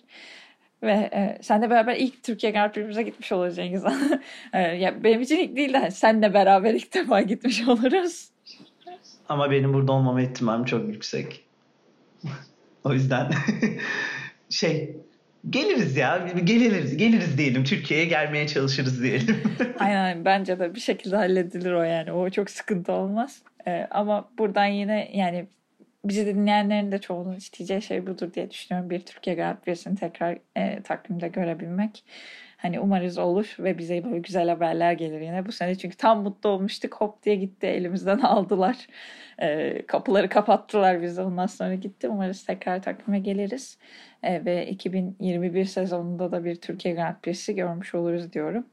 Ve 0.82 0.92
e, 0.92 1.38
senle 1.42 1.70
beraber 1.70 1.96
ilk 1.96 2.22
Türkiye 2.22 2.52
Grand 2.52 2.72
Prix'imize 2.72 3.02
gitmiş 3.02 3.28
Cengiz 3.56 3.84
e, 4.52 4.58
ya 4.60 5.04
benim 5.04 5.20
için 5.20 5.38
ilk 5.38 5.56
değil 5.56 5.72
de 5.72 5.90
senle 5.90 6.34
beraber 6.34 6.74
ilk 6.74 6.94
defa 6.94 7.20
gitmiş 7.22 7.68
oluruz. 7.68 8.28
Ama 9.28 9.50
benim 9.50 9.72
burada 9.72 9.92
olmama 9.92 10.22
ihtimalim 10.22 10.64
çok 10.64 10.88
yüksek. 10.88 11.44
o 12.84 12.92
yüzden 12.92 13.30
şey 14.50 14.96
geliriz 15.50 15.96
ya 15.96 16.28
geliriz 16.44 16.96
geliriz 16.96 17.38
diyelim 17.38 17.64
Türkiye'ye 17.64 18.06
gelmeye 18.06 18.46
çalışırız 18.46 19.02
diyelim. 19.02 19.42
Aynen 19.78 20.24
bence 20.24 20.58
de 20.58 20.74
bir 20.74 20.80
şekilde 20.80 21.16
halledilir 21.16 21.72
o 21.72 21.82
yani 21.82 22.12
o 22.12 22.30
çok 22.30 22.50
sıkıntı 22.50 22.92
olmaz. 22.92 23.42
Ee, 23.66 23.86
ama 23.90 24.28
buradan 24.38 24.66
yine 24.66 25.10
yani 25.14 25.46
bizi 26.08 26.26
dinleyenlerin 26.26 26.92
de 26.92 26.98
çoğunun 26.98 27.36
isteyeceği 27.36 27.82
şey 27.82 28.06
budur 28.06 28.34
diye 28.34 28.50
düşünüyorum. 28.50 28.90
Bir 28.90 29.00
Türkiye 29.00 29.36
Grand 29.36 29.96
tekrar 30.00 30.38
e, 30.56 30.82
takvimde 30.82 31.28
görebilmek. 31.28 32.04
Hani 32.56 32.80
umarız 32.80 33.18
olur 33.18 33.56
ve 33.58 33.78
bize 33.78 34.04
böyle 34.04 34.18
güzel 34.18 34.48
haberler 34.48 34.92
gelir 34.92 35.20
yine 35.20 35.46
bu 35.46 35.52
sene. 35.52 35.78
Çünkü 35.78 35.96
tam 35.96 36.22
mutlu 36.22 36.48
olmuştuk. 36.48 36.94
Hop 36.94 37.22
diye 37.22 37.36
gitti 37.36 37.66
elimizden 37.66 38.18
aldılar. 38.22 38.76
E, 39.38 39.82
kapıları 39.86 40.28
kapattılar 40.28 41.02
bize. 41.02 41.22
Ondan 41.22 41.46
sonra 41.46 41.74
gitti. 41.74 42.08
Umarız 42.08 42.44
tekrar 42.44 42.82
takvime 42.82 43.18
geliriz. 43.18 43.78
E, 44.22 44.44
ve 44.44 44.66
2021 44.66 45.64
sezonunda 45.64 46.32
da 46.32 46.44
bir 46.44 46.56
Türkiye 46.56 46.94
Grand 46.94 47.16
Prix'si 47.22 47.54
görmüş 47.54 47.94
oluruz 47.94 48.32
diyorum. 48.32 48.66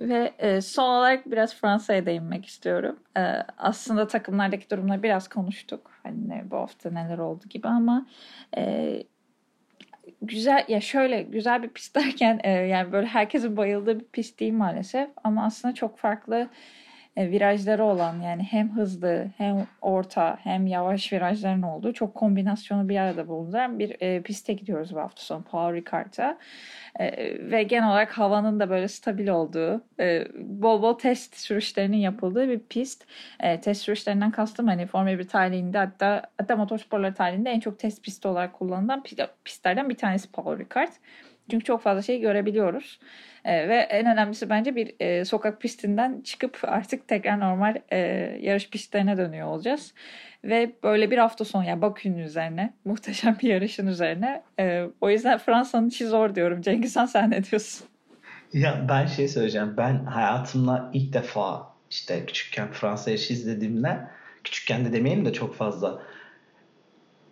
Ve 0.00 0.32
e, 0.38 0.60
son 0.60 0.90
olarak 0.90 1.30
biraz 1.30 1.54
Fransa'ya 1.54 2.06
değinmek 2.06 2.46
istiyorum. 2.46 2.98
E, 3.16 3.20
aslında 3.58 4.06
takımlardaki 4.06 4.70
durumları 4.70 5.02
biraz 5.02 5.28
konuştuk. 5.28 5.90
Hani 6.02 6.44
bu 6.50 6.56
hafta 6.56 6.90
neler 6.90 7.18
oldu 7.18 7.44
gibi 7.48 7.68
ama 7.68 8.06
e, 8.56 9.02
güzel 10.22 10.64
ya 10.68 10.80
şöyle 10.80 11.22
güzel 11.22 11.62
bir 11.62 11.68
pist 11.68 11.96
derken 11.96 12.40
e, 12.42 12.50
yani 12.50 12.92
böyle 12.92 13.06
herkesin 13.06 13.56
bayıldığı 13.56 14.00
bir 14.00 14.04
pist 14.04 14.40
değil 14.40 14.52
maalesef 14.52 15.10
ama 15.24 15.44
aslında 15.44 15.74
çok 15.74 15.98
farklı 15.98 16.48
e, 17.16 17.30
virajları 17.30 17.84
olan 17.84 18.20
yani 18.20 18.42
hem 18.42 18.76
hızlı 18.76 19.26
hem 19.36 19.66
orta 19.82 20.38
hem 20.42 20.66
yavaş 20.66 21.12
virajların 21.12 21.62
olduğu 21.62 21.92
çok 21.92 22.14
kombinasyonu 22.14 22.88
bir 22.88 22.96
arada 22.96 23.28
bulunduran 23.28 23.78
bir 23.78 23.96
e, 24.00 24.22
piste 24.22 24.52
gidiyoruz 24.52 24.94
bu 24.94 25.00
hafta 25.00 25.22
sonu 25.22 25.42
Paul 25.42 25.74
Ricard'a. 25.74 26.38
E, 26.98 27.10
ve 27.50 27.62
genel 27.62 27.88
olarak 27.88 28.18
havanın 28.18 28.60
da 28.60 28.70
böyle 28.70 28.88
stabil 28.88 29.28
olduğu, 29.28 29.84
e, 30.00 30.26
bol 30.38 30.82
bol 30.82 30.98
test 30.98 31.36
sürüşlerinin 31.36 31.96
yapıldığı 31.96 32.48
bir 32.48 32.58
pist. 32.58 33.06
E, 33.40 33.60
test 33.60 33.82
sürüşlerinden 33.82 34.30
kastım 34.30 34.66
hani 34.66 34.86
Formula 34.86 35.18
1 35.18 35.28
tarihinde 35.28 35.78
hatta 35.78 36.22
hatta 36.38 36.56
motorsporları 36.56 37.14
tarihinde 37.14 37.50
en 37.50 37.60
çok 37.60 37.78
test 37.78 38.04
pisti 38.04 38.28
olarak 38.28 38.52
kullanılan 38.52 39.02
pistlerden 39.44 39.88
bir 39.88 39.96
tanesi 39.96 40.32
Paul 40.32 40.58
Ricard. 40.58 40.92
Çünkü 41.50 41.64
çok 41.64 41.82
fazla 41.82 42.02
şey 42.02 42.20
görebiliyoruz. 42.20 42.98
E, 43.44 43.68
ve 43.68 43.76
en 43.76 44.06
önemlisi 44.06 44.50
bence 44.50 44.76
bir 44.76 44.94
e, 45.00 45.24
sokak 45.24 45.60
pistinden 45.60 46.20
çıkıp 46.20 46.58
artık 46.62 47.08
tekrar 47.08 47.40
normal 47.40 47.76
e, 47.92 47.98
yarış 48.40 48.70
pistlerine 48.70 49.16
dönüyor 49.16 49.46
olacağız. 49.48 49.94
Ve 50.44 50.72
böyle 50.82 51.10
bir 51.10 51.18
hafta 51.18 51.44
sonu 51.44 51.64
yani 51.64 51.82
Bakü'nün 51.82 52.18
üzerine 52.18 52.74
muhteşem 52.84 53.36
bir 53.42 53.48
yarışın 53.48 53.86
üzerine. 53.86 54.42
E, 54.58 54.84
o 55.00 55.10
yüzden 55.10 55.38
Fransa'nın 55.38 55.88
işi 55.88 56.06
zor 56.06 56.34
diyorum. 56.34 56.62
Cengiz 56.62 56.96
Han 56.96 57.06
sen 57.06 57.30
ne 57.30 57.44
diyorsun? 57.44 57.86
Ya 58.52 58.86
ben 58.88 59.06
şey 59.06 59.28
söyleyeceğim. 59.28 59.74
Ben 59.76 60.04
hayatımda 60.04 60.90
ilk 60.92 61.12
defa 61.12 61.70
işte 61.90 62.26
küçükken 62.26 62.72
Fransa 62.72 63.10
yarışı 63.10 63.32
izlediğimde 63.32 64.00
küçükken 64.44 64.84
de 64.84 64.92
demeyeyim 64.92 65.24
de 65.24 65.32
çok 65.32 65.54
fazla 65.54 66.02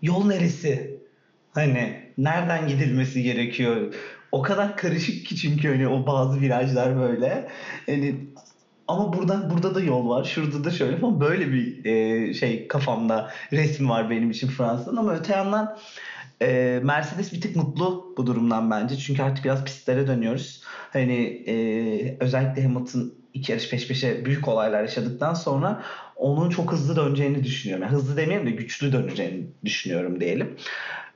yol 0.03 0.27
neresi? 0.27 1.01
Hani 1.55 2.08
nereden 2.19 2.69
gidilmesi 2.69 3.23
gerekiyor? 3.23 3.95
O 4.33 4.43
kadar 4.43 4.77
karışık 4.77 5.27
ki 5.27 5.37
çünkü 5.37 5.69
hani 5.69 5.89
o 5.89 6.07
bazı 6.07 6.41
virajlar 6.41 6.97
böyle. 6.97 7.49
Hani 7.87 8.29
ama 8.89 9.12
burada 9.12 9.51
burada 9.51 9.75
da 9.75 9.81
yol 9.81 10.09
var. 10.09 10.25
Şurada 10.25 10.64
da 10.64 10.71
şöyle 10.71 10.97
falan 10.99 11.21
böyle 11.21 11.53
bir 11.53 11.85
e, 11.85 12.35
şey 12.35 12.69
kafamda 12.69 13.31
resmi 13.53 13.89
var 13.89 14.11
benim 14.11 14.31
için 14.31 14.49
Fransa'nın 14.49 14.97
ama 14.97 15.14
öte 15.14 15.33
yandan 15.33 15.79
e, 16.43 16.81
Mercedes 16.83 17.33
bir 17.33 17.41
tık 17.41 17.57
mutlu 17.57 18.14
bu 18.16 18.27
durumdan 18.27 18.71
bence. 18.71 18.97
Çünkü 18.97 19.23
artık 19.23 19.45
biraz 19.45 19.64
pistlere 19.64 20.07
dönüyoruz. 20.07 20.62
Hani 20.93 21.14
e, 21.47 22.16
özellikle 22.21 22.62
Hamilton 22.62 23.12
iki 23.35 23.53
yarış 23.53 23.71
peş 23.71 23.89
peşe 23.89 24.25
büyük 24.25 24.49
olaylar 24.49 24.83
yaşadıktan 24.83 25.35
sonra 25.35 25.83
onun 26.16 26.51
çok 26.51 26.73
hızlı 26.73 26.97
döneceğini 26.97 27.45
düşünüyorum. 27.45 27.83
Yani 27.83 27.93
hızlı 27.93 28.16
demeyeyim 28.16 28.47
de 28.47 28.51
güçlü 28.51 28.93
döneceğini 28.93 29.47
düşünüyorum 29.64 30.21
diyelim. 30.21 30.57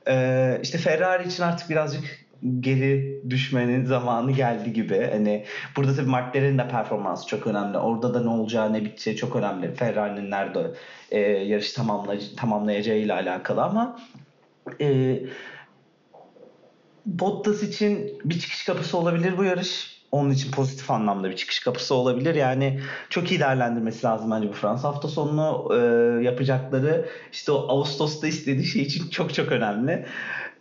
E, 0.07 0.59
işte 0.63 0.77
Ferrari 0.77 1.27
için 1.27 1.43
artık 1.43 1.69
birazcık 1.69 2.23
geri 2.59 3.21
düşmenin 3.29 3.85
zamanı 3.85 4.31
geldi 4.31 4.73
gibi. 4.73 5.09
Hani 5.11 5.45
burada 5.77 5.95
tabii 5.95 6.09
McLaren'in 6.09 6.57
de 6.57 6.67
performansı 6.67 7.27
çok 7.27 7.47
önemli. 7.47 7.77
Orada 7.77 8.13
da 8.13 8.23
ne 8.23 8.29
olacağı 8.29 8.73
ne 8.73 8.85
biteceği 8.85 9.17
çok 9.17 9.35
önemli. 9.35 9.75
Ferrari'nin 9.75 10.31
nerede 10.31 10.71
e, 11.11 11.19
yarışı 11.19 11.75
tamamlay 11.75 12.19
tamamlayacağı 12.37 12.97
ile 12.97 13.13
alakalı 13.13 13.63
ama 13.63 13.99
e, 14.81 15.19
Bottas 17.05 17.63
için 17.63 18.19
bir 18.25 18.39
çıkış 18.39 18.65
kapısı 18.65 18.97
olabilir 18.97 19.37
bu 19.37 19.43
yarış. 19.43 19.92
Onun 20.13 20.29
için 20.29 20.51
pozitif 20.51 20.91
anlamda 20.91 21.29
bir 21.29 21.35
çıkış 21.35 21.59
kapısı 21.59 21.95
olabilir. 21.95 22.35
Yani 22.35 22.79
çok 23.09 23.31
iyi 23.31 23.39
değerlendirmesi 23.39 24.05
lazım 24.05 24.31
bence 24.31 24.49
bu 24.49 24.53
Fransa 24.53 24.87
hafta 24.87 25.07
sonunu 25.07 25.69
e, 25.73 25.77
yapacakları 26.23 27.05
işte 27.31 27.51
o 27.51 27.67
Ağustos'ta 27.69 28.27
istediği 28.27 28.65
şey 28.65 28.81
için 28.81 29.09
çok 29.09 29.33
çok 29.33 29.51
önemli. 29.51 30.05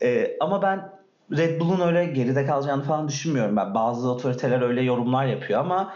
E, 0.02 0.36
ama 0.40 0.62
ben 0.62 0.92
Red 1.36 1.60
Bull'un 1.60 1.80
öyle 1.80 2.04
geride 2.04 2.46
kalacağını 2.46 2.82
falan 2.82 3.08
düşünmüyorum 3.08 3.56
ben. 3.56 3.74
Bazı 3.74 4.10
otoriteler 4.10 4.62
öyle 4.62 4.82
yorumlar 4.82 5.26
yapıyor 5.26 5.60
ama 5.60 5.94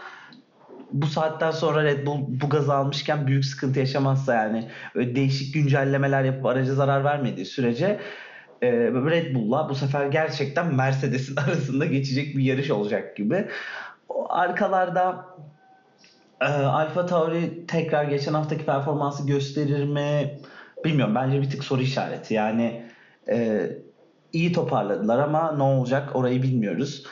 bu 0.91 1.07
saatten 1.07 1.51
sonra 1.51 1.83
Red 1.83 2.05
Bull 2.05 2.19
bu 2.27 2.49
gazı 2.49 2.73
almışken 2.73 3.27
büyük 3.27 3.45
sıkıntı 3.45 3.79
yaşamazsa 3.79 4.33
yani 4.33 4.69
değişik 4.95 5.53
güncellemeler 5.53 6.23
yapıp 6.23 6.45
araca 6.45 6.73
zarar 6.73 7.03
vermediği 7.03 7.45
sürece 7.45 7.99
e, 8.61 8.71
Red 8.71 9.35
Bull'la 9.35 9.69
bu 9.69 9.75
sefer 9.75 10.07
gerçekten 10.07 10.75
Mercedes'in 10.75 11.35
arasında 11.47 11.85
geçecek 11.85 12.37
bir 12.37 12.43
yarış 12.43 12.71
olacak 12.71 13.17
gibi. 13.17 13.47
O 14.09 14.33
arkalarda 14.33 15.25
e, 16.41 16.45
Alfa 16.45 17.05
Tauri 17.05 17.67
tekrar 17.67 18.03
geçen 18.03 18.33
haftaki 18.33 18.65
performansı 18.65 19.27
gösterir 19.27 19.83
mi? 19.83 20.39
Bilmiyorum. 20.85 21.15
Bence 21.15 21.41
bir 21.41 21.49
tık 21.49 21.63
soru 21.63 21.81
işareti. 21.81 22.33
Yani 22.33 22.83
e, 23.29 23.69
iyi 24.33 24.51
toparladılar 24.51 25.19
ama 25.19 25.51
ne 25.51 25.63
olacak 25.63 26.15
orayı 26.15 26.43
bilmiyoruz. 26.43 27.03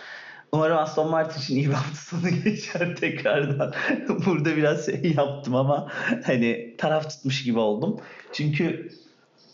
Umarım 0.51 0.77
Aston 0.77 1.09
Martin 1.09 1.41
için 1.41 1.55
iyi 1.55 1.67
bir 1.67 1.73
hafta 1.73 1.95
sonu 1.95 2.29
geçer 2.43 2.95
tekrardan. 2.95 3.73
Burada 4.25 4.57
biraz 4.57 4.85
şey 4.85 5.13
yaptım 5.17 5.55
ama 5.55 5.91
hani 6.25 6.75
taraf 6.77 7.09
tutmuş 7.09 7.43
gibi 7.43 7.59
oldum. 7.59 7.99
Çünkü 8.33 8.89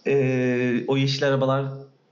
e, 0.08 0.86
o 0.88 0.98
yeşil 0.98 1.28
arabalar 1.28 1.66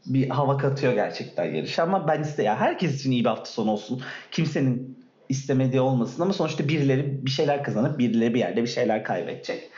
bir 0.05 0.29
hava 0.29 0.57
katıyor 0.57 0.93
gerçekten 0.93 1.45
yarış 1.45 1.79
ama 1.79 2.07
ben 2.07 2.21
iste 2.21 2.43
ya 2.43 2.59
herkes 2.59 2.99
için 2.99 3.11
iyi 3.11 3.23
bir 3.23 3.29
hafta 3.29 3.45
sonu 3.45 3.71
olsun. 3.71 4.01
Kimsenin 4.31 4.99
istemediği 5.29 5.81
olmasın 5.81 6.21
ama 6.21 6.33
sonuçta 6.33 6.67
birileri 6.67 7.25
bir 7.25 7.31
şeyler 7.31 7.63
kazanıp 7.63 7.99
birileri 7.99 8.33
bir 8.33 8.39
yerde 8.39 8.61
bir 8.61 8.67
şeyler 8.67 9.03
kaybedecek. 9.03 9.69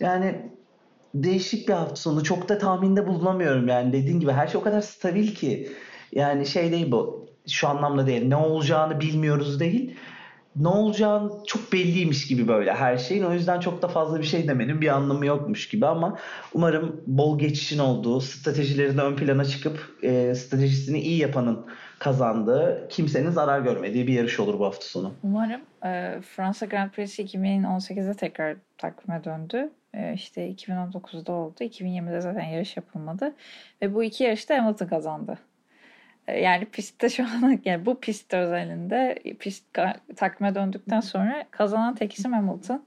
Yani 0.00 0.50
değişik 1.14 1.68
bir 1.68 1.72
hafta 1.72 1.96
sonu. 1.96 2.24
Çok 2.24 2.48
da 2.48 2.58
tahminde 2.58 3.06
bulunamıyorum 3.06 3.68
yani. 3.68 3.92
Dediğin 3.92 4.20
gibi 4.20 4.32
her 4.32 4.46
şey 4.46 4.60
o 4.60 4.64
kadar 4.64 4.80
stabil 4.80 5.34
ki. 5.34 5.72
Yani 6.12 6.46
şey 6.46 6.72
değil 6.72 6.92
bu. 6.92 7.28
Şu 7.48 7.68
anlamda 7.68 8.06
değil. 8.06 8.28
Ne 8.28 8.36
olacağını 8.36 9.00
bilmiyoruz 9.00 9.60
değil. 9.60 9.96
Ne 10.56 10.68
olacağını 10.68 11.30
çok 11.46 11.72
belliymiş 11.72 12.26
gibi 12.26 12.48
böyle 12.48 12.74
her 12.74 12.98
şeyin. 12.98 13.24
O 13.24 13.32
yüzden 13.32 13.60
çok 13.60 13.82
da 13.82 13.88
fazla 13.88 14.18
bir 14.18 14.24
şey 14.24 14.48
demenin 14.48 14.80
bir 14.80 14.88
anlamı 14.88 15.26
yokmuş 15.26 15.68
gibi 15.68 15.86
ama 15.86 16.18
umarım 16.54 17.02
bol 17.06 17.38
geçişin 17.38 17.78
olduğu, 17.78 18.20
stratejilerin 18.20 18.98
ön 18.98 19.16
plana 19.16 19.44
çıkıp 19.44 19.98
e, 20.02 20.34
stratejisini 20.34 21.00
iyi 21.00 21.18
yapanın 21.18 21.66
kazandığı, 21.98 22.88
kimsenin 22.90 23.30
zarar 23.30 23.60
görmediği 23.60 24.06
bir 24.06 24.12
yarış 24.12 24.40
olur 24.40 24.58
bu 24.58 24.64
hafta 24.64 24.86
sonu. 24.86 25.12
Umarım 25.22 25.60
e, 25.84 26.20
Fransa 26.20 26.66
Grand 26.66 26.90
Prix'si 26.90 27.22
2018'de 27.24 28.14
tekrar 28.14 28.56
takvime 28.78 29.24
döndü. 29.24 29.70
E, 29.94 30.14
işte 30.14 30.50
2019'da 30.50 31.32
oldu. 31.32 31.54
2020'de 31.60 32.20
zaten 32.20 32.44
yarış 32.44 32.76
yapılmadı. 32.76 33.34
Ve 33.82 33.94
bu 33.94 34.04
iki 34.04 34.24
yarışta 34.24 34.58
Hamilton 34.58 34.86
kazandı. 34.86 35.38
E, 36.28 36.40
yani 36.40 36.64
pistte 36.64 37.08
şu 37.08 37.24
an 37.24 37.60
yani 37.64 37.86
bu 37.86 38.00
pist 38.00 38.34
özelinde 38.34 39.18
pist 39.38 39.64
takvime 40.16 40.54
döndükten 40.54 41.00
sonra 41.00 41.44
kazanan 41.50 41.94
tek 41.94 42.12
isim 42.12 42.32
Hamilton. 42.32 42.84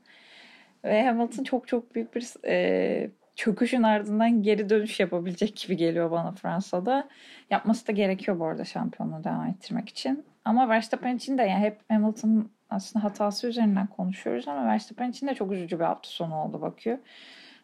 Ve 0.84 1.06
Hamilton 1.06 1.44
çok 1.44 1.68
çok 1.68 1.96
büyük 1.96 2.16
bir 2.16 2.26
e, 2.46 3.10
çöküşün 3.36 3.84
ardından 3.84 4.44
geri 4.44 4.70
dönüş 4.70 5.00
yapabilecek 5.00 5.56
gibi 5.56 5.78
geliyor 5.78 6.12
bana 6.12 6.32
Fransa'da. 6.32 7.08
Yapması 7.50 7.88
da 7.88 7.92
gerekiyor 7.92 8.40
bu 8.40 8.46
arada 8.46 8.66
şampiyonluğu 8.66 9.24
devam 9.24 9.46
ettirmek 9.46 9.90
için. 9.90 10.26
Ama 10.46 10.70
Verstappen 10.70 11.16
için 11.16 11.38
de 11.38 11.44
yani 11.44 11.66
hep 11.66 11.80
Hamilton 11.90 12.52
aslında 12.70 13.06
hatası 13.06 13.48
üzerinden 13.48 13.88
konuşuyoruz 13.88 14.48
ama 14.48 14.66
Verstappen 14.66 15.10
için 15.10 15.28
de 15.28 15.36
çok 15.36 15.52
üzücü 15.52 15.80
bir 15.80 15.84
hafta 15.84 16.10
sonu 16.10 16.36
oldu 16.36 16.62
bakıyor. 16.62 16.98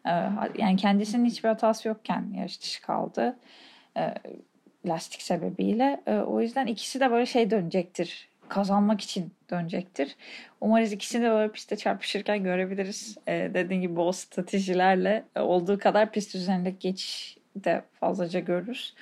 Ee, 0.06 0.10
yani 0.58 0.76
kendisinin 0.76 1.24
hiçbir 1.24 1.48
hatası 1.48 1.88
yokken 1.88 2.32
yarış 2.34 2.60
dışı 2.62 2.82
kaldı. 2.82 3.36
Lastik 4.86 5.22
sebebiyle. 5.22 6.00
Ee, 6.06 6.14
o 6.14 6.40
yüzden 6.40 6.66
ikisi 6.66 7.00
de 7.00 7.10
böyle 7.10 7.26
şey 7.26 7.50
dönecektir. 7.50 8.28
Kazanmak 8.48 9.00
için 9.00 9.32
dönecektir. 9.50 10.16
Umarız 10.60 10.92
ikisini 10.92 11.24
de 11.24 11.30
böyle 11.30 11.52
pistte 11.52 11.76
çarpışırken 11.76 12.44
görebiliriz. 12.44 13.16
Dediğim 13.28 13.82
gibi 13.82 14.00
o 14.00 14.12
stratejilerle 14.12 15.24
olduğu 15.36 15.78
kadar 15.78 16.12
pist 16.12 16.34
üzerindeki 16.34 16.78
geçiş 16.78 17.36
de 17.56 17.82
fazlaca 18.00 18.40
görürüz. 18.40 18.94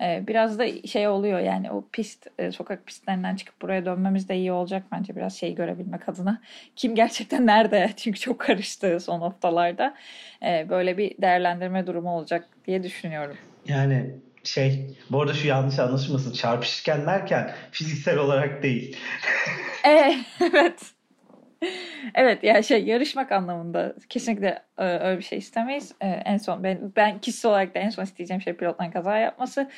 Ee, 0.00 0.24
biraz 0.26 0.58
da 0.58 0.82
şey 0.86 1.08
oluyor 1.08 1.38
yani 1.38 1.70
o 1.70 1.84
pist, 1.92 2.26
e, 2.38 2.52
sokak 2.52 2.86
pistlerinden 2.86 3.36
çıkıp 3.36 3.62
buraya 3.62 3.84
dönmemiz 3.84 4.28
de 4.28 4.36
iyi 4.36 4.52
olacak 4.52 4.82
bence 4.92 5.16
biraz 5.16 5.36
şey 5.36 5.54
görebilmek 5.54 6.08
adına. 6.08 6.40
Kim 6.76 6.94
gerçekten 6.94 7.46
nerede? 7.46 7.90
Çünkü 7.96 8.20
çok 8.20 8.38
karıştı 8.38 9.00
son 9.00 9.20
haftalarda. 9.20 9.94
Ee, 10.42 10.66
böyle 10.68 10.98
bir 10.98 11.14
değerlendirme 11.22 11.86
durumu 11.86 12.10
olacak 12.10 12.48
diye 12.66 12.82
düşünüyorum. 12.82 13.36
Yani 13.68 14.10
şey 14.44 14.96
bu 15.10 15.22
arada 15.22 15.34
şu 15.34 15.48
yanlış 15.48 15.78
anlaşılmasın 15.78 16.32
çarpışırken 16.32 17.06
derken 17.06 17.54
fiziksel 17.70 18.18
olarak 18.18 18.62
değil. 18.62 18.96
evet 19.84 20.92
evet 22.14 22.44
ya 22.44 22.54
yani 22.54 22.64
şey 22.64 22.84
yarışmak 22.84 23.32
anlamında 23.32 23.94
kesinlikle 24.08 24.62
e, 24.78 24.84
öyle 24.84 25.18
bir 25.18 25.24
şey 25.24 25.38
istemeyiz. 25.38 25.92
E, 26.00 26.06
en 26.08 26.36
son 26.36 26.64
ben 26.64 26.92
ben 26.96 27.18
kişisel 27.18 27.50
olarak 27.50 27.74
da 27.74 27.78
en 27.78 27.90
son 27.90 28.02
isteyeceğim 28.02 28.42
şey 28.42 28.52
pilotların 28.52 28.90
kaza 28.90 29.18
yapması. 29.18 29.70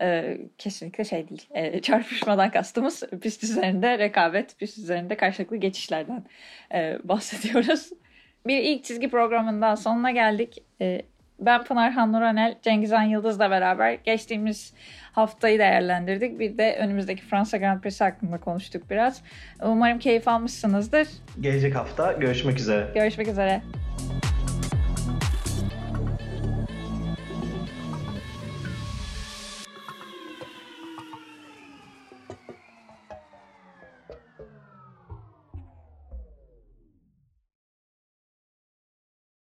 E, 0.00 0.38
kesinlikle 0.58 1.04
şey 1.04 1.28
değil. 1.28 1.48
E, 1.54 1.80
çarpışmadan 1.80 2.50
kastımız 2.50 3.02
pist 3.22 3.44
üzerinde 3.44 3.98
rekabet, 3.98 4.58
pist 4.58 4.78
üzerinde 4.78 5.16
karşılıklı 5.16 5.56
geçişlerden 5.56 6.24
e, 6.74 6.98
bahsediyoruz. 7.04 7.90
Bir 8.46 8.58
ilk 8.58 8.84
çizgi 8.84 9.10
programından 9.10 9.74
sonuna 9.74 10.10
geldik. 10.10 10.62
E, 10.80 11.02
ben 11.40 11.64
Pınar 11.64 11.92
Hannuranel, 11.92 12.54
Cengizhan 12.62 13.02
Yıldız'la 13.02 13.50
beraber 13.50 13.92
geçtiğimiz 13.92 14.72
haftayı 15.12 15.58
değerlendirdik. 15.58 16.38
Bir 16.38 16.58
de 16.58 16.76
önümüzdeki 16.80 17.22
Fransa 17.22 17.56
Grand 17.56 17.80
Prix 17.80 18.00
hakkında 18.00 18.38
konuştuk 18.38 18.90
biraz. 18.90 19.22
Umarım 19.62 19.98
keyif 19.98 20.28
almışsınızdır. 20.28 21.08
Gelecek 21.40 21.74
hafta 21.74 22.12
görüşmek 22.12 22.58
üzere. 22.58 22.88
Görüşmek 22.94 23.28
üzere. 23.28 23.62